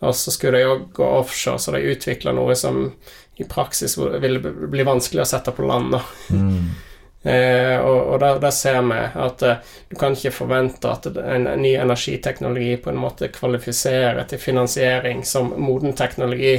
Og 0.02 0.14
så 0.18 0.34
skulle 0.34 0.58
de 0.58 0.70
òg 0.70 0.88
gå 0.96 1.08
offshore, 1.20 1.60
så 1.62 1.74
de 1.74 1.92
utvikla 1.92 2.34
noe 2.34 2.56
som 2.58 2.88
i 3.38 3.44
praksis 3.48 3.94
ville 3.98 4.40
bli 4.42 4.86
vanskelig 4.86 5.22
å 5.22 5.28
sette 5.34 5.54
på 5.54 5.68
land. 5.68 6.00
Mm. 6.30 6.72
Eh, 7.22 7.78
og 7.78 8.08
og 8.10 8.16
der, 8.18 8.38
der 8.42 8.50
ser 8.50 8.80
vi 8.82 8.96
at 8.98 9.42
eh, 9.46 9.74
du 9.86 9.94
kan 9.94 10.16
ikke 10.16 10.32
forvente 10.34 10.90
at 10.90 11.04
en, 11.06 11.44
en 11.46 11.60
ny 11.62 11.76
energiteknologi 11.78 12.72
på 12.82 12.90
en 12.90 12.98
måte 12.98 13.28
kvalifiserer 13.30 14.24
til 14.26 14.42
finansiering 14.42 15.22
som 15.22 15.52
moden 15.54 15.94
teknologi 15.94 16.56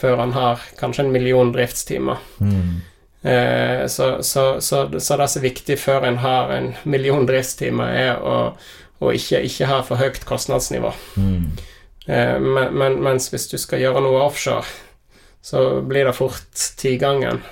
før 0.00 0.16
han 0.24 0.34
har 0.34 0.64
kanskje 0.80 1.04
en 1.04 1.12
million 1.14 1.52
driftstimer. 1.54 2.18
Mm. 2.42 2.80
Eh, 3.22 3.86
så, 3.86 4.22
så, 4.22 4.60
så, 4.60 5.00
så 5.00 5.16
det 5.16 5.28
som 5.28 5.40
er 5.40 5.46
viktig 5.46 5.78
før 5.78 6.06
en 6.08 6.18
har 6.24 6.50
en 6.50 6.72
million 6.82 7.26
driftstimer, 7.26 7.94
er 7.94 8.18
å, 8.18 8.38
å 8.98 9.12
ikke, 9.14 9.44
ikke 9.46 9.70
ha 9.70 9.80
for 9.86 10.02
høyt 10.02 10.24
kostnadsnivå. 10.26 10.90
Mm. 11.16 11.44
Eh, 12.06 12.38
men, 12.42 12.72
men, 12.74 12.98
mens 13.04 13.30
hvis 13.30 13.48
du 13.52 13.58
skal 13.62 13.82
gjøre 13.84 14.02
noe 14.02 14.24
offshore, 14.26 14.66
så 15.42 15.82
blir 15.86 16.06
det 16.06 16.16
fort 16.18 16.70
tigangen. 16.78 17.42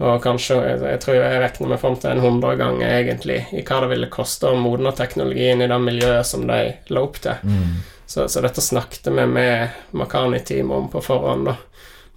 Og 0.00 0.22
kanskje, 0.24 0.56
jeg, 0.80 0.98
tror 1.02 1.18
jeg 1.18 1.40
regner 1.42 1.74
meg 1.74 1.80
fram 1.82 1.96
til 2.00 2.14
en 2.14 2.22
hundregang 2.24 2.78
egentlig, 2.86 3.42
i 3.52 3.64
hva 3.66 3.82
det 3.82 3.90
ville 3.90 4.08
koste 4.12 4.48
å 4.48 4.56
modne 4.58 4.94
teknologien 4.96 5.60
i 5.60 5.68
det 5.68 5.78
miljøet 5.82 6.26
som 6.26 6.46
de 6.48 6.60
la 6.88 7.02
opp 7.04 7.18
til. 7.20 7.42
Mm. 7.44 7.74
Så, 8.08 8.24
så 8.32 8.40
dette 8.42 8.64
snakket 8.64 9.10
vi 9.12 9.26
med 9.28 9.82
Makani-teamet 9.94 10.76
om 10.76 10.88
på 10.90 11.02
forhånd, 11.04 11.50
da. 11.50 11.58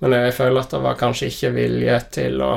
Men 0.01 0.15
jeg 0.15 0.33
føler 0.35 0.63
at 0.63 0.71
det 0.73 0.79
var 0.83 0.97
kanskje 0.99 1.29
ikke 1.31 1.51
vilje 1.57 1.99
til 2.15 2.41
å 2.43 2.53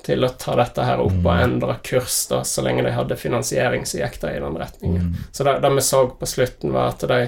til 0.00 0.24
å 0.24 0.30
ta 0.40 0.54
dette 0.56 0.84
her 0.86 1.02
opp 1.04 1.18
og 1.20 1.32
endre 1.36 1.76
kurs, 1.84 2.24
da, 2.30 2.40
så 2.48 2.64
lenge 2.64 2.84
de 2.86 2.94
hadde 2.96 3.18
finansiering 3.20 3.84
som 3.86 4.00
gikk 4.00 4.22
i 4.24 4.38
den 4.40 4.56
retningen. 4.58 5.10
Mm. 5.12 5.26
Så 5.32 5.44
det, 5.44 5.58
det 5.60 5.72
vi 5.76 5.84
så 5.84 6.06
på 6.18 6.28
slutten, 6.28 6.72
var 6.72 6.94
at 6.94 7.04
de, 7.08 7.20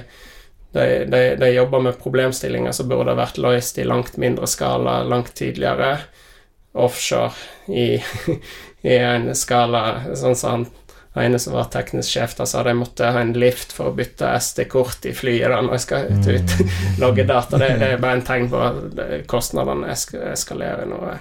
de, 0.72 0.86
de, 1.04 1.22
de 1.40 1.50
jobba 1.52 1.82
med 1.84 2.00
problemstillinger 2.00 2.72
som 2.72 2.88
burde 2.88 3.12
ha 3.12 3.20
vært 3.20 3.38
løst 3.38 3.78
i 3.78 3.84
langt 3.84 4.16
mindre 4.16 4.48
skala 4.50 5.02
langt 5.04 5.34
tidligere. 5.38 5.98
Offshore 6.72 7.70
i, 7.70 8.00
i 8.82 8.96
en 8.96 9.30
skala 9.38 10.16
sånn 10.16 10.34
som 10.34 10.50
han 10.56 10.66
ene 11.14 11.38
som 11.38 11.54
var 11.54 11.68
teknisk 11.70 12.10
sjef, 12.10 12.32
da 12.34 12.46
sa 12.46 12.64
de 12.66 12.72
måtte 12.74 13.06
ha 13.14 13.20
en 13.22 13.32
lift 13.38 13.70
for 13.72 13.92
å 13.92 13.94
bytte 13.94 14.32
SD-kort 14.40 15.06
i 15.06 15.12
flyet 15.14 15.52
da 15.52 15.60
når 15.62 15.76
jeg 15.76 15.84
skal 15.84 16.08
ut, 16.10 16.54
logge 17.04 17.26
data. 17.28 17.60
Det, 17.60 17.68
det 17.78 17.90
er 17.94 18.02
bare 18.02 18.18
en 18.18 18.26
tegn 18.26 18.48
på 18.50 18.58
at 18.58 19.04
kostnadene 19.30 19.92
esk 19.94 20.16
eskalerer 20.18 20.90
noe 20.90 21.20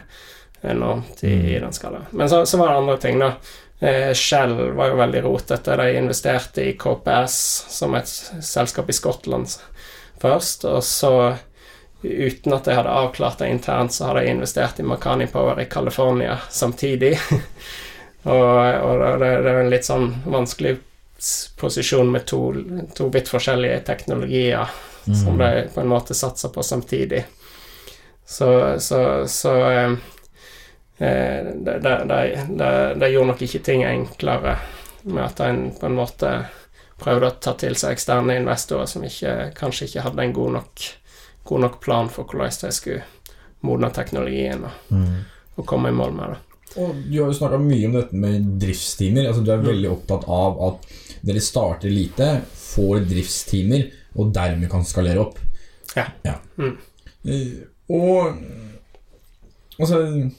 enormt 0.64 1.24
i, 1.24 1.34
i 1.56 1.60
den 1.60 1.74
skalaen. 1.74 2.06
Men 2.12 2.30
så, 2.30 2.46
så 2.46 2.58
var 2.58 2.72
det 2.72 2.82
andre 2.82 2.98
ting, 2.98 3.20
da. 3.20 3.34
Eh, 3.80 4.14
Shell 4.14 4.56
var 4.78 4.94
jo 4.94 5.00
veldig 5.00 5.24
rotete. 5.24 5.76
De 5.76 5.98
investerte 5.98 6.64
i 6.64 6.76
KPS 6.80 7.38
som 7.70 7.96
et 8.00 8.08
selskap 8.42 8.90
i 8.90 8.96
Skottland 8.96 9.50
først, 10.22 10.66
og 10.66 10.84
så 10.84 11.16
Uten 12.04 12.52
at 12.52 12.66
de 12.68 12.74
hadde 12.76 12.92
avklart 12.92 13.40
det 13.40 13.48
internt, 13.48 13.94
så 13.96 14.10
hadde 14.10 14.26
de 14.26 14.32
investert 14.34 14.80
i 14.80 14.84
Makani 14.84 15.24
Power 15.32 15.62
i 15.62 15.70
California 15.72 16.34
samtidig. 16.52 17.14
og 18.28 18.58
og 18.84 19.04
det, 19.22 19.30
det 19.46 19.54
er 19.54 19.60
en 19.62 19.72
litt 19.72 19.88
sånn 19.88 20.10
vanskelig 20.26 20.74
posisjon 21.56 22.12
med 22.12 22.26
to, 22.28 22.42
to 22.92 23.08
vidt 23.08 23.32
forskjellige 23.32 23.86
teknologier 23.88 24.68
som 25.06 25.38
de 25.40 25.70
på 25.74 25.82
en 25.82 25.88
måte 25.88 26.14
satser 26.14 26.50
på 26.50 26.64
samtidig. 26.64 27.24
Så, 28.26 28.80
så, 28.80 29.28
så 29.28 29.56
eh, 29.70 29.96
eh, 31.00 31.54
det 31.64 33.10
gjorde 33.12 33.28
nok 33.28 33.42
ikke 33.42 33.64
ting 33.66 33.84
enklere 33.88 34.58
med 35.04 35.24
at 35.24 35.40
en 35.44 35.72
på 35.80 35.86
en 35.90 35.96
måte 35.98 36.32
prøvde 37.04 37.28
å 37.28 37.40
ta 37.44 37.54
til 37.60 37.76
seg 37.76 37.92
eksterne 37.98 38.38
investorer 38.40 38.88
som 38.88 39.04
ikke, 39.04 39.52
kanskje 39.58 39.88
ikke 39.90 40.06
hadde 40.06 40.24
en 40.24 40.34
god 40.34 40.52
nok, 40.60 40.84
god 41.50 41.60
nok 41.66 41.80
plan 41.84 42.10
for 42.10 42.24
hvordan 42.30 42.54
de 42.62 42.72
skulle 42.72 43.04
modne 43.64 43.90
teknologien 43.96 44.64
og, 44.64 44.72
Mm. 44.92 45.24
og 45.58 45.66
komme 45.66 45.90
i 45.90 45.96
mål 45.96 46.14
med 46.14 46.30
det. 46.30 46.38
Og 46.78 46.96
du 46.96 47.18
har 47.22 47.28
jo 47.32 47.34
snakka 47.38 47.60
mye 47.62 47.86
om 47.86 47.94
dette 47.94 48.14
med 48.18 48.48
driftstimer. 48.60 49.28
Altså, 49.28 49.44
du 49.46 49.52
er 49.52 49.58
Mm. 49.58 49.66
veldig 49.68 49.90
opptatt 49.92 50.24
av 50.28 50.62
at 50.68 50.88
dere 51.26 51.40
starter 51.42 51.90
lite, 51.90 52.42
får 52.56 53.06
driftstimer, 53.10 53.92
og 54.18 54.34
dermed 54.34 54.70
kan 54.70 54.84
skalere 54.84 55.20
opp. 55.20 55.38
Ja. 55.96 56.06
Mm. 56.58 56.78
Eh, 57.28 57.68
Og 57.90 58.36
altså 59.80 60.30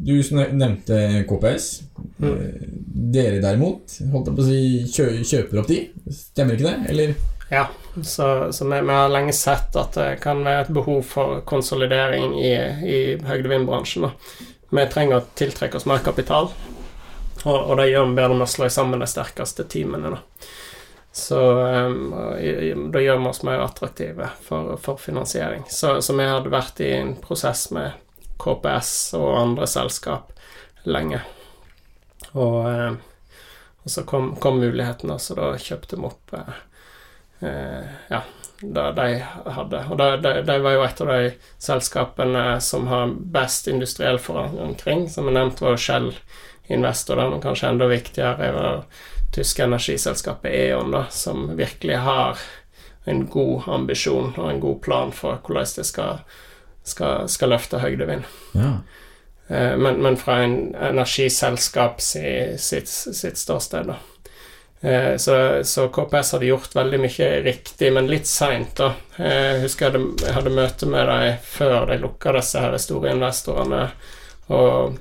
Du 0.00 0.22
nevnte 0.32 1.24
KPS. 1.28 1.82
Mm. 2.18 2.32
Eh, 2.32 2.68
Dere 3.08 3.40
derimot, 3.42 3.96
holdt 4.12 4.28
jeg 4.30 4.36
på 4.36 4.44
å 4.44 4.46
si, 4.46 4.60
kjø 4.94 5.06
kjøper 5.26 5.60
opp 5.62 5.70
de. 5.70 5.78
Stemmer 6.14 6.54
ikke 6.54 6.68
det? 6.68 6.92
Eller? 6.92 7.14
Ja, 7.50 7.64
så, 8.02 8.52
så 8.52 8.68
vi, 8.68 8.80
vi 8.80 8.94
har 8.94 9.10
lenge 9.10 9.34
sett 9.34 9.76
at 9.80 9.96
det 9.98 10.20
kan 10.22 10.44
være 10.44 10.66
et 10.66 10.72
behov 10.76 11.02
for 11.08 11.40
konsolidering 11.48 12.36
i, 12.38 12.54
i 12.84 12.98
høydevindbransjen. 13.26 14.06
Vi 14.70 14.86
trenger 14.92 15.18
å 15.18 15.26
tiltrekke 15.38 15.80
oss 15.80 15.88
mer 15.88 16.04
kapital, 16.04 16.52
og, 17.42 17.56
og 17.56 17.76
det 17.80 17.88
gjør 17.88 18.10
vi 18.10 18.18
bedre 18.20 18.36
med 18.36 18.46
å 18.46 18.50
slå 18.52 18.68
sammen 18.70 19.02
de 19.02 19.08
sterkeste 19.10 19.66
teamene. 19.72 20.14
da. 20.14 20.50
Så 21.18 21.38
um, 21.40 22.12
da 22.92 23.02
gjør 23.02 23.18
vi 23.18 23.30
oss 23.32 23.42
mer 23.48 23.64
attraktive 23.64 24.28
for, 24.44 24.76
for 24.78 25.00
finansiering. 25.02 25.64
Så, 25.72 25.98
så 26.04 26.14
vi 26.14 26.28
hadde 26.28 26.52
vært 26.52 26.84
i 26.84 26.92
en 27.00 27.16
prosess 27.18 27.70
med 27.74 27.96
KPS 28.38 28.92
og 29.18 29.28
andre 29.40 29.66
selskap 29.70 30.32
lenge. 30.88 31.20
Og, 32.32 32.66
um, 32.66 32.98
og 33.82 33.92
så 33.92 34.04
kom, 34.08 34.34
kom 34.36 34.60
muligheten, 34.60 35.10
og 35.10 35.20
så 35.20 35.36
da 35.38 35.52
kjøpte 35.56 35.96
vi 35.96 36.08
opp 36.08 36.34
eh, 36.36 36.58
eh, 37.48 37.94
ja, 38.10 38.22
det 38.60 38.86
de 38.98 39.06
hadde. 39.54 39.84
Og 39.88 39.98
de, 39.98 40.32
det 40.44 40.58
var 40.64 40.76
jo 40.76 40.84
et 40.84 41.00
av 41.04 41.12
de 41.12 41.30
selskapene 41.62 42.44
som 42.64 42.88
har 42.90 43.14
best 43.32 43.70
industriell 43.70 44.18
forankring. 44.20 45.06
Som 45.08 45.30
jeg 45.30 45.38
nevnte, 45.38 45.64
var 45.64 45.80
Shell 45.80 46.10
investor, 46.68 47.22
men 47.30 47.40
kanskje 47.40 47.70
enda 47.72 47.88
viktigere 47.88 48.50
er 48.50 48.58
det 48.58 48.74
tyske 49.32 49.64
energiselskapet 49.64 50.52
E.ON, 50.52 50.92
da, 50.92 51.06
som 51.10 51.46
virkelig 51.56 52.02
har 52.04 52.42
en 53.08 53.24
god 53.26 53.68
ambisjon 53.72 54.34
og 54.36 54.50
en 54.50 54.60
god 54.60 54.82
plan 54.84 55.12
for 55.16 55.40
hvordan 55.46 55.72
det 55.78 55.86
skal, 55.88 56.20
skal, 56.84 57.28
skal 57.28 57.50
løfte 57.54 57.78
høydevind. 57.82 58.24
Ja. 58.54 58.78
Eh, 59.48 59.76
Men, 59.76 60.02
men 60.02 60.16
fra 60.20 60.42
en 60.44 60.74
energiselskap 60.74 62.00
sitt, 62.00 62.60
sitt, 62.60 62.88
sitt 62.88 63.38
ståsted, 63.40 63.86
da. 63.86 63.96
Eh, 64.80 65.16
Så, 65.16 65.64
så 65.64 65.88
KPS 65.88 66.32
hadde 66.36 66.46
gjort 66.52 66.74
veldig 66.76 67.00
mye 67.02 67.28
riktig, 67.42 67.92
men 67.92 68.06
litt 68.06 68.26
seint, 68.30 68.76
da. 68.78 68.92
Eh, 69.16 69.54
Jeg 69.56 69.62
husker 69.66 69.86
jeg 69.88 69.92
hadde, 69.98 70.26
jeg 70.26 70.34
hadde 70.36 70.54
møte 70.54 70.86
med 70.86 71.06
dem 71.08 71.36
før 71.42 71.86
de 71.90 71.98
lukka 72.04 72.32
disse 72.36 72.60
her 72.62 72.76
store 72.78 73.10
investorene, 73.16 73.82
og, 74.48 74.98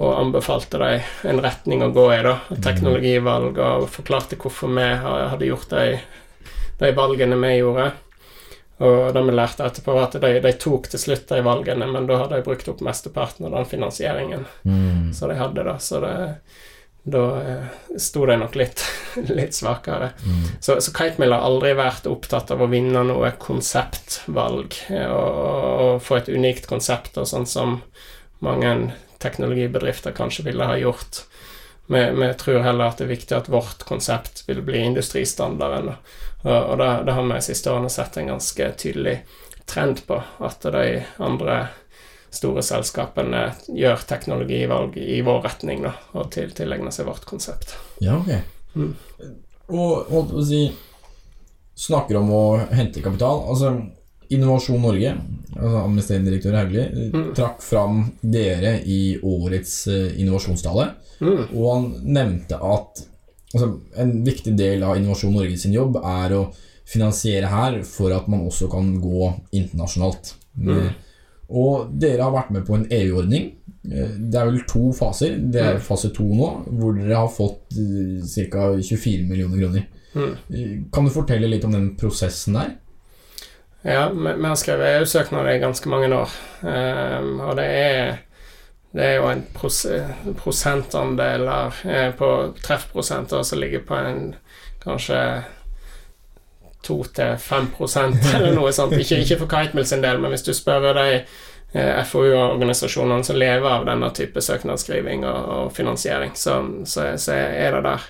og 0.00 0.10
anbefalte 0.20 0.78
dem 0.80 1.00
en 1.30 1.40
retning 1.44 1.82
å 1.84 1.92
gå 1.92 2.06
i, 2.16 2.22
da. 2.26 2.38
Teknologivalg, 2.64 3.58
og 3.60 3.88
forklarte 3.92 4.36
hvorfor 4.40 4.72
vi 4.74 4.88
hadde 5.04 5.46
gjort 5.52 5.70
de, 5.76 5.98
de 6.80 6.90
valgene 6.96 7.36
vi 7.44 7.58
gjorde. 7.60 7.90
Og 8.80 9.12
det 9.12 9.22
vi 9.26 9.32
lærte 9.36 9.66
etterpå, 9.66 9.92
var 9.92 10.06
at 10.08 10.14
de, 10.22 10.32
de 10.40 10.52
tok 10.56 10.88
til 10.88 11.02
slutt 11.02 11.26
de 11.28 11.42
valgene, 11.44 11.84
men 11.92 12.06
da 12.08 12.16
hadde 12.22 12.38
de 12.38 12.46
brukt 12.46 12.68
opp 12.72 12.80
mesteparten 12.84 13.46
av 13.48 13.58
den 13.58 13.68
finansieringen 13.68 14.46
Mm. 14.64 15.12
som 15.14 15.28
de 15.28 15.36
hadde, 15.36 15.64
da. 15.66 15.74
Så 15.78 16.00
det, 16.00 16.14
da 17.02 17.24
eh, 17.42 17.66
sto 18.00 18.24
de 18.26 18.36
nok 18.40 18.56
litt, 18.56 18.84
litt 19.40 19.54
svakere. 19.56 20.12
Mm. 20.24 20.46
Så, 20.60 20.78
så 20.80 20.92
Kitemill 20.96 21.32
har 21.36 21.44
aldri 21.44 21.74
vært 21.76 22.08
opptatt 22.08 22.50
av 22.54 22.62
å 22.64 22.70
vinne 22.72 23.04
noe 23.08 23.32
konseptvalg 23.40 24.76
eh, 24.88 25.06
og, 25.12 25.40
og 25.84 26.02
få 26.04 26.20
et 26.20 26.32
unikt 26.32 26.68
konsept, 26.70 27.20
og 27.20 27.28
sånn 27.28 27.46
som 27.48 27.80
mange 28.40 28.92
teknologibedrifter 29.20 30.16
kanskje 30.16 30.46
ville 30.48 30.64
ha 30.64 30.76
gjort. 30.80 31.24
Vi, 31.90 32.00
vi 32.16 32.32
tror 32.38 32.62
heller 32.64 32.88
at 32.92 33.00
det 33.00 33.08
er 33.08 33.14
viktig 33.16 33.36
at 33.36 33.48
vårt 33.52 33.84
konsept 33.88 34.44
vil 34.48 34.62
bli 34.64 34.84
industristandarden. 34.86 35.96
Og, 36.42 36.78
det, 36.80 36.88
det 37.06 37.12
har 37.12 37.22
vi 37.26 37.34
de 37.36 37.44
siste 37.44 37.70
årene 37.72 37.90
sett 37.92 38.16
en 38.16 38.30
ganske 38.32 38.70
tydelig 38.80 39.18
trend 39.68 40.00
på, 40.06 40.16
at 40.40 40.64
de 40.72 41.02
andre 41.22 41.58
store 42.30 42.62
selskapene 42.62 43.42
gjør 43.74 44.04
teknologivalg 44.08 44.96
i 45.02 45.20
vår 45.26 45.40
retning 45.44 45.82
da, 45.84 45.92
og 46.14 46.30
til, 46.34 46.52
tilegner 46.54 46.94
seg 46.94 47.08
vårt 47.10 47.26
konsept. 47.28 47.74
Ja, 48.00 48.16
ok. 48.20 48.30
Mm. 48.78 48.92
Og 49.70 50.06
holdt 50.10 50.32
på 50.34 50.40
å 50.42 50.46
si 50.46 50.62
Snakker 51.80 52.18
om 52.18 52.28
å 52.36 52.42
hente 52.76 53.00
kapital. 53.00 53.38
Altså, 53.48 53.70
Innovasjon 54.30 54.82
Norge, 54.84 55.14
altså 55.56 55.78
administrerende 55.80 56.28
direktør 56.28 56.56
Hauglie, 56.58 56.82
Mm. 57.14 57.30
trakk 57.34 57.62
fram 57.64 58.02
dere 58.20 58.74
i 58.84 59.16
årets 59.24 59.86
eh, 59.88 60.20
innovasjonstale. 60.20 60.90
Mm. 61.20 61.40
Og 61.56 61.64
han 61.72 61.86
nevnte 62.04 62.58
at 62.60 63.00
altså, 63.54 63.80
en 63.96 64.24
viktig 64.24 64.56
del 64.58 64.82
av 64.86 64.96
Innovasjon 64.96 65.32
Norge 65.34 65.58
sin 65.58 65.72
jobb 65.76 65.96
er 66.02 66.34
å 66.36 66.42
finansiere 66.90 67.46
her 67.50 67.82
for 67.86 68.10
at 68.16 68.26
man 68.28 68.46
også 68.48 68.68
kan 68.70 68.92
gå 69.00 69.30
internasjonalt. 69.52 70.34
Mm. 70.58 70.90
Og 71.50 71.90
dere 72.02 72.22
har 72.26 72.34
vært 72.34 72.50
med 72.54 72.66
på 72.66 72.74
en 72.76 72.86
EU-ordning. 72.90 73.52
Eh, 73.90 74.10
Det 74.18 74.34
er 74.40 74.44
vel 74.50 74.60
to 74.68 74.92
faser. 74.92 75.36
Det 75.50 75.60
er 75.60 75.74
Mm. 75.74 75.80
fase 75.80 76.10
to 76.14 76.22
nå, 76.24 76.48
hvor 76.68 76.92
dere 76.98 77.14
har 77.16 77.28
fått 77.28 77.70
ca. 78.50 78.76
24 78.82 79.26
millioner 79.28 79.58
kroner. 79.58 79.86
Mm. 80.14 80.36
Eh, 80.52 80.78
Kan 80.92 81.04
du 81.04 81.10
fortelle 81.10 81.48
litt 81.48 81.64
om 81.64 81.72
den 81.72 81.96
prosessen 81.96 82.54
der? 82.54 82.76
Ja, 83.84 84.10
vi, 84.10 84.26
har 84.46 84.56
skrevet 84.56 85.00
EU-søknader 85.00 85.54
i 85.56 85.60
ganske 85.60 85.86
mange 85.88 86.08
år, 86.12 86.28
og 87.48 87.56
det 87.56 87.64
er 87.64 88.18
det 88.90 89.06
er 89.06 89.16
jo 89.20 89.28
en 89.30 89.44
pros 89.54 89.84
prosentandel 90.40 91.46
eh, 91.46 92.10
på 92.18 92.30
treffprosenter 92.62 93.42
som 93.46 93.60
ligger 93.62 93.84
på 93.86 93.94
en 93.94 94.22
kanskje 94.82 95.20
2-5% 96.86 98.16
eller 98.34 98.56
noe 98.56 98.72
sånt. 98.72 98.96
Ikke, 98.98 99.20
ikke 99.22 99.38
for 99.44 99.52
Kitemill 99.52 99.86
sin 99.86 100.02
del, 100.02 100.18
men 100.18 100.34
hvis 100.34 100.46
du 100.46 100.52
spør 100.56 100.90
de 100.96 101.06
eh, 101.20 102.02
FoU-organisasjonene 102.08 103.26
som 103.26 103.38
lever 103.38 103.70
av 103.70 103.86
denne 103.88 104.10
type 104.16 104.42
søknadsskriving 104.42 105.26
og, 105.28 105.40
og 105.56 105.72
finansiering, 105.76 106.34
så, 106.34 106.58
så, 106.88 107.12
så 107.20 107.36
er 107.36 107.76
det 107.76 107.84
der. 107.86 108.08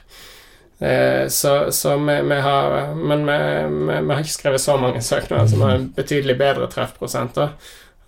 Eh, 0.81 1.27
så 1.29 1.55
så 1.77 1.99
vi, 2.01 2.15
vi 2.25 2.41
har 2.41 2.95
Men 2.95 3.27
vi, 3.27 3.37
vi, 3.69 4.01
vi 4.01 4.15
har 4.15 4.23
ikke 4.25 4.33
skrevet 4.39 4.61
så 4.65 4.79
mange 4.81 5.03
søknader 5.05 5.51
som 5.51 5.67
har 5.67 5.85
betydelig 5.97 6.39
bedre 6.41 6.71
treffprosenter. 6.73 7.53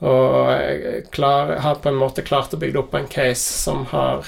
Og 0.02 1.10
klar, 1.14 1.52
har 1.62 1.74
på 1.74 1.88
en 1.88 2.00
måte 2.00 2.24
klart 2.26 2.54
å 2.54 2.58
bygge 2.58 2.80
opp 2.80 2.94
en 2.98 3.06
case 3.06 3.52
som 3.54 3.84
har, 3.92 4.26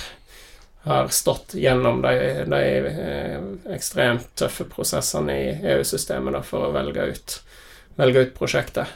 har 0.87 1.09
stått 1.11 1.57
gjennom 1.59 1.99
de, 2.05 2.15
de 2.47 2.63
eh, 2.93 3.49
ekstremt 3.75 4.29
tøffe 4.39 4.69
prosessene 4.71 5.35
i 5.35 5.49
EU-systemet 5.75 6.47
for 6.47 6.69
å 6.69 6.73
velge 6.77 7.09
ut, 7.11 7.37
velge 7.99 8.23
ut 8.23 8.35
prosjektet. 8.39 8.87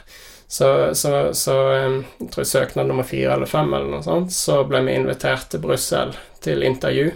Så, 0.47 0.95
så, 0.95 1.33
så 1.35 1.57
eh, 1.73 1.99
jeg 2.21 2.31
tror 2.31 2.47
søknad 2.47 2.87
nummer 2.87 3.03
fire 3.03 3.35
eller 3.35 3.51
fem 3.51 3.73
eller 3.73 3.97
noe 3.97 4.05
sånt, 4.07 4.31
så 4.31 4.61
ble 4.63 4.85
vi 4.87 4.95
invitert 5.01 5.51
til 5.51 5.65
Brussel 5.67 6.15
til 6.39 6.63
intervju. 6.63 7.11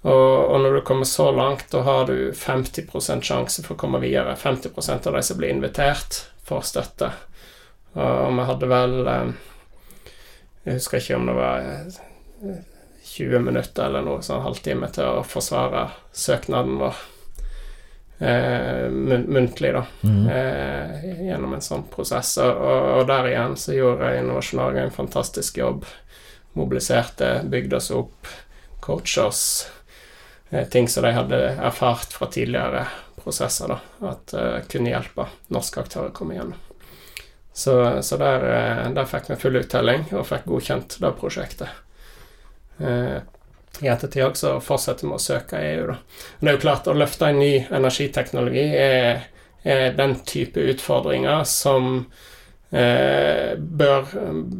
Og, 0.00 0.36
og 0.50 0.60
når 0.64 0.80
du 0.80 0.84
kommer 0.90 1.06
så 1.06 1.30
langt, 1.30 1.68
da 1.70 1.86
har 1.86 2.10
du 2.10 2.32
50 2.34 3.22
sjanse 3.22 3.62
for 3.62 3.76
å 3.76 3.80
komme 3.86 4.02
videre. 4.02 4.34
50% 4.34 5.06
av 5.06 5.14
de 5.14 5.22
som 5.22 5.38
blir 5.38 5.54
invitert, 5.54 6.24
får 6.50 6.66
støtte. 6.74 7.14
Og 7.98 8.34
vi 8.36 8.44
hadde 8.46 8.68
vel 8.70 8.92
eh, 9.10 9.30
Jeg 10.66 10.76
husker 10.78 11.00
ikke 11.00 11.16
om 11.18 11.30
det 11.30 11.38
var 11.38 11.64
eh, 11.66 12.58
20 13.10 13.42
minutter 13.48 13.88
eller 13.88 14.04
noe 14.06 14.22
sånn 14.22 14.44
halvtime 14.44 14.90
til 14.94 15.08
å 15.18 15.24
forsvare 15.26 15.88
søknaden 16.14 16.78
vår. 16.78 17.00
Eh, 18.20 18.86
muntlig, 18.90 19.72
da. 19.74 19.82
Eh, 20.30 21.08
gjennom 21.26 21.56
en 21.56 21.64
sånn 21.64 21.86
prosess. 21.90 22.36
Og, 22.44 22.62
og 23.00 23.02
der 23.08 23.32
igjen 23.32 23.56
så 23.58 23.74
gjorde 23.74 24.12
Innovasjon 24.20 24.60
Norge 24.60 24.86
en 24.86 24.94
fantastisk 24.94 25.58
jobb. 25.58 25.88
Mobiliserte, 26.58 27.40
bygde 27.50 27.80
oss 27.80 27.90
opp, 27.94 28.30
coachet 28.84 29.24
oss. 29.24 29.44
Eh, 30.50 30.68
ting 30.68 30.88
som 30.88 31.02
de 31.06 31.14
hadde 31.16 31.40
erfart 31.56 32.12
fra 32.14 32.30
tidligere 32.30 32.86
prosesser, 33.22 33.74
da. 33.74 34.10
At 34.12 34.34
eh, 34.34 34.58
kunne 34.70 34.92
hjelpe 34.92 35.26
norske 35.54 35.82
aktører 35.82 36.12
å 36.12 36.16
komme 36.16 36.36
igjennom. 36.36 36.69
Så, 37.60 37.74
så 38.06 38.16
der, 38.20 38.44
eh, 38.54 38.86
der 38.96 39.08
fikk 39.10 39.28
vi 39.32 39.36
full 39.42 39.58
uttelling 39.60 40.06
og 40.14 40.24
fikk 40.30 40.46
godkjent 40.48 40.96
det 41.02 41.10
prosjektet. 41.20 41.68
Eh, 42.80 43.18
I 43.84 43.88
ettertid 43.92 44.24
også 44.26 44.54
fortsetter 44.64 45.06
vi 45.08 45.14
å 45.16 45.20
søke 45.20 45.60
EU, 45.60 45.86
da. 45.92 45.98
Men 46.40 46.46
det 46.46 46.52
er 46.52 46.56
jo 46.58 46.64
klart, 46.64 46.88
å 46.90 46.96
løfte 46.96 47.28
en 47.28 47.38
ny 47.42 47.52
energiteknologi 47.68 48.64
er, 48.80 49.26
er 49.64 49.92
den 49.98 50.16
type 50.28 50.62
utfordringer 50.72 51.44
som 51.48 51.90
eh, 52.72 53.54
bør, 53.58 54.14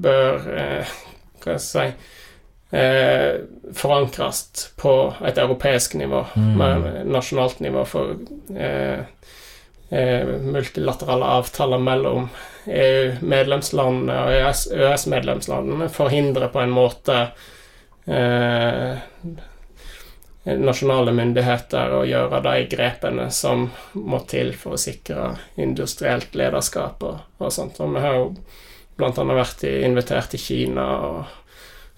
bør 0.04 0.48
eh, 0.54 0.96
Hva 1.40 1.56
skal 1.56 1.56
jeg 1.56 1.64
si 1.64 2.76
eh, 2.76 3.40
Forankres 3.80 4.44
på 4.80 4.94
et 5.26 5.38
europeisk 5.40 5.94
nivå, 6.00 6.26
Mm. 6.36 6.60
nasjonalt 7.10 7.60
nivå. 7.64 7.84
For 7.88 8.16
eh, 8.56 9.00
eh, 9.90 10.26
multilaterale 10.52 11.24
avtaler 11.40 11.78
mellom 11.82 12.28
EU-medlemslandene 12.66 14.16
og 14.24 14.34
EØS-medlemslandene 14.36 15.88
forhindrer 15.92 16.52
på 16.52 16.60
en 16.62 16.74
måte 16.74 17.16
eh, 18.06 18.98
nasjonale 20.44 21.12
myndigheter 21.12 21.94
å 21.94 22.04
gjøre 22.08 22.40
de 22.44 22.54
grepene 22.70 23.28
som 23.34 23.68
må 23.94 24.22
til 24.30 24.54
for 24.56 24.76
å 24.76 24.80
sikre 24.80 25.34
industrielt 25.60 26.34
lederskap 26.36 27.04
og, 27.04 27.20
og 27.38 27.52
sånt. 27.52 27.80
Og 27.80 27.94
vi 27.94 28.04
har 28.04 28.18
jo 28.18 28.30
annet 29.00 29.36
vært 29.40 29.64
invitert 29.68 30.32
til 30.34 30.42
Kina 30.42 30.86
og 31.08 31.36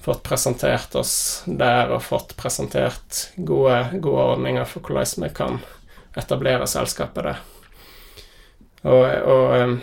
fått 0.02 0.22
presentert 0.26 0.94
oss 0.98 1.14
der 1.46 1.92
og 1.94 2.02
fått 2.02 2.34
presentert 2.38 3.28
gode, 3.36 4.00
gode 4.02 4.26
ordninger 4.34 4.66
for 4.66 4.82
hvordan 4.82 5.26
vi 5.26 5.30
kan 5.34 5.60
etablere 6.18 6.66
selskapet 6.66 7.28
der. 7.28 7.42
Og, 8.82 9.04
og 9.30 9.76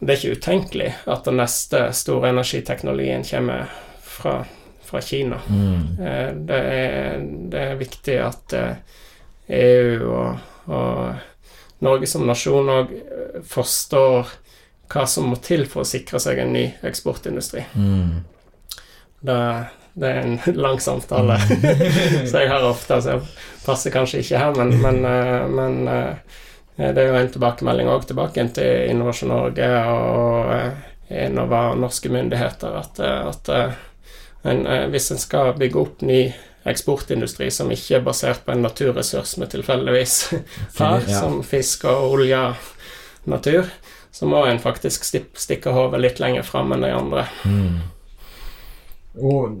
det 0.00 0.12
er 0.12 0.16
ikke 0.18 0.38
utenkelig 0.38 0.92
at 1.12 1.26
den 1.28 1.36
neste 1.40 1.82
store 1.96 2.30
energiteknologien 2.32 3.24
kommer 3.24 3.68
fra, 4.00 4.44
fra 4.84 5.00
Kina. 5.04 5.40
Mm. 5.48 6.00
Eh, 6.00 6.30
det, 6.34 6.60
er, 6.60 7.26
det, 7.52 7.64
er, 7.64 7.80
viktig 7.80 8.16
at 8.24 8.54
EU 8.56 8.70
eh, 8.70 9.58
e 9.58 9.98
og, 10.00 10.38
og 10.72 11.84
Norge 11.84 12.08
som 12.08 12.24
nasjon 12.28 12.72
òg 12.72 12.94
eh, 12.96 13.42
forstår 13.44 14.32
hva 14.90 15.04
som 15.06 15.28
må 15.30 15.36
til 15.44 15.68
for 15.70 15.84
å 15.84 15.88
sikre 15.88 16.20
seg 16.22 16.40
en 16.40 16.54
ny 16.56 16.64
eksportindustri. 16.80 17.66
Mm. 17.76 18.24
Det, 19.20 19.40
det, 19.92 20.08
er 20.08 20.22
en 20.24 20.38
lang 20.64 20.80
samtale 20.80 21.36
som 21.44 21.66
så 22.30 22.40
jeg 22.40 22.54
har 22.54 22.64
ofte, 22.64 23.02
så 23.04 23.18
jeg 23.18 23.28
passer 23.66 23.92
kanskje 23.92 24.24
ikke 24.24 24.40
her, 24.40 24.56
men, 24.56 24.78
men, 24.80 25.04
men 25.52 25.92
det 26.80 27.02
er 27.02 27.10
jo 27.10 27.18
en 27.18 27.32
tilbakemelding 27.34 27.90
òg 27.92 28.06
tilbake 28.08 28.46
til 28.56 28.90
Innovasjon 28.90 29.32
Norge 29.32 29.70
og 29.92 30.52
Enova 31.10 31.64
eh, 31.72 31.80
norske 31.82 32.12
myndigheter 32.12 32.76
at, 32.80 33.00
eh, 33.04 33.26
at 33.28 33.50
en, 34.48 34.62
hvis 34.92 35.10
en 35.12 35.20
skal 35.20 35.52
bygge 35.60 35.80
opp 35.80 36.04
ny 36.06 36.22
eksportindustri 36.68 37.50
som 37.52 37.70
ikke 37.72 37.98
er 37.98 38.04
basert 38.04 38.44
på 38.44 38.54
en 38.54 38.64
naturressurs 38.64 39.36
vi 39.40 39.48
tilfeldigvis 39.52 40.16
har, 40.80 41.04
ja. 41.08 41.20
som 41.20 41.42
fisk 41.44 41.84
og 41.90 42.14
olje 42.14 42.40
natur, 43.28 43.68
så 44.12 44.28
må 44.28 44.44
en 44.46 44.60
faktisk 44.60 45.04
stikke 45.04 45.74
hodet 45.76 46.00
litt 46.00 46.20
lenger 46.22 46.46
fram 46.46 46.72
enn 46.74 46.84
de 46.84 46.92
andre. 46.96 47.26
Mm. 47.44 47.76
Og 49.20 49.60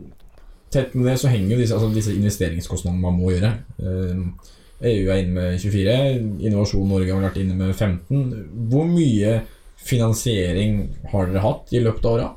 tett 0.72 0.94
med 0.94 1.10
det 1.10 1.18
så 1.20 1.30
henger 1.32 1.54
jo 1.54 1.60
disse, 1.60 1.76
altså 1.76 1.92
disse 1.94 2.14
investeringskostnadene 2.16 3.02
man 3.02 3.20
må 3.20 3.32
gjøre. 3.34 3.52
Uh, 3.80 4.56
EU 4.80 5.10
er 5.10 5.20
inne 5.20 5.34
med 5.36 5.60
24, 5.60 5.96
Innovasjon 6.40 6.88
Norge 6.88 7.12
har 7.12 7.24
vært 7.24 7.40
inne 7.42 7.56
med 7.58 7.74
15. 7.74 8.68
Hvor 8.72 8.86
mye 8.88 9.40
finansiering 9.80 10.82
har 11.12 11.28
dere 11.28 11.42
hatt 11.44 11.74
i 11.74 11.82
løpet 11.84 12.06
av 12.06 12.14
åra? 12.16 12.28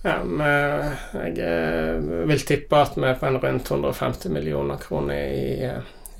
Ja, 0.00 0.16
jeg 1.26 1.34
eh, 1.44 2.12
vil 2.30 2.46
tippe 2.48 2.78
at 2.80 2.94
vi 2.96 3.04
er 3.04 3.18
på 3.20 3.28
en 3.28 3.40
rundt 3.42 3.68
150 3.68 4.32
millioner 4.32 4.80
kroner 4.80 5.18
i, 5.28 5.68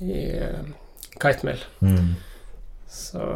i 0.05 0.19
eh, 0.37 0.67
Kitemill. 1.15 1.63
Mm. 1.81 2.13
Så 2.91 3.31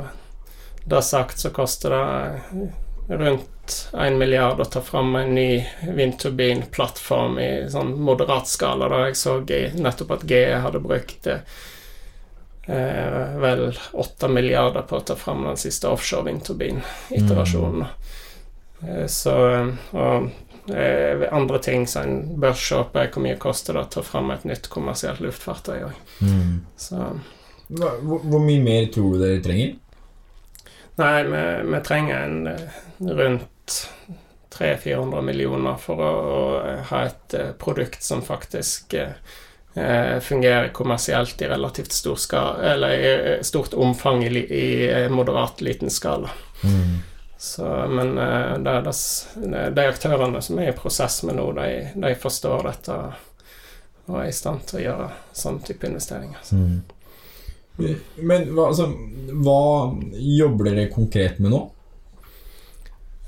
da 0.86 1.02
sagt 1.02 1.42
så 1.42 1.50
koster 1.50 1.96
det 1.96 2.68
rundt 3.08 3.90
1 3.94 4.18
milliard 4.18 4.60
å 4.60 4.66
ta 4.66 4.82
fram 4.82 5.16
en 5.16 5.36
ny 5.36 5.68
vindturbinplattform 5.88 7.40
i 7.40 7.50
sånn 7.70 7.94
moderat 8.02 8.48
skala. 8.50 8.90
Da 8.90 9.06
jeg 9.08 9.18
så 9.20 9.40
nettopp 9.78 10.16
at 10.18 10.26
GE 10.30 10.60
hadde 10.64 10.82
brukt 10.84 11.28
eh, 11.28 11.42
vel 13.42 13.68
8 13.94 14.30
milliarder 14.30 14.88
på 14.90 15.00
å 15.00 15.06
ta 15.12 15.18
fram 15.20 15.46
den 15.46 15.62
siste 15.62 15.90
offshore 15.90 16.30
vindturbin-iterasjonen. 16.30 17.86
Mm. 17.86 18.90
Eh, 18.90 19.06
så 19.12 19.38
og 19.92 20.30
eh, 20.74 21.26
andre 21.32 21.62
ting 21.62 21.88
som 21.88 22.10
en 22.10 22.42
bør 22.42 22.58
se 22.58 22.82
på, 22.92 23.02
er 23.02 23.14
hvor 23.14 23.26
mye 23.26 23.40
koster 23.42 23.78
det 23.78 23.86
å 23.86 23.94
ta 23.98 24.06
fram 24.06 24.34
et 24.34 24.46
nytt 24.50 24.70
kommersielt 24.74 25.22
luftfartøy 25.26 25.80
òg. 25.88 26.04
Mm. 26.22 26.62
Hvor, 27.70 28.22
hvor 28.22 28.42
mye 28.42 28.62
mer 28.62 28.90
tror 28.94 29.16
du 29.16 29.26
dere 29.26 29.42
trenger? 29.46 29.78
Nei, 30.96 31.24
vi, 31.28 31.72
vi 31.72 31.80
trenger 31.84 32.22
en 32.24 32.48
eh, 32.48 32.84
rundt 32.98 33.90
300-400 34.58 35.22
millioner 35.22 35.76
for 35.82 36.00
å, 36.00 36.12
å, 36.12 36.62
ha 36.90 37.02
et 37.06 37.36
uh, 37.36 37.52
produkt 37.60 38.04
som 38.04 38.22
faktisk 38.24 38.96
uh, 38.96 40.20
fungerer 40.24 40.70
kommersielt 40.72 41.42
i 41.42 41.50
relativt 41.52 41.92
stor 41.92 42.16
skala, 42.16 42.62
eller 42.72 42.94
i 42.96 43.44
stort 43.44 43.74
omfang 43.74 44.24
i, 44.24 44.32
i 44.40 45.10
moderat 45.12 45.60
liten 45.62 45.92
skala. 45.92 46.32
Mm. 46.64 46.96
Så, 47.38 47.68
men 47.92 48.16
det, 48.64 48.76
det, 48.86 48.94
de 49.76 49.88
aktørene 49.90 50.40
som 50.42 50.60
er 50.64 50.72
i 50.72 50.78
prosess 50.78 51.20
med 51.28 51.36
nå, 51.36 51.50
de, 51.60 51.68
de, 52.00 52.14
forstår 52.16 52.64
dette 52.70 52.96
og 54.06 54.20
er 54.22 54.30
i 54.30 54.36
stand 54.36 54.64
til 54.70 54.80
å 54.80 54.84
gjøre 54.86 55.10
sånn 55.36 55.60
type 55.66 55.90
investeringer. 55.90 56.42
Mm. 56.56 56.80
Men 58.24 58.50
hva, 58.56 58.70
altså, 58.70 58.88
hva 59.44 59.62
jobber 60.16 60.70
dere 60.70 60.92
konkret 60.94 61.42
med 61.44 61.52
nå? 61.52 61.62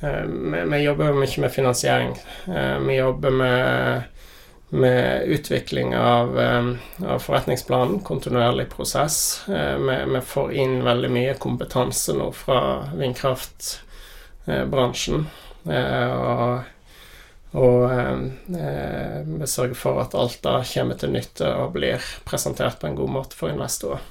Uh, 0.04 0.26
vi, 0.72 0.84
jobber 0.84 1.14
mye 1.14 1.42
med 1.42 1.52
finansiering. 1.52 2.16
Uh, 2.48 2.80
vi 2.86 2.96
jobber 2.96 3.30
med, 3.30 4.02
med 4.70 5.24
utvikling 5.24 5.98
av, 5.98 6.38
um, 6.38 6.78
av, 7.06 7.20
forretningsplanen, 7.20 8.00
kontinuerlig 8.00 8.70
prosess. 8.70 9.44
Vi, 9.48 10.06
vi, 10.14 10.22
får 10.22 10.54
inn 10.54 10.84
veldig 10.86 11.10
mye 11.12 11.34
kompetanse 11.42 12.14
nå 12.18 12.32
fra 12.36 12.84
vindkraftbransjen. 12.98 15.28
og 15.68 16.64
og 17.56 17.92
eh, 17.92 19.24
vi 19.26 19.48
sørger 19.48 19.78
for 19.78 20.02
at 20.04 20.16
alt 20.18 20.42
da 20.44 20.60
kommer 20.68 21.00
til 21.00 21.14
nytte 21.16 21.48
og 21.62 21.74
blir 21.78 22.04
presentert 22.28 22.82
på 22.82 22.90
en 22.90 23.00
god 23.00 23.14
måte 23.14 23.40
for 23.40 23.54
investorer. 23.54 24.04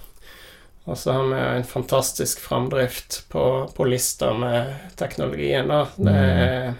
Og 0.87 0.99
så 0.99 1.13
har 1.13 1.25
vi 1.27 1.59
en 1.59 1.65
fantastisk 1.65 2.41
framdrift 2.41 3.25
på, 3.29 3.71
på 3.77 3.85
lista 3.85 4.33
med 4.35 4.75
teknologien. 4.97 5.69
da. 5.69 5.87
Det 5.97 6.13
mm. 6.13 6.39
er, 6.43 6.75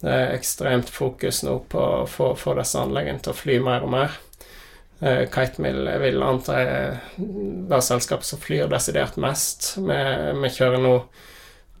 det 0.00 0.12
er, 0.12 0.34
ekstremt 0.36 0.90
fokus 0.90 1.42
nå 1.42 1.56
på 1.66 1.80
å 1.80 2.04
få, 2.06 2.30
få 2.38 2.54
disse 2.60 2.78
anleggene 2.78 3.24
til 3.24 3.34
å 3.34 3.38
fly 3.40 3.58
mer 3.66 3.82
og 3.82 3.92
mer. 3.96 4.14
Uh, 5.02 5.26
Kitemill 5.26 5.90
vil 6.04 6.22
anta 6.22 6.60
er 6.60 7.00
det 7.16 7.82
selskapet 7.82 8.30
som 8.30 8.40
flyr 8.40 8.70
desidert 8.70 9.18
mest. 9.18 9.72
Vi, 9.74 9.98
vi 10.44 10.54
kjører 10.60 10.86
nå 10.86 10.94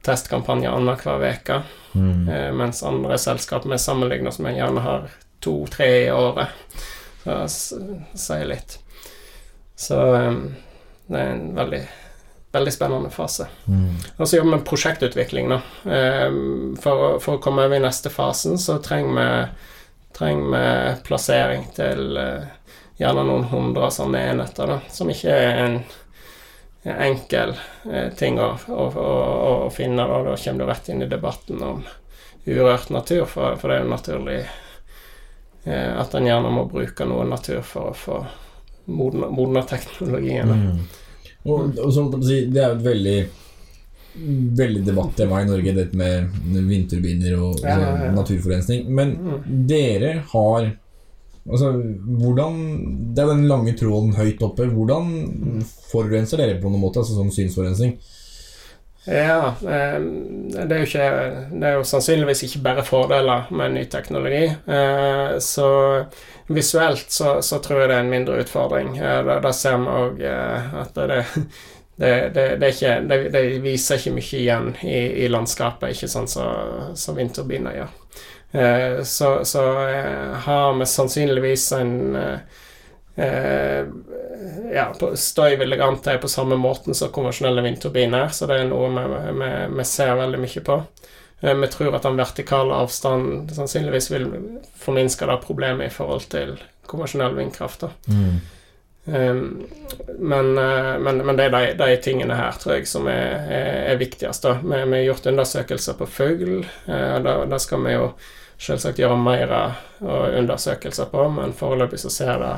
testkampanjer 0.06 0.74
annenhver 0.74 1.30
uke, 1.30 1.62
mm. 1.94 2.26
uh, 2.26 2.50
mens 2.58 2.82
andre 2.82 3.22
selskap 3.22 3.70
vi 3.70 3.78
sammenligner 3.78 4.34
oss 4.34 4.42
med, 4.42 4.58
gjerne 4.58 4.82
har 4.82 5.08
to-tre 5.46 5.90
i 6.08 6.10
året. 6.10 6.82
Så 7.26 7.78
sier 8.14 8.46
litt. 8.46 8.80
Så 9.76 9.98
um, 10.14 10.44
det 11.06 11.20
er 11.20 11.32
en 11.34 11.54
veldig, 11.54 11.80
veldig 12.52 12.72
spennende 12.74 13.10
fase. 13.14 13.46
Mm. 13.66 13.94
Og 14.16 14.28
så 14.28 14.36
jobber 14.36 14.50
vi 14.50 14.56
med 14.56 14.66
prosjektutvikling, 14.66 15.52
da. 15.52 15.60
Ehm, 15.90 16.76
for, 16.82 17.18
for, 17.22 17.36
å 17.36 17.42
komme 17.42 17.66
over 17.66 17.78
i 17.78 17.84
neste 17.84 18.10
fasen 18.10 18.58
så 18.58 18.78
trenger 18.82 19.18
vi, 19.20 19.28
trenger 20.16 20.50
vi 20.54 20.96
plassering 21.06 21.68
til 21.76 22.18
eh, 22.20 22.48
gjerne 22.98 23.26
noen 23.28 23.46
hundre 23.52 23.90
sånne 23.94 24.24
enheter, 24.32 24.72
da, 24.72 24.80
som 24.90 25.12
ikke 25.12 25.36
er 25.36 25.62
en 25.66 25.78
enkel 26.86 27.54
eh, 27.90 28.08
ting 28.18 28.40
å, 28.40 28.52
å, 28.68 28.88
å, 28.90 29.12
å 29.66 29.70
finne. 29.70 30.06
Da. 30.06 30.22
da 30.30 30.36
kommer 30.36 30.64
du 30.64 30.70
rett 30.70 30.88
inn 30.88 31.02
i 31.02 31.10
debatten 31.10 31.62
om 31.62 31.84
urørt 32.46 32.90
natur, 32.94 33.24
for, 33.30 33.56
for 33.60 33.70
det 33.70 33.78
er 33.78 33.84
jo 33.84 33.92
naturlig 33.92 34.40
eh, 35.64 35.92
at 35.98 36.14
en 36.14 36.26
gjerne 36.26 36.52
må 36.54 36.66
bruke 36.70 37.06
noe 37.08 37.26
natur 37.26 37.62
for 37.66 37.90
å 37.90 37.96
få 37.98 38.20
modne, 38.86 39.30
modne 39.34 39.64
teknologien. 39.68 40.52
Mm. 40.52 40.78
Og, 41.46 41.76
og 41.78 41.92
så, 41.94 42.06
det 42.22 42.60
er 42.60 42.72
jo 42.72 42.78
et 42.78 42.86
veldig 42.86 43.18
veldig 44.56 44.82
debattema 44.86 45.42
i 45.42 45.48
Norge, 45.48 45.74
dette 45.76 45.98
med 45.98 46.30
vindturbiner 46.70 47.36
og 47.36 47.60
ja, 47.60 47.76
ja, 47.76 47.92
ja. 48.06 48.12
naturforurensning. 48.16 48.88
Men 48.88 49.14
mm. 49.20 49.38
dere 49.68 50.18
har 50.32 50.72
Altså, 51.46 51.68
hvordan 52.18 52.56
Det 53.14 53.22
er 53.22 53.28
den 53.30 53.44
lange 53.46 53.70
tråden 53.78 54.16
høyt 54.16 54.40
oppe. 54.42 54.64
Hvordan 54.66 55.60
forurenser 55.92 56.40
dere 56.42 56.56
på 56.58 56.72
noen 56.72 56.82
måte? 56.82 57.04
Altså 57.04 57.14
sånn 57.14 57.30
synsforurensning? 57.30 57.92
Ja, 59.06 59.54
ehm, 59.68 60.50
det 60.50 60.74
er 60.74 60.80
jo 60.80 60.86
ikke 60.88 61.10
Det 61.52 61.68
er 61.68 61.76
jo 61.76 61.84
sannsynligvis 61.86 62.42
ikke 62.48 62.62
bare 62.64 62.84
fordeler 62.84 63.46
med 63.54 63.76
ny 63.76 63.84
teknologi. 63.90 64.44
Eh, 64.50 65.38
så 65.38 65.68
visuelt 66.48 67.10
så, 67.10 67.40
så 67.42 67.60
tror 67.62 67.80
jeg 67.80 67.88
det 67.88 67.96
er 67.96 68.04
en 68.04 68.10
mindre 68.10 68.40
utfordring. 68.42 68.96
Eh, 68.98 69.22
da, 69.42 69.52
ser 69.54 69.78
vi 69.78 69.94
òg 69.94 70.20
eh, 70.26 70.74
at 70.82 70.98
det, 70.98 71.22
det, 72.34 72.46
det, 72.58 72.72
ikke, 72.74 72.96
det, 73.30 73.44
viser 73.62 74.02
ikke 74.02 74.16
mye 74.18 74.40
igjen 74.42 74.72
i, 74.82 74.98
i 75.22 75.30
landskapet, 75.30 75.94
ikke 75.94 76.10
sånn 76.10 76.28
som 76.28 76.94
så 76.98 77.14
vindturbiner 77.16 77.78
gjør. 77.78 77.94
Så, 79.04 79.30
så 79.44 79.62
har 80.46 80.76
vi 80.78 80.86
sannsynligvis 80.88 81.64
en 81.76 81.96
eh, 83.16 83.86
ja, 84.72 84.86
jeg 84.92 85.80
anta 85.80 86.12
er 86.12 86.22
på 86.22 86.30
samme 86.30 86.58
måten 86.60 86.94
som 86.94 87.12
konvensjonelle 87.14 87.64
vindturbiner, 87.64 88.28
så 88.28 88.48
det 88.50 88.60
er 88.60 88.70
noe 88.70 88.90
vi, 88.92 89.84
ser 89.88 90.16
veldig 90.20 90.42
mye 90.42 90.64
på. 90.66 90.80
Eh, 91.40 91.54
vi 91.54 91.70
tror 91.72 91.96
at 91.96 92.08
den 92.08 92.18
vertikale 92.20 92.82
avstanden 92.82 93.48
sannsynligvis 93.54 94.10
vil 94.12 94.28
forminske 94.80 95.28
det 95.28 95.40
problemet 95.44 95.88
i 95.90 95.94
forhold 95.94 96.28
til 96.32 96.56
konvensjonell 96.86 97.34
vindkraft. 97.38 97.88
Mm. 98.06 98.36
Um, 99.06 99.66
men, 100.18 100.58
uh, 100.58 100.98
men, 100.98 101.20
men, 101.22 101.36
det 101.38 101.44
er 101.44 101.52
de, 101.54 101.66
de, 101.78 101.96
tingene 102.02 102.34
her 102.34 102.56
tror 102.58 102.72
jeg 102.74 102.88
som 102.90 103.06
er, 103.06 103.36
er, 103.46 103.76
er 103.92 104.00
viktigst. 104.00 104.42
da. 104.42 104.56
Vi, 104.62 104.80
vi, 104.82 104.96
har 104.98 105.04
gjort 105.12 105.28
undersøkelser 105.30 105.94
på 105.94 106.08
fugl. 106.10 106.56
Uh, 106.88 107.18
da, 107.22 107.60
skal 107.62 107.84
vi 107.86 107.94
jo 107.94 108.08
selvsagt 108.58 108.98
gjøre 108.98 109.18
mer 109.20 109.52
undersøkelser 110.00 111.10
på, 111.12 111.28
men 111.28 111.52
foreløpig 111.54 112.00
så 112.00 112.10
ser 112.10 112.40
det 112.40 112.54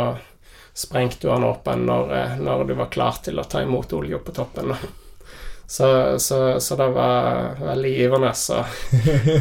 sprengte 0.79 1.27
jo 1.27 1.33
han 1.33 1.45
åpen 1.45 1.87
når, 1.87 2.15
eh, 2.15 2.35
når, 2.39 2.65
du 2.65 2.75
var 2.79 2.91
klar 2.95 3.19
til 3.25 3.39
å 3.41 3.47
ta 3.51 3.65
imot 3.65 3.93
olja 3.99 4.21
på 4.23 4.35
toppen. 4.35 4.75
Så, 5.67 6.19
så, 6.23 6.61
så, 6.61 6.77
det 6.79 6.87
var 6.95 7.59
veldig 7.61 7.91
givende 7.93 8.31
å 8.31 8.61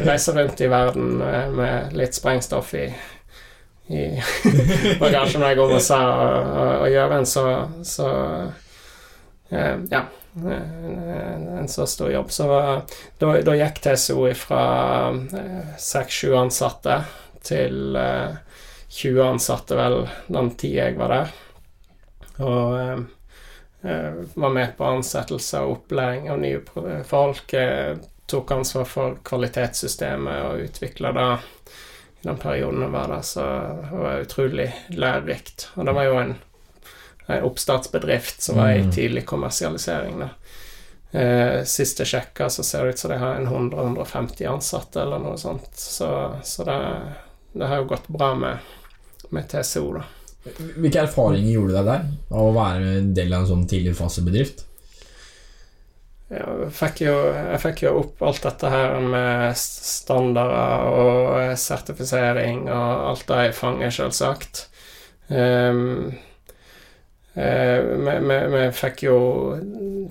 reise 0.08 0.34
rundt 0.36 0.64
i 0.66 0.68
verden 0.68 1.14
med, 1.22 1.54
med 1.56 1.94
litt 1.96 2.18
sprengstoff 2.18 2.74
i, 2.76 2.88
i 3.94 4.02
bagasjen 5.04 5.40
når 5.40 5.54
jeg 5.54 5.60
går 5.62 5.72
med 5.76 5.86
seg 5.86 6.04
og, 6.10 6.50
og, 6.50 6.74
og 6.82 6.90
gjør 6.92 7.16
en 7.20 7.30
så, 7.36 7.46
så 7.86 8.10
eh, 9.54 9.76
Ja. 9.94 10.08
En, 10.38 11.66
så 11.72 11.88
stor 11.90 12.12
jobb. 12.14 12.28
Så 12.30 12.46
da, 13.18 13.30
da 13.42 13.56
gikk 13.58 13.80
TSO 13.82 14.28
fra 14.38 14.66
eh, 15.16 15.72
seks-sju 15.82 16.36
ansatte 16.38 17.00
til 17.48 17.98
20 18.98 19.22
ansatte, 19.22 19.78
vel, 19.78 20.08
den 20.28 20.52
tida 20.58 20.88
jeg 20.88 20.98
var 20.98 21.14
der. 21.14 21.34
Og 22.42 22.78
eh, 22.80 23.02
eh, 23.92 24.22
var 24.34 24.54
med 24.56 24.74
på 24.78 24.88
ansettelse 24.90 25.62
og 25.66 25.76
opplæring 25.76 26.32
av 26.34 26.42
nye 26.42 27.04
folk. 27.06 27.54
Eh, 27.54 27.98
tok 28.28 28.52
ansvar 28.52 28.90
for 28.90 29.20
kvalitetssystemet 29.24 30.48
og 30.50 30.66
utvikla 30.66 31.14
det 31.16 31.28
i 32.22 32.28
den 32.28 32.42
perioden 32.42 32.88
jeg 32.88 32.96
var 32.98 33.14
der. 33.14 33.22
Så 33.22 33.46
det 33.86 34.02
var 34.02 34.26
utrolig 34.26 34.68
lærerikt. 34.90 35.70
Og 35.76 35.86
det 35.86 35.96
var 35.96 36.10
jo 36.10 36.18
en, 36.24 36.34
en 37.28 37.48
oppstartsbedrift 37.52 38.42
som 38.42 38.60
var 38.60 38.74
i 38.76 38.84
mm. 38.88 38.92
tidlig 38.98 39.26
kommersialisering. 39.30 40.26
da. 40.26 40.34
Eh, 41.12 41.64
siste 41.64 42.06
sjekka 42.06 42.50
så 42.50 42.64
ser 42.64 42.84
det 42.84 42.90
ut 42.90 43.00
som 43.00 43.12
de 43.12 43.18
har 43.18 43.36
en 43.36 43.48
100-150 43.48 44.48
ansatte 44.50 45.02
eller 45.02 45.22
noe 45.24 45.38
sånt. 45.38 45.72
Så, 45.74 46.10
så 46.44 46.64
det, 46.68 46.80
det, 47.54 47.66
har 47.66 47.82
jo 47.82 47.92
gått 47.94 48.08
bra 48.08 48.34
med 48.36 48.58
med 49.36 49.50
TCO. 49.52 49.90
da. 49.98 50.06
Hvilke 50.78 51.04
erfaringer 51.04 51.52
gjorde 51.52 51.74
du 51.74 51.78
deg 51.80 51.90
der, 51.90 52.08
av 52.32 52.50
å 52.50 52.56
være 52.56 52.94
en 53.02 53.14
del 53.18 53.34
av 53.34 53.44
en 53.44 53.52
sånn 53.52 53.68
tidligfasebedrift? 53.70 54.64
Jeg 56.28 56.70
fikk, 56.76 57.02
jo, 57.06 57.16
jeg 57.32 57.60
fikk 57.64 57.82
jo 57.86 57.92
opp 58.02 58.24
alt 58.28 58.44
dette 58.44 58.72
her 58.72 58.98
med 59.00 59.56
standarder 59.56 60.90
og 60.92 61.54
sertifisering 61.60 62.66
og 62.68 63.12
alt 63.14 63.28
det 63.30 63.44
jeg 63.46 63.56
fanger, 63.56 63.94
selvsagt. 63.96 64.66
Um, 65.32 66.12
vi, 67.38 68.20
vi, 68.28 68.38
vi, 68.52 68.62
fikk 68.74 69.04
jo 69.06 69.18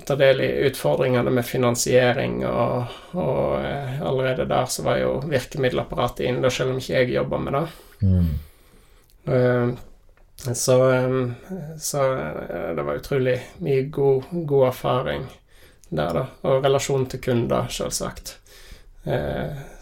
ta 0.07 0.15
del 0.17 0.41
i 0.41 0.51
utfordringene 0.69 1.33
med 1.35 1.45
finansiering, 1.45 2.39
og, 2.47 2.93
og 3.19 3.65
eh, 3.67 3.97
allerede 3.99 4.47
der 4.47 4.69
så 4.71 4.85
var 4.87 5.01
jo 5.01 5.17
virkemiddelapparatet 5.27 6.29
inne, 6.31 6.53
selv 6.55 6.77
om 6.77 6.79
ikke 6.79 7.01
jeg 7.01 7.17
jobba 7.17 7.41
med 7.43 7.59
det. 7.59 7.65
Mm. 8.07 8.29
Eh, 9.27 9.71
så, 10.55 10.93
eh, 10.93 11.31
så 11.79 12.13
eh, 12.13 12.75
det 12.77 12.83
var 12.83 12.95
utrolig 12.95 13.41
mye 13.59 13.83
god, 13.83 14.25
god, 14.31 14.69
erfaring 14.69 15.27
der, 15.89 16.13
da. 16.15 16.27
Og 16.43 16.65
relasjon 16.65 17.07
til 17.11 17.23
kunder, 17.23 17.69
selvsagt. 17.71 18.39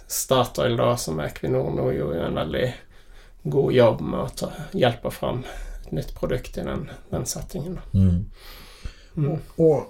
Statoil, 0.07 0.76
da, 0.76 0.90
som 1.01 1.20
Equinor 1.24 1.70
nå, 1.72 1.86
gjorde 1.97 2.18
jo 2.18 2.26
en 2.26 2.36
veldig 2.36 2.66
god 3.55 3.72
jobb 3.72 4.03
med 4.05 4.20
å 4.20 4.32
ta, 4.36 4.51
hjelpe 4.76 5.12
fram 5.12 5.40
et 5.80 5.90
nytt 5.97 6.12
produkt 6.16 6.59
i 6.61 6.64
den, 6.66 6.84
den 7.09 7.24
settingen. 7.28 7.78
Mm. 7.97 8.26
Mm. 9.16 9.40
Og, 9.64 9.88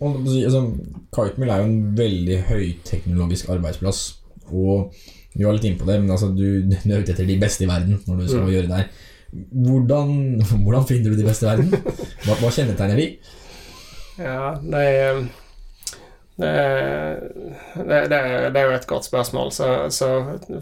og 0.00 0.16
altså, 0.30 0.64
Kitemill 1.12 1.52
er 1.52 1.60
jo 1.60 1.68
en 1.68 1.92
veldig 2.00 2.40
høyteknologisk 2.48 3.52
arbeidsplass. 3.52 4.02
Og 4.48 4.96
vi 5.34 5.46
var 5.46 5.54
litt 5.56 5.66
inne 5.68 5.78
på 5.78 5.86
det, 5.88 6.00
men 6.02 6.10
altså, 6.10 6.30
du, 6.34 6.62
du, 6.66 6.76
er 6.76 7.02
ute 7.02 7.14
etter 7.14 7.28
de 7.28 7.38
beste 7.40 7.64
i 7.64 7.70
verden 7.70 8.00
når 8.06 8.22
du 8.22 8.24
skal 8.26 8.46
mm. 8.46 8.52
gjøre 8.54 8.70
det 8.70 8.80
her. 8.80 8.88
Hvordan, 9.66 10.08
hvordan, 10.64 10.88
finner 10.88 11.12
du 11.12 11.20
de 11.20 11.28
beste 11.28 11.46
i 11.46 11.50
verden? 11.50 12.00
Hva, 12.24 12.38
hva 12.40 12.50
kjennetegner 12.54 12.98
de? 12.98 13.06
Ja, 14.20 14.40
det 14.60 14.80
er, 14.88 15.20
det, 16.40 16.50
det, 18.10 18.16
er, 18.16 18.48
det 18.50 18.60
er 18.60 18.66
jo 18.66 18.78
et 18.78 18.88
godt 18.90 19.06
spørsmål. 19.06 19.52
Så, 19.54 19.68
så, 19.94 20.10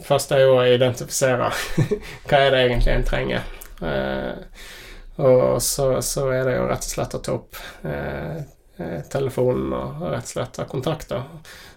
først 0.05 0.37
er 0.37 0.45
jo 0.45 0.59
å 0.59 0.67
identifisere 0.69 1.49
hva 2.29 2.43
er 2.43 2.53
det 2.53 2.67
egentlig 2.67 2.95
en 2.95 3.09
trenger. 3.09 3.49
Eh, 3.79 4.63
og 5.19 5.59
så, 5.65 5.91
så, 6.05 6.29
er 6.31 6.45
det 6.47 6.59
jo 6.59 6.69
rett 6.69 6.85
og 6.87 6.93
slett 6.93 7.19
å 7.19 7.25
ta 7.25 7.35
opp 7.41 7.59
Eh, 7.89 8.39
telefonen 9.11 9.73
og 9.75 10.03
rett 10.13 10.29
og 10.29 10.31
slett 10.31 10.61
ha 10.61 10.67
kontakter. 10.71 11.23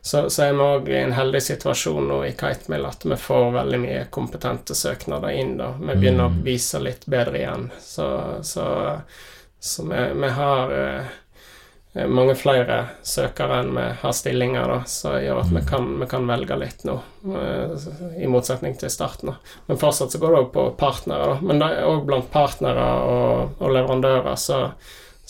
Så, 0.01 0.29
så 0.29 0.43
er 0.43 0.53
vi 0.53 0.65
òg 0.65 0.89
i 0.89 0.97
en 0.97 1.13
heldig 1.13 1.41
situasjon 1.45 2.07
nå 2.09 2.23
i 2.25 2.33
Kitemill 2.37 2.87
at 2.89 3.05
vi 3.05 3.17
får 3.21 3.51
veldig 3.53 3.79
mye 3.83 4.03
kompetente 4.09 4.75
søknader 4.77 5.33
inn. 5.37 5.57
da. 5.59 5.75
Vi 5.77 5.93
begynner 5.93 6.29
mm. 6.29 6.39
å 6.39 6.45
vise 6.45 6.81
litt 6.81 7.05
bedre 7.05 7.37
igjen. 7.37 7.67
Så, 7.81 8.07
så, 8.41 8.65
så 9.59 9.85
vi, 9.85 9.99
vi, 10.23 10.31
har 10.37 10.73
eh, 10.73 11.11
eh, 11.93 12.07
mange 12.09 12.33
flere 12.39 12.79
søkere 13.05 13.59
enn 13.61 13.75
vi 13.77 13.85
har 14.01 14.15
stillinger, 14.17 14.73
da, 14.73 14.79
som 14.89 15.19
gjør 15.21 15.43
at 15.43 15.53
vi 15.53 15.61
kan, 15.69 15.91
vi 16.01 16.09
kan 16.15 16.25
velge 16.33 16.57
litt 16.63 16.81
nå, 16.89 16.97
eh, 17.37 17.85
i 18.25 18.29
motsetning 18.29 18.73
til 18.81 18.89
starten. 18.89 19.35
da. 19.35 19.55
Men 19.69 19.81
fortsatt 19.85 20.17
så 20.17 20.23
går 20.23 20.33
det 20.33 20.41
òg 20.47 20.49
på 20.57 20.65
partnere. 20.81 21.35
da. 21.35 21.45
Men 21.45 21.61
òg 21.61 22.09
blant 22.09 22.33
partnere 22.33 22.89
og, 23.05 23.61
og 23.61 23.77
leverandører 23.77 24.33
så, 24.49 24.63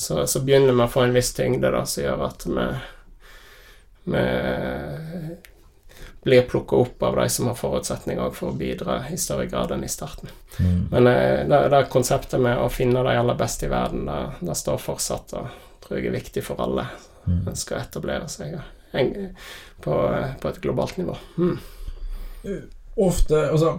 så, 0.01 0.23
så 0.27 0.41
begynner 0.43 0.73
vi 0.73 0.83
å 0.85 0.89
få 0.91 1.03
en 1.05 1.13
viss 1.15 1.29
tyngde 1.37 1.69
da, 1.71 1.83
som 1.85 2.03
gjør 2.03 2.23
at 2.27 2.45
vi, 2.49 2.65
vi 4.11 4.23
blir 6.23 6.41
plukka 6.41 6.75
opp 6.75 7.03
av 7.03 7.15
de 7.15 7.29
som 7.29 7.47
har 7.49 7.55
forutsetninger 7.57 8.29
for 8.37 8.51
å 8.51 8.57
bidra 8.57 8.99
i 9.09 9.17
større 9.17 9.47
grad 9.49 9.71
enn 9.73 9.83
i 9.83 9.89
starten. 9.89 10.29
Mm. 10.59 10.81
Men 10.91 11.07
eh, 11.09 11.39
det, 11.49 11.61
det 11.73 11.83
konseptet 11.93 12.41
med 12.41 12.59
å 12.61 12.67
finne 12.69 13.01
de 13.05 13.15
aller 13.17 13.37
beste 13.39 13.65
i 13.65 13.71
verden, 13.71 14.05
det, 14.05 14.19
det 14.45 14.57
står 14.59 14.77
fortsatt 14.81 15.33
og 15.39 15.47
tror 15.81 15.97
jeg 15.97 16.11
er 16.11 16.17
viktig 16.19 16.43
for 16.49 16.61
alle 16.67 16.87
Mm. 17.21 17.43
som 17.45 17.53
skal 17.55 17.83
etablere 17.83 18.25
seg 18.33 18.55
en- 18.97 19.35
på, 19.85 19.93
på 20.41 20.49
et 20.49 20.55
globalt 20.63 20.95
nivå. 20.97 21.13
Mm. 21.37 21.59
Ofte, 22.97 23.43
altså 23.51 23.75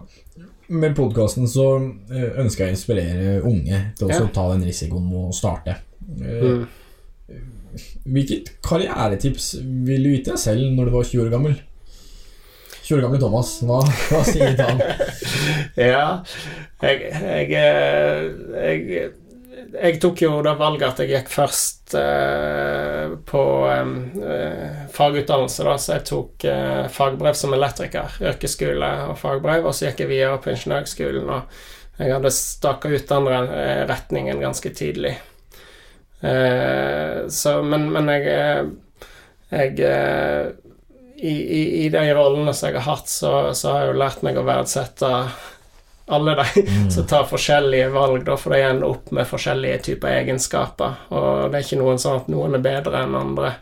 Med 0.69 0.95
podkasten 0.95 1.49
så 1.51 1.65
eh, 2.15 2.39
ønsker 2.39 2.69
jeg 2.69 2.71
å 2.71 2.77
inspirere 2.77 3.33
unge 3.43 3.81
til 3.99 4.07
å 4.07 4.11
Ja. 4.15 4.21
ta 4.31 4.45
den 4.53 4.63
risikoen 4.63 5.09
med 5.11 5.25
å 5.25 5.35
starte. 5.35 5.75
Eh, 6.21 6.47
Mm. 7.33 7.49
Hvilket 8.05 8.51
karrieretips 8.67 9.55
vil 9.87 10.03
du 10.05 10.11
gitt 10.13 10.27
deg 10.29 10.41
selv 10.43 10.75
når 10.75 10.91
du 10.91 10.93
var 10.93 11.07
20 11.09 11.23
år 11.23 11.31
gammel? 11.33 11.55
20 12.83 12.97
år 12.99 13.05
gamle 13.07 13.21
Thomas, 13.23 13.53
hva, 13.65 13.79
hva 14.11 14.21
sier 14.27 14.59
han? 14.59 14.83
Ja, 15.93 16.21
jeg, 16.83 17.07
jeg, 17.09 17.55
eh, 17.57 18.27
jeg 18.59 19.11
jeg 19.73 19.99
tok 20.03 20.21
jo 20.25 20.31
det 20.45 20.53
valget 20.59 20.89
at 20.89 21.01
jeg 21.01 21.11
gikk 21.13 21.31
først 21.33 21.95
eh, 21.97 23.15
på 23.29 23.43
eh, 23.71 24.87
fagutdannelse, 24.93 25.65
da, 25.65 25.77
så 25.81 25.95
jeg 25.97 26.07
tok 26.11 26.47
eh, 26.49 26.89
fagbrev 26.93 27.37
som 27.39 27.55
elektriker, 27.57 28.19
yrkesskole 28.33 28.91
og 29.09 29.17
fagbrev, 29.21 29.69
og 29.69 29.77
så 29.77 29.89
gikk 29.89 30.05
jeg 30.05 30.13
videre 30.13 30.41
på 30.43 30.53
ingeniørskolen, 30.53 31.31
og 31.31 32.03
jeg 32.03 32.15
hadde 32.17 32.35
staka 32.35 32.91
ut 32.93 33.09
den 33.09 33.29
retningen 33.89 34.43
ganske 34.43 34.73
tidlig. 34.77 35.15
Eh, 36.23 37.29
så, 37.29 37.57
men, 37.67 37.89
men 37.93 38.11
jeg, 38.13 38.27
eh, 38.31 39.09
jeg 39.51 39.81
eh, 39.87 40.53
i, 41.23 41.33
i, 41.33 41.63
I 41.85 41.89
de 41.91 42.03
rollene 42.15 42.55
som 42.55 42.71
jeg 42.71 42.81
har 42.81 42.89
hatt, 42.97 43.11
så, 43.11 43.33
så 43.55 43.73
har 43.73 43.85
jeg 43.85 43.93
jo 43.93 43.99
lært 44.03 44.23
meg 44.27 44.39
å 44.39 44.47
verdsette 44.47 45.11
alle 46.13 46.35
de 46.35 46.65
som 46.95 47.07
tar 47.07 47.29
forskjellige 47.31 47.93
valg, 47.95 48.25
da, 48.27 48.37
for 48.37 48.55
de 48.55 48.63
ender 48.67 48.91
opp 48.91 49.11
med 49.15 49.29
forskjellige 49.29 49.79
typer 49.89 50.19
egenskaper. 50.23 51.07
Og 51.15 51.49
det 51.51 51.59
er 51.61 51.67
ikke 51.67 51.81
noen 51.83 52.03
sånn 52.03 52.23
at 52.23 52.31
noen 52.33 52.59
er 52.59 52.65
bedre 52.65 53.05
enn 53.05 53.19
andre. 53.19 53.55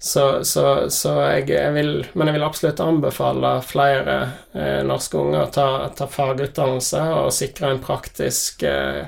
Så, 0.00 0.44
så, 0.48 0.88
så 0.88 1.10
jeg, 1.28 1.50
jeg 1.52 1.72
vil 1.74 1.90
Men 2.16 2.30
jeg 2.30 2.38
vil 2.38 2.44
absolutt 2.46 2.78
anbefale 2.80 3.50
flere 3.60 4.14
eh, 4.56 4.78
norske 4.88 5.18
unger 5.20 5.42
å 5.42 5.50
ta, 5.52 5.66
ta 5.92 6.06
fagutdannelse 6.08 7.02
og 7.18 7.34
sikre 7.36 7.74
en 7.74 7.82
praktisk 7.84 8.64
eh, 8.64 9.02